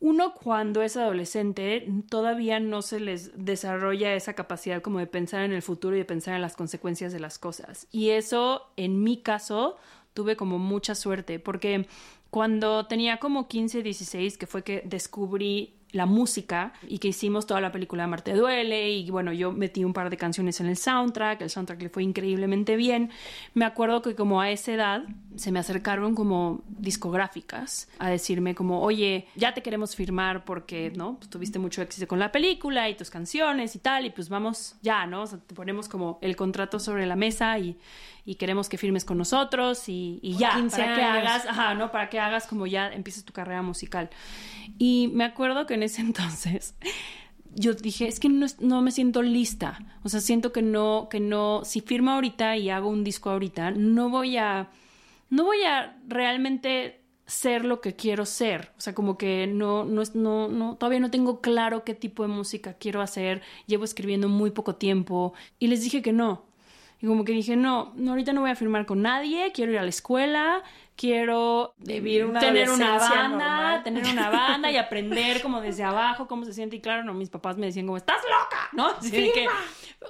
uno 0.00 0.34
cuando 0.34 0.82
es 0.82 0.96
adolescente 0.96 1.86
todavía 2.08 2.58
no 2.58 2.80
se 2.80 3.00
les 3.00 3.32
desarrolla 3.36 4.14
esa 4.14 4.32
capacidad 4.32 4.80
como 4.80 4.98
de 4.98 5.06
pensar 5.06 5.44
en 5.44 5.52
el 5.52 5.62
futuro 5.62 5.94
y 5.94 5.98
de 5.98 6.04
pensar 6.06 6.34
en 6.34 6.42
las 6.42 6.56
consecuencias 6.56 7.12
de 7.12 7.20
las 7.20 7.38
cosas. 7.38 7.86
Y 7.92 8.10
eso 8.10 8.70
en 8.76 9.02
mi 9.02 9.22
caso 9.22 9.76
tuve 10.14 10.36
como 10.36 10.58
mucha 10.58 10.94
suerte 10.94 11.38
porque 11.38 11.86
cuando 12.30 12.86
tenía 12.86 13.18
como 13.18 13.46
15, 13.46 13.82
16, 13.82 14.38
que 14.38 14.46
fue 14.46 14.62
que 14.62 14.82
descubrí 14.86 15.79
la 15.92 16.06
música 16.06 16.72
y 16.86 16.98
que 16.98 17.08
hicimos 17.08 17.46
toda 17.46 17.60
la 17.60 17.72
película 17.72 18.06
Marte 18.06 18.34
Duele 18.34 18.90
y 18.90 19.10
bueno, 19.10 19.32
yo 19.32 19.52
metí 19.52 19.84
un 19.84 19.92
par 19.92 20.10
de 20.10 20.16
canciones 20.16 20.60
en 20.60 20.66
el 20.66 20.76
soundtrack, 20.76 21.42
el 21.42 21.50
soundtrack 21.50 21.82
le 21.82 21.88
fue 21.88 22.02
increíblemente 22.02 22.76
bien. 22.76 23.10
Me 23.54 23.64
acuerdo 23.64 24.02
que 24.02 24.14
como 24.14 24.40
a 24.40 24.50
esa 24.50 24.72
edad 24.72 25.04
se 25.36 25.52
me 25.52 25.58
acercaron 25.58 26.14
como 26.14 26.62
discográficas 26.68 27.88
a 27.98 28.08
decirme 28.08 28.54
como, 28.54 28.82
oye, 28.82 29.26
ya 29.36 29.54
te 29.54 29.62
queremos 29.62 29.96
firmar 29.96 30.44
porque, 30.44 30.92
¿no? 30.94 31.16
Pues 31.16 31.30
tuviste 31.30 31.58
mucho 31.58 31.82
éxito 31.82 32.06
con 32.06 32.18
la 32.18 32.32
película 32.32 32.88
y 32.88 32.96
tus 32.96 33.10
canciones 33.10 33.74
y 33.74 33.78
tal 33.78 34.06
y 34.06 34.10
pues 34.10 34.28
vamos 34.28 34.76
ya, 34.82 35.06
¿no? 35.06 35.22
O 35.22 35.26
sea, 35.26 35.38
te 35.38 35.54
ponemos 35.54 35.88
como 35.88 36.18
el 36.22 36.36
contrato 36.36 36.78
sobre 36.78 37.06
la 37.06 37.16
mesa 37.16 37.58
y, 37.58 37.76
y 38.30 38.36
queremos 38.36 38.68
que 38.68 38.78
firmes 38.78 39.04
con 39.04 39.18
nosotros 39.18 39.88
y, 39.88 40.20
y 40.22 40.36
ya, 40.36 40.54
15 40.54 40.76
para 40.76 40.94
que 40.94 41.02
hagas 41.02 41.46
Ajá, 41.46 41.74
¿no? 41.74 41.90
Para 41.90 42.08
que 42.08 42.20
hagas 42.20 42.46
como 42.46 42.66
ya 42.68 42.86
empieces 42.92 43.24
tu 43.24 43.32
carrera 43.32 43.60
musical. 43.62 44.08
Y 44.78 45.10
me 45.12 45.24
acuerdo 45.24 45.66
que 45.66 45.74
en 45.74 45.82
ese 45.82 46.00
entonces 46.08 46.76
yo 47.52 47.74
dije, 47.74 48.06
es 48.06 48.20
que 48.20 48.28
no, 48.28 48.46
no 48.60 48.82
me 48.82 48.92
siento 48.92 49.22
lista. 49.22 49.80
O 50.04 50.08
sea, 50.08 50.20
siento 50.20 50.52
que 50.52 50.62
no, 50.62 51.08
que 51.10 51.18
no, 51.18 51.62
si 51.64 51.80
firmo 51.80 52.12
ahorita 52.12 52.56
y 52.56 52.70
hago 52.70 52.88
un 52.88 53.02
disco 53.02 53.30
ahorita, 53.30 53.72
no 53.72 54.08
voy 54.10 54.36
a, 54.36 54.68
no 55.28 55.42
voy 55.42 55.64
a 55.64 55.96
realmente 56.06 57.00
ser 57.26 57.64
lo 57.64 57.80
que 57.80 57.96
quiero 57.96 58.26
ser. 58.26 58.70
O 58.78 58.80
sea, 58.80 58.94
como 58.94 59.18
que 59.18 59.48
no, 59.48 59.84
no, 59.84 60.02
es- 60.02 60.14
no, 60.14 60.46
no, 60.46 60.76
todavía 60.76 61.00
no 61.00 61.10
tengo 61.10 61.40
claro 61.40 61.82
qué 61.82 61.94
tipo 61.94 62.22
de 62.22 62.28
música 62.28 62.74
quiero 62.74 63.02
hacer. 63.02 63.42
Llevo 63.66 63.82
escribiendo 63.84 64.28
muy 64.28 64.52
poco 64.52 64.76
tiempo. 64.76 65.34
Y 65.58 65.66
les 65.66 65.82
dije 65.82 66.02
que 66.02 66.12
no. 66.12 66.49
Y 67.02 67.06
como 67.06 67.24
que 67.24 67.32
dije, 67.32 67.56
no, 67.56 67.92
no, 67.96 68.10
ahorita 68.12 68.32
no 68.32 68.42
voy 68.42 68.50
a 68.50 68.54
firmar 68.54 68.84
con 68.86 69.00
nadie, 69.02 69.52
quiero 69.52 69.72
ir 69.72 69.78
a 69.78 69.82
la 69.82 69.88
escuela, 69.88 70.62
quiero 70.96 71.72
Vivir 71.78 72.26
una 72.26 72.40
tener 72.40 72.68
una 72.68 72.98
banda, 72.98 73.28
normal. 73.28 73.82
tener 73.84 74.04
una 74.04 74.28
banda 74.30 74.70
y 74.70 74.76
aprender 74.76 75.40
como 75.40 75.62
desde 75.62 75.82
abajo 75.82 76.26
cómo 76.28 76.44
se 76.44 76.52
siente. 76.52 76.76
Y 76.76 76.80
claro, 76.80 77.02
no, 77.02 77.14
mis 77.14 77.30
papás 77.30 77.56
me 77.56 77.66
decían 77.66 77.86
como, 77.86 77.96
estás 77.96 78.20
loca, 78.24 78.68
¿no? 78.72 78.88
Así 78.88 79.10
de 79.10 79.32
que, 79.32 79.46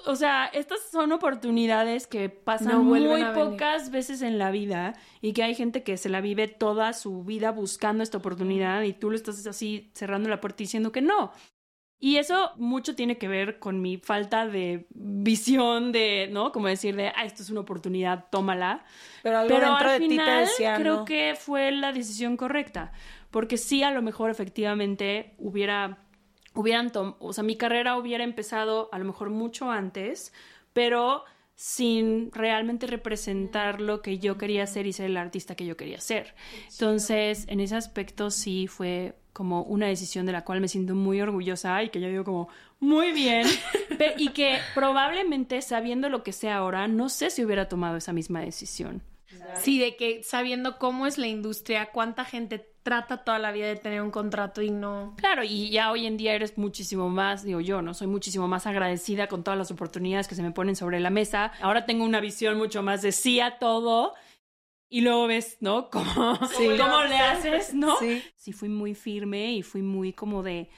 o 0.06 0.16
sea, 0.16 0.46
estas 0.46 0.80
son 0.90 1.12
oportunidades 1.12 2.08
que 2.08 2.28
pasan 2.28 2.72
No 2.72 2.82
muy 2.82 3.06
venir. 3.06 3.32
pocas 3.34 3.92
veces 3.92 4.20
en 4.22 4.38
la 4.38 4.50
vida 4.50 4.94
y 5.20 5.32
que 5.32 5.44
hay 5.44 5.54
gente 5.54 5.84
que 5.84 5.96
se 5.96 6.08
la 6.08 6.20
vive 6.20 6.48
toda 6.48 6.92
su 6.92 7.22
vida 7.22 7.52
buscando 7.52 8.02
esta 8.02 8.18
oportunidad 8.18 8.82
y 8.82 8.94
tú 8.94 9.10
le 9.10 9.16
estás 9.16 9.46
así 9.46 9.90
cerrando 9.94 10.28
la 10.28 10.40
puerta 10.40 10.62
y 10.62 10.66
diciendo 10.66 10.90
que 10.90 11.02
no. 11.02 11.30
Y 12.02 12.16
eso 12.16 12.52
mucho 12.56 12.94
tiene 12.94 13.18
que 13.18 13.28
ver 13.28 13.58
con 13.58 13.82
mi 13.82 13.98
falta 13.98 14.46
de 14.46 14.86
visión 14.90 15.92
de, 15.92 16.28
¿no? 16.32 16.50
Como 16.50 16.66
decir 16.66 16.96
de, 16.96 17.08
ah, 17.08 17.24
esto 17.24 17.42
es 17.42 17.50
una 17.50 17.60
oportunidad, 17.60 18.24
tómala. 18.30 18.84
Pero 19.22 19.38
algo 19.38 19.54
Pero 19.54 19.66
dentro 19.66 19.90
al 19.90 19.92
de 19.92 19.98
ti 19.98 20.16
te 20.16 20.22
final 20.22 20.40
decía, 20.40 20.76
creo 20.76 20.96
no. 20.96 21.04
que 21.04 21.34
fue 21.38 21.70
la 21.72 21.92
decisión 21.92 22.38
correcta, 22.38 22.92
porque 23.30 23.58
sí 23.58 23.82
a 23.82 23.90
lo 23.90 24.00
mejor 24.00 24.30
efectivamente 24.30 25.34
hubiera 25.36 25.98
hubieran 26.54 26.90
o 26.94 27.32
sea, 27.32 27.44
mi 27.44 27.56
carrera 27.56 27.96
hubiera 27.96 28.24
empezado 28.24 28.88
a 28.92 28.98
lo 28.98 29.04
mejor 29.04 29.30
mucho 29.30 29.70
antes, 29.70 30.32
pero 30.72 31.24
sin 31.54 32.32
realmente 32.32 32.86
representar 32.86 33.82
lo 33.82 34.00
que 34.00 34.18
yo 34.18 34.38
quería 34.38 34.66
ser 34.66 34.86
y 34.86 34.94
ser 34.94 35.06
el 35.06 35.18
artista 35.18 35.54
que 35.54 35.66
yo 35.66 35.76
quería 35.76 36.00
ser. 36.00 36.34
Entonces, 36.70 37.44
en 37.48 37.60
ese 37.60 37.76
aspecto 37.76 38.30
sí 38.30 38.66
fue 38.66 39.19
como 39.32 39.62
una 39.62 39.86
decisión 39.86 40.26
de 40.26 40.32
la 40.32 40.44
cual 40.44 40.60
me 40.60 40.68
siento 40.68 40.94
muy 40.94 41.20
orgullosa 41.20 41.82
y 41.82 41.90
que 41.90 42.00
yo 42.00 42.08
digo 42.08 42.24
como 42.24 42.48
muy 42.78 43.12
bien, 43.12 43.46
y 44.16 44.28
que 44.28 44.58
probablemente 44.74 45.62
sabiendo 45.62 46.08
lo 46.08 46.22
que 46.22 46.32
sé 46.32 46.50
ahora, 46.50 46.88
no 46.88 47.08
sé 47.08 47.30
si 47.30 47.44
hubiera 47.44 47.68
tomado 47.68 47.96
esa 47.96 48.12
misma 48.12 48.40
decisión. 48.40 49.02
Sí, 49.54 49.78
de 49.78 49.96
que 49.96 50.22
sabiendo 50.22 50.78
cómo 50.78 51.06
es 51.06 51.18
la 51.18 51.26
industria, 51.26 51.90
cuánta 51.92 52.24
gente 52.24 52.66
trata 52.82 53.18
toda 53.18 53.38
la 53.38 53.52
vida 53.52 53.66
de 53.66 53.76
tener 53.76 54.00
un 54.02 54.10
contrato 54.10 54.62
y 54.62 54.70
no. 54.70 55.14
Claro, 55.16 55.44
y 55.44 55.70
ya 55.70 55.90
hoy 55.90 56.06
en 56.06 56.16
día 56.16 56.34
eres 56.34 56.56
muchísimo 56.56 57.08
más, 57.08 57.44
digo 57.44 57.60
yo, 57.60 57.82
¿no? 57.82 57.94
Soy 57.94 58.06
muchísimo 58.06 58.48
más 58.48 58.66
agradecida 58.66 59.28
con 59.28 59.44
todas 59.44 59.58
las 59.58 59.70
oportunidades 59.70 60.28
que 60.28 60.34
se 60.34 60.42
me 60.42 60.50
ponen 60.50 60.76
sobre 60.76 60.98
la 61.00 61.10
mesa. 61.10 61.52
Ahora 61.60 61.84
tengo 61.84 62.04
una 62.04 62.20
visión 62.20 62.56
mucho 62.56 62.82
más 62.82 63.02
de 63.02 63.12
sí 63.12 63.40
a 63.40 63.58
todo. 63.58 64.14
Y 64.90 65.00
luego 65.02 65.26
ves, 65.28 65.56
¿no? 65.60 65.88
Cómo, 65.90 66.36
Sí. 66.48 66.68
cómo 66.76 67.02
le 67.04 67.16
haces, 67.16 67.72
¿no? 67.74 67.96
Sí. 67.98 68.22
sí 68.36 68.52
fui 68.52 68.68
muy 68.68 68.94
firme 68.94 69.52
y 69.52 69.62
fui 69.62 69.82
muy 69.82 70.12
como 70.12 70.42
de 70.42 70.68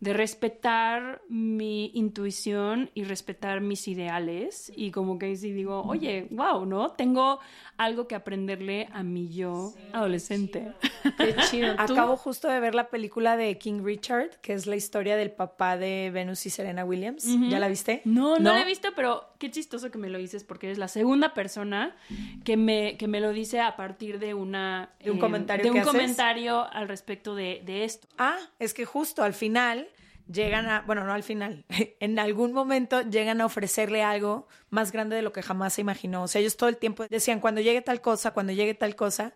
de 0.00 0.12
respetar 0.12 1.22
mi 1.28 1.90
intuición 1.94 2.90
y 2.94 3.04
respetar 3.04 3.60
mis 3.60 3.88
ideales 3.88 4.70
y 4.76 4.90
como 4.90 5.18
que 5.18 5.34
sí 5.36 5.52
digo, 5.52 5.82
oye, 5.82 6.28
wow, 6.30 6.66
¿no? 6.66 6.90
Tengo 6.90 7.40
algo 7.76 8.06
que 8.06 8.14
aprenderle 8.14 8.88
a 8.92 9.02
mi 9.02 9.28
yo 9.28 9.72
adolescente. 9.92 10.72
Qué 11.18 11.34
chido. 11.50 11.74
Acabo 11.78 12.16
justo 12.16 12.48
de 12.48 12.60
ver 12.60 12.74
la 12.74 12.88
película 12.90 13.36
de 13.36 13.56
King 13.58 13.82
Richard, 13.82 14.30
que 14.42 14.52
es 14.52 14.66
la 14.66 14.76
historia 14.76 15.16
del 15.16 15.30
papá 15.30 15.76
de 15.76 16.10
Venus 16.12 16.44
y 16.46 16.50
Serena 16.50 16.84
Williams. 16.84 17.26
¿Ya 17.48 17.58
la 17.58 17.68
viste? 17.68 18.02
No, 18.04 18.38
no, 18.38 18.52
la 18.52 18.62
he 18.62 18.64
visto, 18.64 18.88
pero 18.94 19.30
qué 19.38 19.50
chistoso 19.50 19.90
que 19.90 19.98
me 19.98 20.08
lo 20.10 20.18
dices 20.18 20.44
porque 20.44 20.66
eres 20.66 20.78
la 20.78 20.88
segunda 20.88 21.34
persona 21.34 21.96
que 22.44 22.56
me, 22.56 22.96
que 22.96 23.08
me 23.08 23.20
lo 23.20 23.30
dice 23.30 23.60
a 23.60 23.76
partir 23.76 24.18
de 24.18 24.34
una... 24.34 24.90
De 25.02 25.10
un 25.10 25.18
eh, 25.18 25.20
comentario 25.20 25.64
De 25.64 25.70
que 25.70 25.74
un 25.74 25.80
haces. 25.80 25.92
comentario 25.92 26.64
al 26.72 26.88
respecto 26.88 27.34
de, 27.34 27.62
de 27.64 27.84
esto. 27.84 28.08
Ah, 28.18 28.38
es 28.58 28.74
que 28.74 28.84
justo 28.84 29.22
al 29.22 29.34
final 29.34 29.88
llegan 30.30 30.68
a, 30.68 30.82
bueno, 30.82 31.04
no 31.04 31.12
al 31.12 31.22
final, 31.22 31.64
en 32.00 32.18
algún 32.18 32.52
momento 32.52 33.02
llegan 33.02 33.40
a 33.40 33.46
ofrecerle 33.46 34.02
algo 34.02 34.48
más 34.70 34.92
grande 34.92 35.16
de 35.16 35.22
lo 35.22 35.32
que 35.32 35.42
jamás 35.42 35.74
se 35.74 35.80
imaginó. 35.80 36.22
O 36.22 36.28
sea, 36.28 36.40
ellos 36.40 36.56
todo 36.56 36.68
el 36.68 36.76
tiempo 36.76 37.06
decían, 37.08 37.40
cuando 37.40 37.60
llegue 37.60 37.82
tal 37.82 38.00
cosa, 38.00 38.32
cuando 38.32 38.52
llegue 38.52 38.74
tal 38.74 38.96
cosa, 38.96 39.34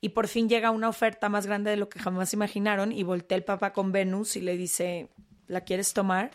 y 0.00 0.10
por 0.10 0.28
fin 0.28 0.48
llega 0.48 0.70
una 0.70 0.88
oferta 0.88 1.28
más 1.28 1.46
grande 1.46 1.70
de 1.70 1.76
lo 1.76 1.88
que 1.88 1.98
jamás 1.98 2.32
imaginaron, 2.32 2.92
y 2.92 3.02
voltea 3.02 3.36
el 3.36 3.44
papá 3.44 3.72
con 3.72 3.92
Venus 3.92 4.36
y 4.36 4.40
le 4.40 4.56
dice, 4.56 5.08
¿la 5.46 5.62
quieres 5.62 5.92
tomar? 5.92 6.32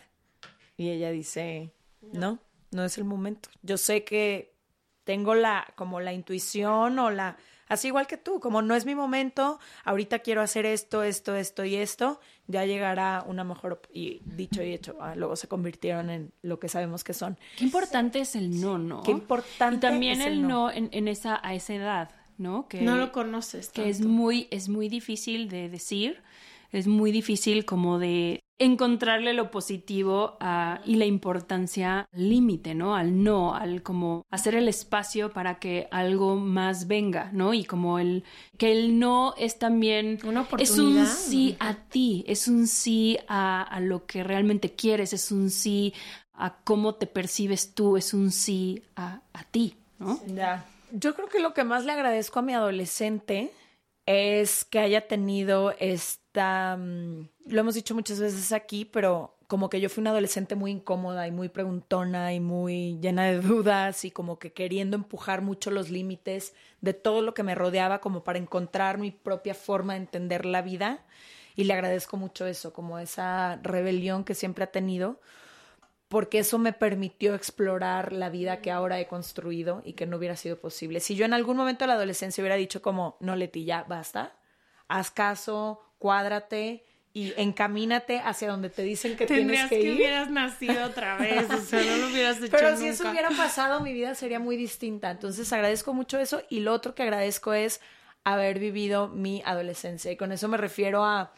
Y 0.76 0.90
ella 0.90 1.10
dice, 1.10 1.72
no, 2.12 2.40
no 2.70 2.84
es 2.84 2.98
el 2.98 3.04
momento. 3.04 3.48
Yo 3.62 3.76
sé 3.76 4.04
que 4.04 4.54
tengo 5.04 5.34
la, 5.34 5.72
como 5.76 6.00
la 6.00 6.12
intuición 6.12 6.98
o 6.98 7.10
la, 7.10 7.36
así 7.72 7.88
igual 7.88 8.06
que 8.06 8.18
tú, 8.18 8.38
como 8.38 8.60
no 8.60 8.74
es 8.74 8.84
mi 8.84 8.94
momento, 8.94 9.58
ahorita 9.84 10.18
quiero 10.18 10.42
hacer 10.42 10.66
esto, 10.66 11.02
esto, 11.02 11.34
esto 11.34 11.64
y 11.64 11.76
esto, 11.76 12.20
ya 12.46 12.66
llegará 12.66 13.24
una 13.26 13.44
mejor, 13.44 13.80
y 13.92 14.20
dicho 14.24 14.62
y 14.62 14.74
hecho, 14.74 14.96
ah, 15.00 15.14
luego 15.16 15.36
se 15.36 15.48
convirtieron 15.48 16.10
en 16.10 16.32
lo 16.42 16.60
que 16.60 16.68
sabemos 16.68 17.02
que 17.02 17.14
son. 17.14 17.38
Qué 17.56 17.64
importante 17.64 18.20
es 18.20 18.36
el 18.36 18.60
no, 18.60 18.78
¿no? 18.78 19.02
Qué 19.02 19.12
importante 19.12 19.76
Y 19.76 19.80
también 19.80 20.20
es 20.20 20.26
el, 20.26 20.32
el 20.34 20.42
no. 20.42 20.48
no, 20.48 20.70
en, 20.70 20.90
en 20.92 21.08
esa, 21.08 21.40
a 21.42 21.54
esa 21.54 21.74
edad, 21.74 22.10
¿no? 22.36 22.68
Que, 22.68 22.82
No 22.82 22.96
lo 22.96 23.10
conoces. 23.10 23.70
que 23.70 23.88
es 23.88 24.00
muy, 24.00 24.48
es 24.50 24.68
muy 24.68 24.88
difícil 24.88 25.48
de 25.48 25.70
decir, 25.70 26.22
es 26.72 26.86
muy 26.86 27.10
difícil 27.10 27.64
como 27.64 27.98
de 27.98 28.40
encontrarle 28.64 29.32
lo 29.32 29.50
positivo 29.50 30.36
a- 30.40 30.80
y 30.84 30.94
la 30.96 31.04
importancia 31.06 32.06
al 32.12 32.28
límite, 32.30 32.74
¿no? 32.74 32.94
Al 32.94 33.22
no, 33.22 33.54
al 33.54 33.82
como 33.82 34.24
hacer 34.30 34.54
el 34.54 34.68
espacio 34.68 35.32
para 35.32 35.58
que 35.58 35.88
algo 35.90 36.36
más 36.36 36.86
venga, 36.86 37.30
¿no? 37.32 37.54
Y 37.54 37.64
como 37.64 37.98
el 37.98 38.24
que 38.58 38.72
el 38.72 38.98
no 38.98 39.34
es 39.36 39.58
también 39.58 40.18
Una 40.24 40.46
es 40.58 40.70
un 40.70 40.86
oportunidad. 40.86 41.06
sí 41.06 41.56
a 41.60 41.74
ti, 41.74 42.24
es 42.26 42.48
un 42.48 42.66
sí 42.66 43.18
a, 43.28 43.62
a 43.62 43.80
lo 43.80 44.06
que 44.06 44.22
realmente 44.22 44.72
quieres, 44.72 45.12
es 45.12 45.32
un 45.32 45.50
sí 45.50 45.92
a 46.34 46.54
cómo 46.64 46.94
te 46.94 47.06
percibes 47.06 47.74
tú, 47.74 47.96
es 47.96 48.14
un 48.14 48.30
sí 48.30 48.82
a, 48.96 49.20
a 49.32 49.44
ti, 49.44 49.74
¿no? 49.98 50.18
Ya. 50.26 50.64
Yo 50.92 51.14
creo 51.14 51.28
que 51.28 51.40
lo 51.40 51.54
que 51.54 51.64
más 51.64 51.84
le 51.84 51.92
agradezco 51.92 52.38
a 52.38 52.42
mi 52.42 52.52
adolescente 52.52 53.50
es 54.06 54.64
que 54.64 54.78
haya 54.78 55.06
tenido 55.06 55.74
esta, 55.78 56.76
mm, 56.76 57.28
lo 57.46 57.60
hemos 57.60 57.74
dicho 57.74 57.94
muchas 57.94 58.20
veces 58.20 58.52
aquí, 58.52 58.84
pero 58.84 59.36
como 59.46 59.68
que 59.68 59.80
yo 59.80 59.90
fui 59.90 60.00
una 60.00 60.10
adolescente 60.10 60.54
muy 60.54 60.70
incómoda 60.70 61.26
y 61.26 61.30
muy 61.30 61.48
preguntona 61.48 62.32
y 62.32 62.40
muy 62.40 62.98
llena 63.00 63.24
de 63.26 63.40
dudas 63.40 64.04
y 64.04 64.10
como 64.10 64.38
que 64.38 64.52
queriendo 64.52 64.96
empujar 64.96 65.42
mucho 65.42 65.70
los 65.70 65.90
límites 65.90 66.54
de 66.80 66.94
todo 66.94 67.22
lo 67.22 67.34
que 67.34 67.42
me 67.42 67.54
rodeaba 67.54 68.00
como 68.00 68.24
para 68.24 68.38
encontrar 68.38 68.98
mi 68.98 69.10
propia 69.10 69.54
forma 69.54 69.92
de 69.92 70.00
entender 70.00 70.46
la 70.46 70.62
vida. 70.62 71.04
Y 71.54 71.64
le 71.64 71.74
agradezco 71.74 72.16
mucho 72.16 72.46
eso, 72.46 72.72
como 72.72 72.98
esa 72.98 73.60
rebelión 73.62 74.24
que 74.24 74.34
siempre 74.34 74.64
ha 74.64 74.68
tenido 74.72 75.20
porque 76.12 76.40
eso 76.40 76.58
me 76.58 76.74
permitió 76.74 77.34
explorar 77.34 78.12
la 78.12 78.28
vida 78.28 78.60
que 78.60 78.70
ahora 78.70 79.00
he 79.00 79.06
construido 79.06 79.80
y 79.82 79.94
que 79.94 80.04
no 80.04 80.18
hubiera 80.18 80.36
sido 80.36 80.60
posible. 80.60 81.00
Si 81.00 81.14
yo 81.16 81.24
en 81.24 81.32
algún 81.32 81.56
momento 81.56 81.84
de 81.84 81.86
la 81.86 81.94
adolescencia 81.94 82.42
hubiera 82.42 82.56
dicho 82.56 82.82
como, 82.82 83.16
no, 83.20 83.34
Leti, 83.34 83.64
ya 83.64 83.84
basta, 83.84 84.36
haz 84.88 85.10
caso, 85.10 85.80
cuádrate 85.96 86.84
y 87.14 87.32
encamínate 87.38 88.18
hacia 88.18 88.50
donde 88.50 88.68
te 88.68 88.82
dicen 88.82 89.16
que 89.16 89.24
Tendrías 89.24 89.70
tienes 89.70 89.70
que, 89.70 89.76
que, 89.78 89.94
ir. 89.94 89.94
hubieras 89.94 90.30
nacido 90.30 90.84
otra 90.84 91.16
vez, 91.16 91.50
o 91.50 91.60
sea, 91.62 91.82
no 91.82 91.96
lo 91.96 92.08
hubieras 92.08 92.36
hecho 92.42 92.48
Pero 92.50 92.72
nunca. 92.72 92.82
si 92.82 92.88
eso 92.88 93.10
hubiera 93.10 93.30
pasado, 93.30 93.80
mi 93.80 93.94
vida 93.94 94.14
sería 94.14 94.38
muy 94.38 94.58
distinta. 94.58 95.10
Entonces 95.10 95.50
agradezco 95.50 95.94
mucho 95.94 96.20
eso 96.20 96.42
y 96.50 96.60
lo 96.60 96.74
otro 96.74 96.94
que 96.94 97.04
agradezco 97.04 97.54
es 97.54 97.80
haber 98.22 98.58
vivido 98.58 99.08
mi 99.08 99.42
adolescencia. 99.46 100.12
Y 100.12 100.18
con 100.18 100.30
eso 100.30 100.46
me 100.48 100.58
refiero 100.58 101.06
a 101.06 101.32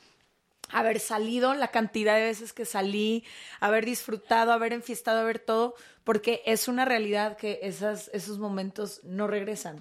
haber 0.75 0.99
salido, 0.99 1.55
la 1.55 1.69
cantidad 1.69 2.17
de 2.17 2.23
veces 2.25 2.53
que 2.53 2.65
salí, 2.65 3.25
haber 3.61 3.87
disfrutado, 3.87 4.53
haber 4.53 4.73
enfiestado, 4.73 5.21
haber 5.21 5.39
todo, 5.39 5.77
porque 6.03 6.43
es 6.47 6.67
una 6.67 6.85
realidad 6.85 7.37
que 7.37 7.61
esas, 7.63 8.11
esos 8.13 8.39
momentos 8.41 9.01
no 9.05 9.29
regresan. 9.29 9.81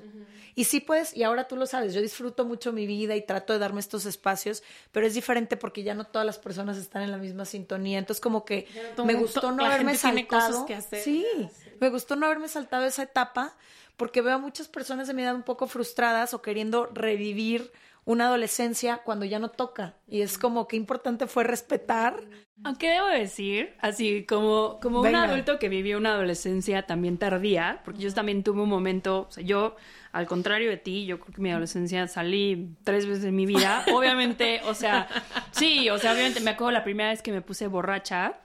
Y 0.53 0.65
sí, 0.65 0.79
pues, 0.79 1.17
y 1.17 1.23
ahora 1.23 1.47
tú 1.47 1.55
lo 1.55 1.65
sabes, 1.65 1.95
yo 1.95 2.01
disfruto 2.01 2.45
mucho 2.45 2.71
mi 2.71 2.85
vida 2.85 3.15
y 3.15 3.25
trato 3.25 3.53
de 3.53 3.59
darme 3.59 3.79
estos 3.79 4.05
espacios, 4.05 4.61
pero 4.91 5.07
es 5.07 5.15
diferente 5.15 5.57
porque 5.57 5.81
ya 5.81 5.95
no 5.95 6.05
todas 6.05 6.27
las 6.27 6.37
personas 6.37 6.77
están 6.77 7.01
en 7.01 7.09
la 7.09 7.17
misma 7.17 7.45
sintonía. 7.45 7.97
Entonces, 7.97 8.21
como 8.21 8.45
que 8.45 8.67
me 9.03 9.15
gustó 9.15 9.51
no 9.51 9.65
haberme 9.65 9.95
saltado. 9.95 10.67
hacer. 10.77 11.01
Sí, 11.01 11.25
me 11.81 11.89
gustó 11.89 12.15
no 12.15 12.27
haberme 12.27 12.49
saltado 12.49 12.85
esa 12.85 13.01
etapa 13.01 13.55
porque 13.97 14.21
veo 14.21 14.35
a 14.35 14.37
muchas 14.37 14.67
personas 14.67 15.07
de 15.07 15.15
mi 15.15 15.23
edad 15.23 15.33
un 15.33 15.43
poco 15.43 15.65
frustradas 15.65 16.35
o 16.35 16.41
queriendo 16.43 16.85
revivir 16.85 17.71
una 18.05 18.27
adolescencia 18.27 18.97
cuando 19.03 19.25
ya 19.25 19.39
no 19.39 19.49
toca. 19.49 19.95
Y 20.07 20.21
es 20.21 20.37
como 20.37 20.67
que 20.67 20.75
importante 20.75 21.27
fue 21.27 21.43
respetar. 21.43 22.21
Aunque 22.63 22.89
debo 22.89 23.07
decir, 23.07 23.73
así 23.79 24.25
como, 24.25 24.79
como 24.81 25.01
un 25.01 25.15
adulto 25.15 25.59
que 25.59 25.69
vivió 25.69 25.97
una 25.97 26.13
adolescencia 26.13 26.83
también 26.83 27.17
tardía, 27.17 27.81
porque 27.83 28.01
yo 28.01 28.13
también 28.13 28.43
tuve 28.43 28.61
un 28.61 28.69
momento, 28.69 29.25
o 29.27 29.31
sea, 29.31 29.43
yo, 29.43 29.75
al 30.11 30.27
contrario 30.27 30.69
de 30.69 30.77
ti, 30.77 31.05
yo 31.05 31.19
creo 31.19 31.33
que 31.33 31.41
mi 31.41 31.51
adolescencia 31.51 32.07
salí 32.07 32.75
tres 32.83 33.05
veces 33.05 33.25
en 33.25 33.35
mi 33.35 33.45
vida. 33.45 33.83
Obviamente, 33.93 34.61
o 34.65 34.73
sea, 34.73 35.07
sí, 35.51 35.89
o 35.89 35.97
sea, 35.97 36.13
obviamente 36.13 36.39
me 36.39 36.51
acuerdo 36.51 36.71
la 36.71 36.83
primera 36.83 37.09
vez 37.09 37.21
que 37.21 37.31
me 37.31 37.41
puse 37.41 37.67
borracha, 37.67 38.39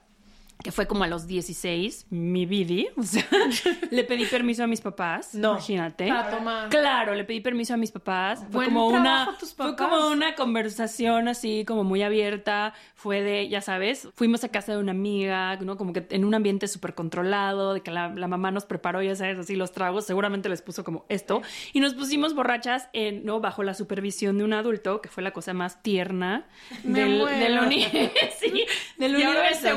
que 0.61 0.73
fue 0.73 0.87
como 0.87 1.05
a 1.05 1.07
los 1.07 1.25
16, 1.25 2.07
mi 2.09 2.45
bidi, 2.45 2.89
o 2.97 3.03
sea, 3.03 3.25
le 3.91 4.03
pedí 4.03 4.25
permiso 4.25 4.61
a 4.65 4.67
mis 4.67 4.81
papás, 4.81 5.33
No. 5.33 5.51
imagínate. 5.51 6.09
Para 6.09 6.29
tomar. 6.29 6.67
Claro, 6.69 7.15
le 7.15 7.23
pedí 7.23 7.39
permiso 7.39 7.73
a 7.75 7.77
mis 7.77 7.91
papás. 7.91 8.39
Fue 8.51 8.65
Buen 8.65 8.73
como 8.73 8.87
una 8.87 9.37
tus 9.39 9.53
fue 9.55 9.71
papás. 9.71 9.87
como 9.89 10.07
una 10.09 10.35
conversación 10.35 11.29
así 11.29 11.63
como 11.65 11.85
muy 11.85 12.03
abierta, 12.03 12.73
fue 12.93 13.21
de, 13.21 13.47
ya 13.47 13.61
sabes, 13.61 14.09
fuimos 14.15 14.43
a 14.43 14.49
casa 14.49 14.73
de 14.73 14.79
una 14.79 14.91
amiga, 14.91 15.55
¿no? 15.61 15.77
Como 15.77 15.93
que 15.93 16.05
en 16.09 16.25
un 16.25 16.33
ambiente 16.35 16.67
súper 16.67 16.93
controlado, 16.93 17.73
de 17.73 17.79
que 17.81 17.91
la, 17.91 18.09
la 18.09 18.27
mamá 18.27 18.51
nos 18.51 18.65
preparó, 18.65 19.01
ya 19.01 19.15
sabes, 19.15 19.39
así 19.39 19.55
los 19.55 19.71
tragos, 19.71 20.05
seguramente 20.05 20.49
les 20.49 20.61
puso 20.61 20.83
como 20.83 21.05
esto, 21.07 21.41
y 21.71 21.79
nos 21.79 21.93
pusimos 21.93 22.35
borrachas, 22.35 22.89
en, 22.91 23.23
¿no? 23.23 23.39
Bajo 23.39 23.63
la 23.63 23.73
supervisión 23.75 24.37
de 24.37 24.43
un 24.43 24.51
adulto, 24.51 24.99
que 25.01 25.07
fue 25.07 25.23
la 25.23 25.31
cosa 25.31 25.53
más 25.53 25.81
tierna 25.81 26.47
del, 26.83 27.25
del, 27.25 27.59
uni- 27.59 27.85
sí, 28.41 28.65
del 28.97 29.15
universo, 29.15 29.69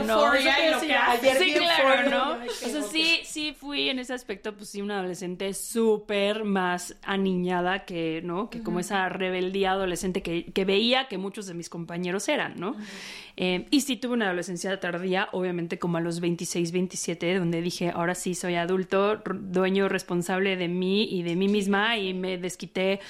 Sí, 0.80 1.52
claro, 1.54 2.10
¿no? 2.10 2.44
O 2.44 2.68
sea, 2.68 2.82
sí, 2.82 3.20
sí 3.24 3.54
fui 3.58 3.88
en 3.88 3.98
ese 3.98 4.14
aspecto, 4.14 4.54
pues 4.54 4.70
sí, 4.70 4.80
una 4.82 4.98
adolescente 4.98 5.54
súper 5.54 6.44
más 6.44 6.96
aniñada 7.02 7.84
que, 7.84 8.20
¿no? 8.24 8.50
Que 8.50 8.62
como 8.62 8.80
esa 8.80 9.08
rebeldía 9.08 9.72
adolescente 9.72 10.22
que, 10.22 10.46
que 10.46 10.64
veía 10.64 11.08
que 11.08 11.18
muchos 11.18 11.46
de 11.46 11.54
mis 11.54 11.68
compañeros 11.68 12.28
eran, 12.28 12.54
¿no? 12.58 12.76
Eh, 13.36 13.66
y 13.70 13.80
sí 13.80 13.96
tuve 13.96 14.14
una 14.14 14.26
adolescencia 14.26 14.78
tardía, 14.78 15.28
obviamente 15.32 15.78
como 15.78 15.96
a 15.96 16.00
los 16.00 16.20
26, 16.20 16.72
27, 16.72 17.38
donde 17.38 17.62
dije, 17.62 17.90
ahora 17.90 18.14
sí 18.14 18.34
soy 18.34 18.56
adulto, 18.56 19.22
dueño 19.24 19.88
responsable 19.88 20.56
de 20.56 20.68
mí 20.68 21.04
y 21.04 21.22
de 21.22 21.36
mí 21.36 21.48
misma 21.48 21.96
y 21.96 22.12
me 22.14 22.36
desquité 22.36 23.00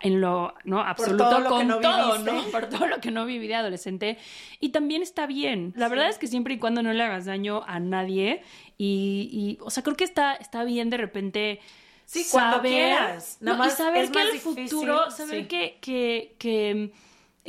en 0.00 0.20
lo 0.20 0.54
no 0.64 0.80
absoluto 0.80 1.24
todo 1.24 1.38
lo 1.40 1.44
que 1.44 1.50
con 1.50 1.68
no 1.68 1.80
todo. 1.80 2.18
¿no? 2.18 2.42
Por 2.52 2.68
todo 2.68 2.86
lo 2.86 3.00
que 3.00 3.10
no 3.10 3.26
viví 3.26 3.48
de 3.48 3.56
adolescente. 3.56 4.18
Y 4.60 4.70
también 4.70 5.02
está 5.02 5.26
bien. 5.26 5.72
La 5.76 5.88
verdad 5.88 6.08
es 6.08 6.18
que 6.18 6.26
siempre 6.26 6.54
y 6.54 6.58
cuando 6.58 6.82
no 6.82 6.92
le 6.92 7.02
hagas 7.02 7.24
daño 7.24 7.62
a 7.66 7.80
nadie. 7.80 8.42
Y, 8.76 9.28
y, 9.32 9.58
o 9.64 9.70
sea, 9.70 9.82
creo 9.82 9.96
que 9.96 10.04
está, 10.04 10.34
está 10.34 10.64
bien 10.64 10.90
de 10.90 10.96
repente. 10.96 11.60
Sí, 12.04 12.26
cuando 12.30 12.62
quieras. 12.62 13.38
Nada 13.40 13.58
no, 13.58 13.64
y 13.64 13.66
más 13.66 13.76
saber 13.76 14.04
es 14.04 14.10
que 14.10 14.18
más 14.18 14.26
el 14.28 14.32
difícil, 14.32 14.68
futuro, 14.68 15.10
saber 15.10 15.42
sí. 15.42 15.48
que, 15.48 15.78
que, 15.80 16.34
que 16.38 16.90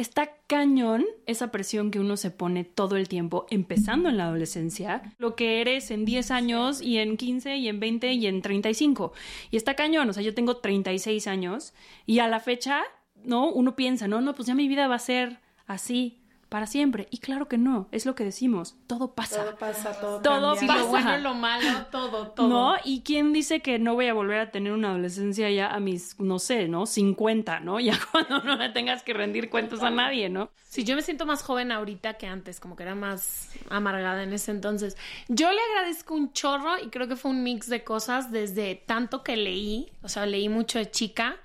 está 0.02 0.32
cañón 0.48 1.06
esa 1.26 1.52
presión 1.52 1.92
que 1.92 2.00
uno 2.00 2.18
se 2.18 2.32
pone 2.32 2.64
todo 2.64 2.96
el 2.96 3.08
tiempo, 3.08 3.46
empezando 3.50 4.10
en 4.10 4.18
la 4.18 4.26
adolescencia, 4.26 5.14
lo 5.18 5.36
que 5.36 5.62
eres 5.62 5.92
en 5.92 6.06
10 6.06 6.32
años 6.32 6.82
y 6.82 6.98
en 6.98 7.18
15 7.18 7.58
y 7.58 7.68
en 7.68 7.80
20 7.80 8.14
y 8.14 8.28
en 8.28 8.42
35. 8.42 9.14
Y 9.52 9.58
está 9.58 9.76
cañón, 9.76 10.10
o 10.10 10.14
sea, 10.14 10.24
yo 10.24 10.34
tengo 10.34 10.58
36 10.58 11.28
años 11.28 11.74
y 12.06 12.20
a 12.20 12.28
la 12.28 12.40
fecha, 12.40 12.84
¿no? 13.24 13.50
Uno 13.52 13.76
piensa, 13.76 14.08
no, 14.08 14.22
no, 14.22 14.36
pues 14.36 14.48
ya 14.48 14.56
mi 14.56 14.68
vida 14.68 14.88
va 14.88 14.96
a 14.96 15.00
ser 15.00 15.40
así. 15.68 16.19
Para 16.50 16.66
siempre. 16.66 17.08
Y 17.12 17.20
claro 17.20 17.48
que 17.48 17.58
no, 17.58 17.88
es 17.92 18.06
lo 18.06 18.16
que 18.16 18.24
decimos, 18.24 18.76
todo 18.88 19.14
pasa. 19.14 19.44
Todo 19.44 19.58
pasa, 19.58 20.00
todo, 20.00 20.22
Todo 20.22 20.56
cambia. 20.56 20.60
Sí, 20.60 20.66
lo 20.66 20.74
pasa. 20.74 20.90
bueno, 20.90 21.18
lo 21.20 21.34
malo, 21.36 21.86
todo, 21.92 22.28
todo. 22.30 22.48
¿No? 22.48 22.76
¿Y 22.84 23.02
quién 23.02 23.32
dice 23.34 23.62
que 23.62 23.78
no 23.78 23.94
voy 23.94 24.08
a 24.08 24.14
volver 24.14 24.40
a 24.40 24.52
tener 24.52 24.74
una 24.74 24.90
adolescencia 24.90 25.50
ya 25.52 25.68
a 25.68 25.80
mis, 25.80 26.20
no 26.20 26.40
sé, 26.40 26.68
¿no? 26.68 26.86
50, 26.86 27.60
¿no? 27.62 27.80
Ya 27.90 27.98
cuando 28.12 28.42
no 28.44 28.56
le 28.56 28.70
tengas 28.70 29.04
que 29.04 29.14
rendir 29.14 29.50
cuentas 29.50 29.82
a 29.82 29.90
nadie, 29.90 30.30
¿no? 30.30 30.52
Sí, 30.68 30.84
yo 30.84 30.96
me 30.96 31.02
siento 31.02 31.26
más 31.26 31.42
joven 31.42 31.72
ahorita 31.72 32.16
que 32.16 32.28
antes, 32.28 32.60
como 32.60 32.76
que 32.76 32.84
era 32.84 32.94
más 32.94 33.52
amargada 33.70 34.24
en 34.24 34.34
ese 34.34 34.52
entonces. 34.52 34.98
Yo 35.28 35.52
le 35.52 35.60
agradezco 35.72 36.14
un 36.14 36.32
chorro 36.34 36.78
y 36.84 36.90
creo 36.90 37.08
que 37.08 37.16
fue 37.16 37.32
un 37.32 37.44
mix 37.44 37.68
de 37.68 37.84
cosas 37.84 38.32
desde 38.32 38.76
tanto 38.76 39.24
que 39.24 39.38
leí, 39.38 39.92
o 40.04 40.10
sea, 40.10 40.26
leí 40.26 40.50
mucho 40.50 40.78
de 40.78 40.92
chica 40.92 41.38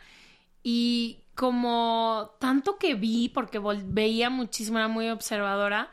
y 0.62 1.23
como 1.34 2.32
tanto 2.38 2.78
que 2.78 2.94
vi, 2.94 3.28
porque 3.28 3.60
veía 3.84 4.30
muchísimo, 4.30 4.78
era 4.78 4.88
muy 4.88 5.08
observadora, 5.08 5.90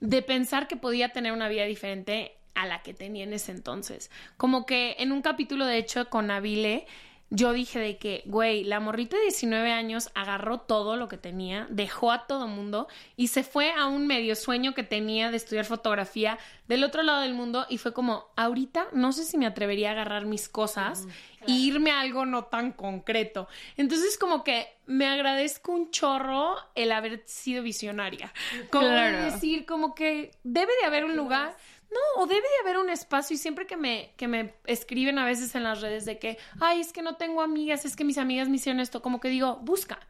de 0.00 0.22
pensar 0.22 0.68
que 0.68 0.76
podía 0.76 1.10
tener 1.10 1.32
una 1.32 1.48
vida 1.48 1.64
diferente 1.64 2.36
a 2.54 2.66
la 2.66 2.82
que 2.82 2.94
tenía 2.94 3.24
en 3.24 3.32
ese 3.32 3.52
entonces. 3.52 4.10
Como 4.36 4.66
que 4.66 4.96
en 4.98 5.12
un 5.12 5.22
capítulo, 5.22 5.66
de 5.66 5.78
hecho, 5.78 6.08
con 6.08 6.28
Nabile, 6.28 6.86
yo 7.30 7.52
dije 7.52 7.80
de 7.80 7.98
que, 7.98 8.22
güey, 8.26 8.62
la 8.62 8.78
morrita 8.78 9.16
de 9.16 9.24
19 9.24 9.72
años 9.72 10.10
agarró 10.14 10.60
todo 10.60 10.96
lo 10.96 11.08
que 11.08 11.18
tenía, 11.18 11.66
dejó 11.70 12.12
a 12.12 12.26
todo 12.26 12.46
mundo 12.46 12.86
y 13.16 13.28
se 13.28 13.42
fue 13.42 13.72
a 13.72 13.86
un 13.86 14.06
medio 14.06 14.36
sueño 14.36 14.74
que 14.74 14.84
tenía 14.84 15.32
de 15.32 15.36
estudiar 15.36 15.64
fotografía 15.64 16.38
del 16.68 16.84
otro 16.84 17.02
lado 17.02 17.22
del 17.22 17.34
mundo 17.34 17.66
y 17.68 17.78
fue 17.78 17.92
como, 17.92 18.26
ahorita 18.36 18.86
no 18.92 19.10
sé 19.10 19.24
si 19.24 19.38
me 19.38 19.46
atrevería 19.46 19.88
a 19.88 19.92
agarrar 19.92 20.24
mis 20.24 20.48
cosas 20.48 21.08
irme 21.46 21.90
a 21.90 22.00
algo 22.00 22.26
no 22.26 22.44
tan 22.44 22.72
concreto. 22.72 23.48
Entonces 23.76 24.18
como 24.18 24.44
que 24.44 24.68
me 24.86 25.06
agradezco 25.06 25.72
un 25.72 25.90
chorro 25.90 26.56
el 26.74 26.92
haber 26.92 27.22
sido 27.26 27.62
visionaria. 27.62 28.32
Como 28.70 28.86
Claro. 28.88 29.24
decir, 29.24 29.66
como 29.66 29.94
que 29.94 30.32
debe 30.44 30.72
de 30.80 30.86
haber 30.86 31.04
un 31.04 31.16
lugar... 31.16 31.56
No, 31.88 32.22
o 32.22 32.26
debe 32.26 32.40
de 32.42 32.68
haber 32.68 32.78
un 32.78 32.90
espacio 32.90 33.34
y 33.34 33.38
siempre 33.38 33.64
que 33.68 33.76
me, 33.76 34.12
que 34.16 34.26
me 34.26 34.54
escriben 34.64 35.20
a 35.20 35.24
veces 35.24 35.54
en 35.54 35.62
las 35.62 35.80
redes 35.80 36.04
de 36.04 36.18
que, 36.18 36.36
ay, 36.60 36.80
es 36.80 36.92
que 36.92 37.00
no 37.00 37.14
tengo 37.14 37.42
amigas, 37.42 37.84
es 37.84 37.94
que 37.94 38.02
mis 38.04 38.18
amigas 38.18 38.48
me 38.48 38.56
hicieron 38.56 38.80
esto, 38.80 39.00
como 39.00 39.20
que 39.20 39.28
digo, 39.28 39.60
busca. 39.62 40.00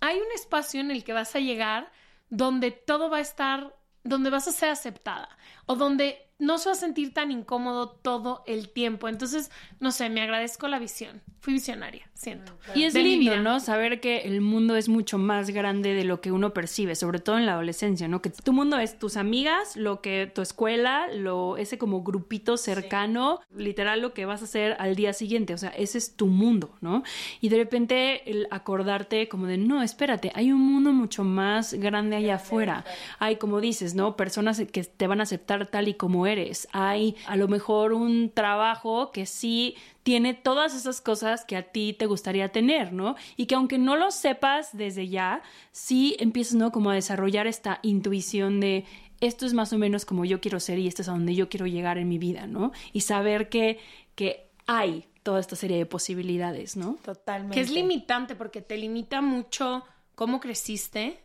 Hay 0.00 0.18
un 0.18 0.30
espacio 0.34 0.80
en 0.80 0.90
el 0.90 1.04
que 1.04 1.12
vas 1.12 1.36
a 1.36 1.38
llegar 1.38 1.92
donde 2.30 2.72
todo 2.72 3.08
va 3.10 3.18
a 3.18 3.20
estar, 3.20 3.72
donde 4.02 4.28
vas 4.28 4.48
a 4.48 4.52
ser 4.52 4.70
aceptada 4.70 5.28
o 5.66 5.76
donde 5.76 6.29
no 6.40 6.58
se 6.58 6.68
va 6.68 6.72
a 6.72 6.76
sentir 6.76 7.14
tan 7.14 7.30
incómodo 7.30 7.88
todo 7.88 8.42
el 8.46 8.70
tiempo. 8.70 9.08
Entonces, 9.08 9.50
no 9.78 9.92
sé, 9.92 10.10
me 10.10 10.22
agradezco 10.22 10.66
la 10.66 10.78
visión. 10.78 11.20
Fui 11.40 11.54
visionaria, 11.54 12.10
siento. 12.12 12.52
Y 12.74 12.84
es 12.84 12.92
De 12.92 13.02
lindo. 13.02 13.36
¿no? 13.38 13.60
Saber 13.60 14.00
que 14.00 14.22
el 14.22 14.40
mundo 14.40 14.76
es 14.76 14.88
mucho 14.88 15.16
más 15.16 15.50
grande 15.50 15.94
de 15.94 16.04
lo 16.04 16.20
que 16.20 16.32
uno 16.32 16.52
percibe, 16.52 16.94
sobre 16.94 17.18
todo 17.18 17.38
en 17.38 17.46
la 17.46 17.52
adolescencia, 17.52 18.08
¿no? 18.08 18.20
Que 18.20 18.28
tu 18.28 18.52
mundo 18.52 18.78
es 18.78 18.98
tus 18.98 19.16
amigas, 19.16 19.76
lo 19.76 20.02
que 20.02 20.30
tu 20.34 20.42
escuela, 20.42 21.06
lo 21.12 21.56
ese 21.56 21.78
como 21.78 22.02
grupito 22.02 22.56
cercano, 22.56 23.40
literal 23.56 24.00
lo 24.00 24.12
que 24.12 24.26
vas 24.26 24.42
a 24.42 24.44
hacer 24.44 24.76
al 24.78 24.96
día 24.96 25.12
siguiente, 25.14 25.54
o 25.54 25.58
sea, 25.58 25.70
ese 25.70 25.96
es 25.96 26.16
tu 26.16 26.26
mundo, 26.26 26.76
¿no? 26.80 27.02
Y 27.40 27.48
de 27.48 27.56
repente 27.56 28.30
el 28.30 28.46
acordarte 28.50 29.28
como 29.28 29.46
de, 29.46 29.56
no, 29.56 29.82
espérate, 29.82 30.32
hay 30.34 30.52
un 30.52 30.60
mundo 30.60 30.92
mucho 30.92 31.24
más 31.24 31.74
grande 31.74 32.16
allá 32.16 32.34
afuera. 32.36 32.84
Hay, 33.18 33.36
como 33.36 33.60
dices, 33.60 33.94
¿no? 33.94 34.16
Personas 34.16 34.62
que 34.70 34.84
te 34.84 35.06
van 35.06 35.20
a 35.20 35.24
aceptar 35.24 35.66
tal 35.66 35.88
y 35.88 35.94
como 35.94 36.26
eres. 36.30 36.68
Hay 36.72 37.16
a 37.26 37.36
lo 37.36 37.48
mejor 37.48 37.92
un 37.92 38.30
trabajo 38.32 39.12
que 39.12 39.26
sí 39.26 39.76
tiene 40.02 40.34
todas 40.34 40.74
esas 40.74 41.00
cosas 41.00 41.44
que 41.44 41.56
a 41.56 41.62
ti 41.62 41.92
te 41.92 42.06
gustaría 42.06 42.50
tener, 42.50 42.92
¿no? 42.92 43.16
Y 43.36 43.46
que 43.46 43.54
aunque 43.54 43.78
no 43.78 43.96
lo 43.96 44.10
sepas 44.10 44.76
desde 44.76 45.08
ya, 45.08 45.42
sí 45.72 46.16
empiezas, 46.18 46.54
¿no? 46.54 46.72
Como 46.72 46.90
a 46.90 46.94
desarrollar 46.94 47.46
esta 47.46 47.80
intuición 47.82 48.60
de 48.60 48.84
esto 49.20 49.44
es 49.44 49.52
más 49.52 49.72
o 49.72 49.78
menos 49.78 50.04
como 50.04 50.24
yo 50.24 50.40
quiero 50.40 50.60
ser 50.60 50.78
y 50.78 50.88
esto 50.88 51.02
es 51.02 51.08
a 51.08 51.12
donde 51.12 51.34
yo 51.34 51.48
quiero 51.48 51.66
llegar 51.66 51.98
en 51.98 52.08
mi 52.08 52.18
vida, 52.18 52.46
¿no? 52.46 52.72
Y 52.92 53.02
saber 53.02 53.48
que, 53.50 53.78
que 54.14 54.48
hay 54.66 55.06
toda 55.22 55.40
esta 55.40 55.56
serie 55.56 55.76
de 55.76 55.86
posibilidades, 55.86 56.76
¿no? 56.76 56.96
Totalmente. 57.04 57.54
Que 57.54 57.60
es 57.60 57.70
limitante 57.70 58.34
porque 58.34 58.62
te 58.62 58.78
limita 58.78 59.20
mucho 59.20 59.84
cómo 60.14 60.40
creciste, 60.40 61.18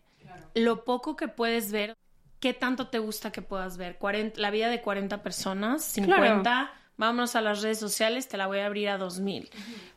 lo 0.53 0.83
poco 0.83 1.15
que 1.15 1.27
puedes 1.27 1.71
ver, 1.71 1.95
qué 2.45 2.53
tanto 2.53 2.89
te 2.89 2.99
gusta 2.99 3.31
que 3.31 3.41
puedas 3.41 3.75
ver. 3.75 3.97
40 3.97 4.39
la 4.39 4.51
vida 4.51 4.69
de 4.69 4.79
40 4.79 5.23
personas, 5.23 5.83
50, 5.83 6.71
vámonos 6.95 7.35
a 7.35 7.41
las 7.41 7.63
redes 7.63 7.79
sociales, 7.79 8.27
te 8.27 8.37
la 8.37 8.45
voy 8.45 8.59
a 8.59 8.67
abrir 8.67 8.89
a 8.89 8.99
2000. 8.99 9.49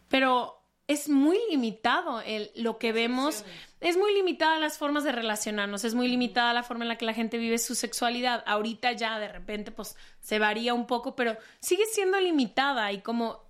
Pero 0.09 0.59
es 0.87 1.11
muy 1.11 1.39
limitado 1.51 2.23
el, 2.23 2.51
lo 2.57 2.79
que 2.79 2.93
vemos. 2.93 3.45
Es 3.83 3.99
muy 3.99 4.15
limitada 4.15 4.59
las 4.59 4.79
formas 4.79 5.05
de 5.05 5.13
relacionarnos, 5.13 5.85
es 5.85 5.95
muy 5.95 6.09
limitada 6.09 6.55
la 6.55 6.63
forma 6.63 6.85
en 6.85 6.89
la 6.89 6.97
que 6.97 7.05
la 7.05 7.13
gente 7.13 7.37
vive 7.37 7.59
su 7.59 7.75
sexualidad. 7.75 8.43
Ahorita 8.47 8.93
ya 8.93 9.19
de 9.19 9.29
repente 9.29 9.71
pues 9.71 9.95
se 10.21 10.39
varía 10.39 10.73
un 10.73 10.87
poco, 10.87 11.15
pero 11.15 11.37
sigue 11.61 11.85
siendo 11.85 12.19
limitada 12.19 12.91
y 12.93 13.03
como 13.03 13.48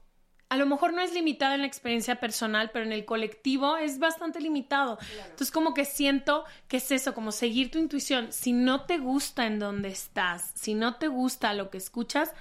a 0.49 0.57
lo 0.57 0.67
mejor 0.67 0.93
no 0.93 1.01
es 1.03 1.13
limitada 1.13 1.55
en 1.55 1.61
la 1.61 1.67
experiencia 1.67 2.17
personal, 2.17 2.71
pero 2.73 2.85
en 2.85 2.93
el 2.93 3.05
colectivo 3.05 3.77
es 3.77 3.99
bastante 3.99 4.41
limitado. 4.41 4.99
Entonces 5.23 5.51
como 5.51 5.75
que 5.75 5.85
siento 5.85 6.45
que 6.69 6.79
es 6.79 6.91
eso, 6.91 7.15
como 7.15 7.33
seguir 7.33 7.71
tu 7.71 7.79
intuición. 7.79 8.33
Si 8.33 8.53
no 8.53 8.85
te 8.85 8.99
gusta 8.99 9.47
en 9.47 9.59
donde 9.59 9.89
estás, 9.89 10.53
si 10.55 10.75
no 10.75 10.97
te 10.97 11.09
gusta 11.09 11.53
lo 11.55 11.71
que 11.71 11.79
escuchas, 11.79 12.33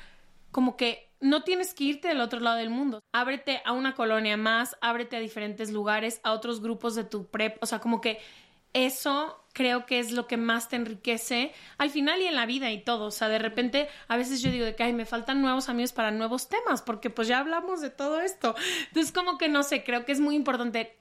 como 0.51 0.77
que 0.77 1.09
no 1.19 1.43
tienes 1.43 1.73
que 1.73 1.83
irte 1.83 2.07
del 2.07 2.21
otro 2.21 2.39
lado 2.39 2.57
del 2.57 2.69
mundo. 2.69 3.01
Ábrete 3.11 3.61
a 3.65 3.73
una 3.73 3.95
colonia 3.95 4.37
más, 4.37 4.77
ábrete 4.81 5.17
a 5.17 5.19
diferentes 5.19 5.71
lugares, 5.71 6.21
a 6.23 6.31
otros 6.31 6.61
grupos 6.61 6.95
de 6.95 7.03
tu 7.03 7.27
prep. 7.27 7.57
O 7.61 7.65
sea, 7.65 7.79
como 7.79 8.01
que 8.01 8.19
eso 8.85 9.43
creo 9.53 9.87
que 9.87 9.97
es 9.97 10.11
lo 10.11 10.27
que 10.27 10.37
más 10.37 10.69
te 10.69 10.75
enriquece 10.75 11.51
al 11.79 11.89
final 11.89 12.21
y 12.21 12.27
en 12.27 12.35
la 12.35 12.45
vida 12.45 12.69
y 12.71 12.83
todo. 12.83 13.05
O 13.05 13.11
sea, 13.11 13.27
de 13.27 13.39
repente 13.39 13.87
a 14.07 14.15
veces 14.15 14.41
yo 14.41 14.51
digo 14.51 14.65
de 14.65 14.75
que 14.75 14.83
ay, 14.83 14.93
me 14.93 15.05
faltan 15.05 15.41
nuevos 15.41 15.67
amigos 15.67 15.93
para 15.93 16.11
nuevos 16.11 16.47
temas, 16.47 16.83
porque 16.83 17.09
pues 17.09 17.27
ya 17.27 17.39
hablamos 17.39 17.81
de 17.81 17.89
todo 17.89 18.21
esto. 18.21 18.55
Entonces, 18.87 19.11
como 19.11 19.39
que 19.39 19.49
no 19.49 19.63
sé, 19.63 19.83
creo 19.83 20.05
que 20.05 20.11
es 20.11 20.19
muy 20.19 20.35
importante 20.35 20.95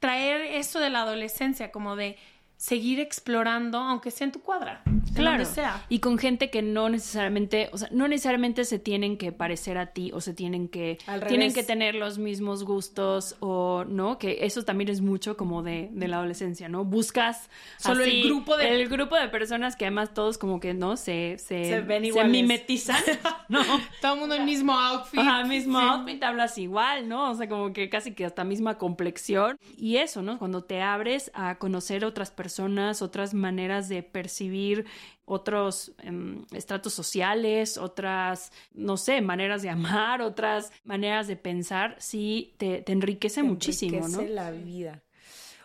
traer 0.00 0.42
eso 0.42 0.80
de 0.80 0.90
la 0.90 1.02
adolescencia, 1.02 1.72
como 1.72 1.96
de 1.96 2.18
seguir 2.58 3.00
explorando, 3.00 3.78
aunque 3.78 4.10
sea 4.10 4.26
en 4.26 4.32
tu 4.32 4.42
cuadra. 4.42 4.82
Claro. 5.14 5.38
donde 5.38 5.44
sea. 5.46 5.84
Y 5.88 5.98
con 6.00 6.18
gente 6.18 6.50
que 6.50 6.62
no 6.62 6.88
necesariamente, 6.88 7.68
o 7.72 7.78
sea, 7.78 7.88
no 7.92 8.08
necesariamente 8.08 8.64
se 8.64 8.78
tienen 8.78 9.16
que 9.18 9.32
parecer 9.32 9.78
a 9.78 9.86
ti 9.86 10.10
o 10.12 10.20
se 10.20 10.34
tienen 10.34 10.68
que 10.68 10.98
Al 11.06 11.20
tienen 11.26 11.50
revés. 11.50 11.54
que 11.54 11.62
tener 11.64 11.94
los 11.94 12.18
mismos 12.18 12.64
gustos 12.64 13.36
o 13.40 13.84
no, 13.88 14.18
que 14.18 14.38
eso 14.42 14.64
también 14.64 14.88
es 14.90 15.00
mucho 15.00 15.36
como 15.36 15.62
de, 15.62 15.88
de 15.92 16.08
la 16.08 16.16
adolescencia, 16.18 16.68
¿no? 16.68 16.84
Buscas 16.84 17.48
Solo 17.78 18.04
el 18.04 18.22
grupo 18.24 18.56
de- 18.56 18.80
el 18.80 18.88
grupo 18.88 19.16
de 19.16 19.28
personas 19.28 19.76
que 19.76 19.84
además 19.86 20.14
todos 20.14 20.38
como 20.38 20.60
que 20.60 20.74
no 20.74 20.96
se 20.96 21.36
se, 21.38 21.64
Se 21.64 21.80
ven 21.80 22.12
se 22.12 22.24
mimetizan, 22.24 23.02
¿no? 23.48 23.60
Todo 24.00 24.14
el 24.14 24.20
mundo 24.20 24.34
el 24.34 24.44
mismo 24.44 24.72
outfit. 24.78 25.20
Ajá, 25.20 25.44
mismo 25.44 25.78
Sí. 25.80 25.86
outfit, 25.88 26.22
hablas 26.22 26.58
igual, 26.58 27.08
¿no? 27.08 27.30
O 27.30 27.34
sea, 27.34 27.48
como 27.48 27.72
que 27.72 27.88
casi 27.88 28.12
que 28.12 28.24
hasta 28.24 28.44
misma 28.44 28.78
complexión. 28.78 29.58
Y 29.76 29.96
eso, 29.96 30.22
¿no? 30.22 30.38
Cuando 30.38 30.62
te 30.64 30.80
abres 30.82 31.30
a 31.34 31.56
conocer 31.58 32.04
otras 32.04 32.30
personas, 32.30 33.02
otras 33.02 33.34
maneras 33.34 33.88
de 33.88 34.02
percibir 34.02 34.86
otros 35.24 35.92
em, 35.98 36.44
estratos 36.52 36.94
sociales, 36.94 37.76
otras, 37.76 38.50
no 38.72 38.96
sé, 38.96 39.20
maneras 39.20 39.62
de 39.62 39.68
amar, 39.70 40.22
otras 40.22 40.72
maneras 40.84 41.26
de 41.26 41.36
pensar, 41.36 41.96
sí 41.98 42.54
te, 42.58 42.80
te 42.82 42.92
enriquece 42.92 43.42
muchísimo, 43.42 43.98
Enriquece 43.98 44.22
¿no? 44.28 44.34
la 44.34 44.50
vida. 44.50 45.02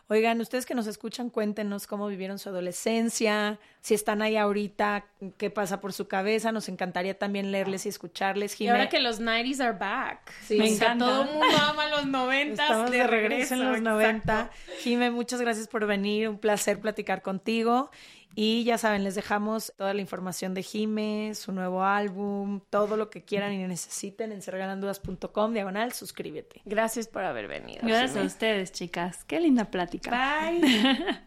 Oigan, 0.10 0.42
ustedes 0.42 0.66
que 0.66 0.76
nos 0.76 0.86
escuchan, 0.86 1.30
cuéntenos 1.30 1.88
cómo 1.88 2.08
vivieron 2.08 2.38
su 2.38 2.50
adolescencia, 2.50 3.58
si 3.80 3.94
están 3.94 4.22
ahí 4.22 4.36
ahorita, 4.36 5.06
qué 5.38 5.50
pasa 5.50 5.80
por 5.80 5.94
su 5.94 6.08
cabeza. 6.10 6.52
Nos 6.52 6.68
encantaría 6.68 7.18
también 7.18 7.52
leerles 7.52 7.86
y 7.86 7.90
escucharles. 7.90 8.60
Y 8.60 8.68
ahora 8.68 8.82
Jimé, 8.82 8.90
que 8.90 9.00
los 9.00 9.22
90s 9.22 9.62
are 9.62 9.78
back. 9.78 10.32
Sí, 10.46 10.56
O 10.56 10.60
me 10.60 10.68
sea, 10.70 10.88
encanta. 10.94 11.06
todo 11.06 11.24
el 11.24 11.30
mundo 11.30 11.46
ama 11.64 11.88
los 11.88 12.06
90s. 12.06 12.52
estamos 12.52 12.92
de 12.92 13.08
regreso 13.08 13.54
en 13.56 13.62
los 13.62 13.78
exacto. 13.78 13.90
90. 13.90 14.52
Jime, 14.82 15.10
muchas 15.10 15.40
gracias 15.42 15.68
por 15.70 15.88
venir. 15.88 16.28
Un 16.30 16.38
placer 16.38 16.80
platicar 16.82 17.22
contigo. 17.22 17.90
Y 18.36 18.64
ya 18.64 18.78
saben, 18.78 19.04
les 19.04 19.16
dejamos 19.16 19.74
toda 19.78 19.94
la 19.94 20.02
información 20.02 20.54
de 20.54 20.64
Jime, 20.64 21.34
su 21.36 21.52
nuevo 21.52 21.84
álbum, 21.84 22.62
todo 22.70 22.98
lo 22.98 23.10
que 23.10 23.24
quieran 23.24 23.54
y 23.54 23.58
necesiten 23.68 24.32
en 24.32 24.42
serregalandudas.com, 24.42 25.54
diagonal, 25.54 25.94
suscríbete. 25.94 26.62
Gracias 26.66 27.08
por 27.08 27.24
haber 27.24 27.48
venido. 27.48 27.82
Gracias 27.84 28.18
a 28.18 28.26
ustedes, 28.26 28.72
chicas. 28.72 29.24
Qué 29.26 29.40
linda 29.40 29.66
plática. 29.66 30.12
Bye. 30.12 31.22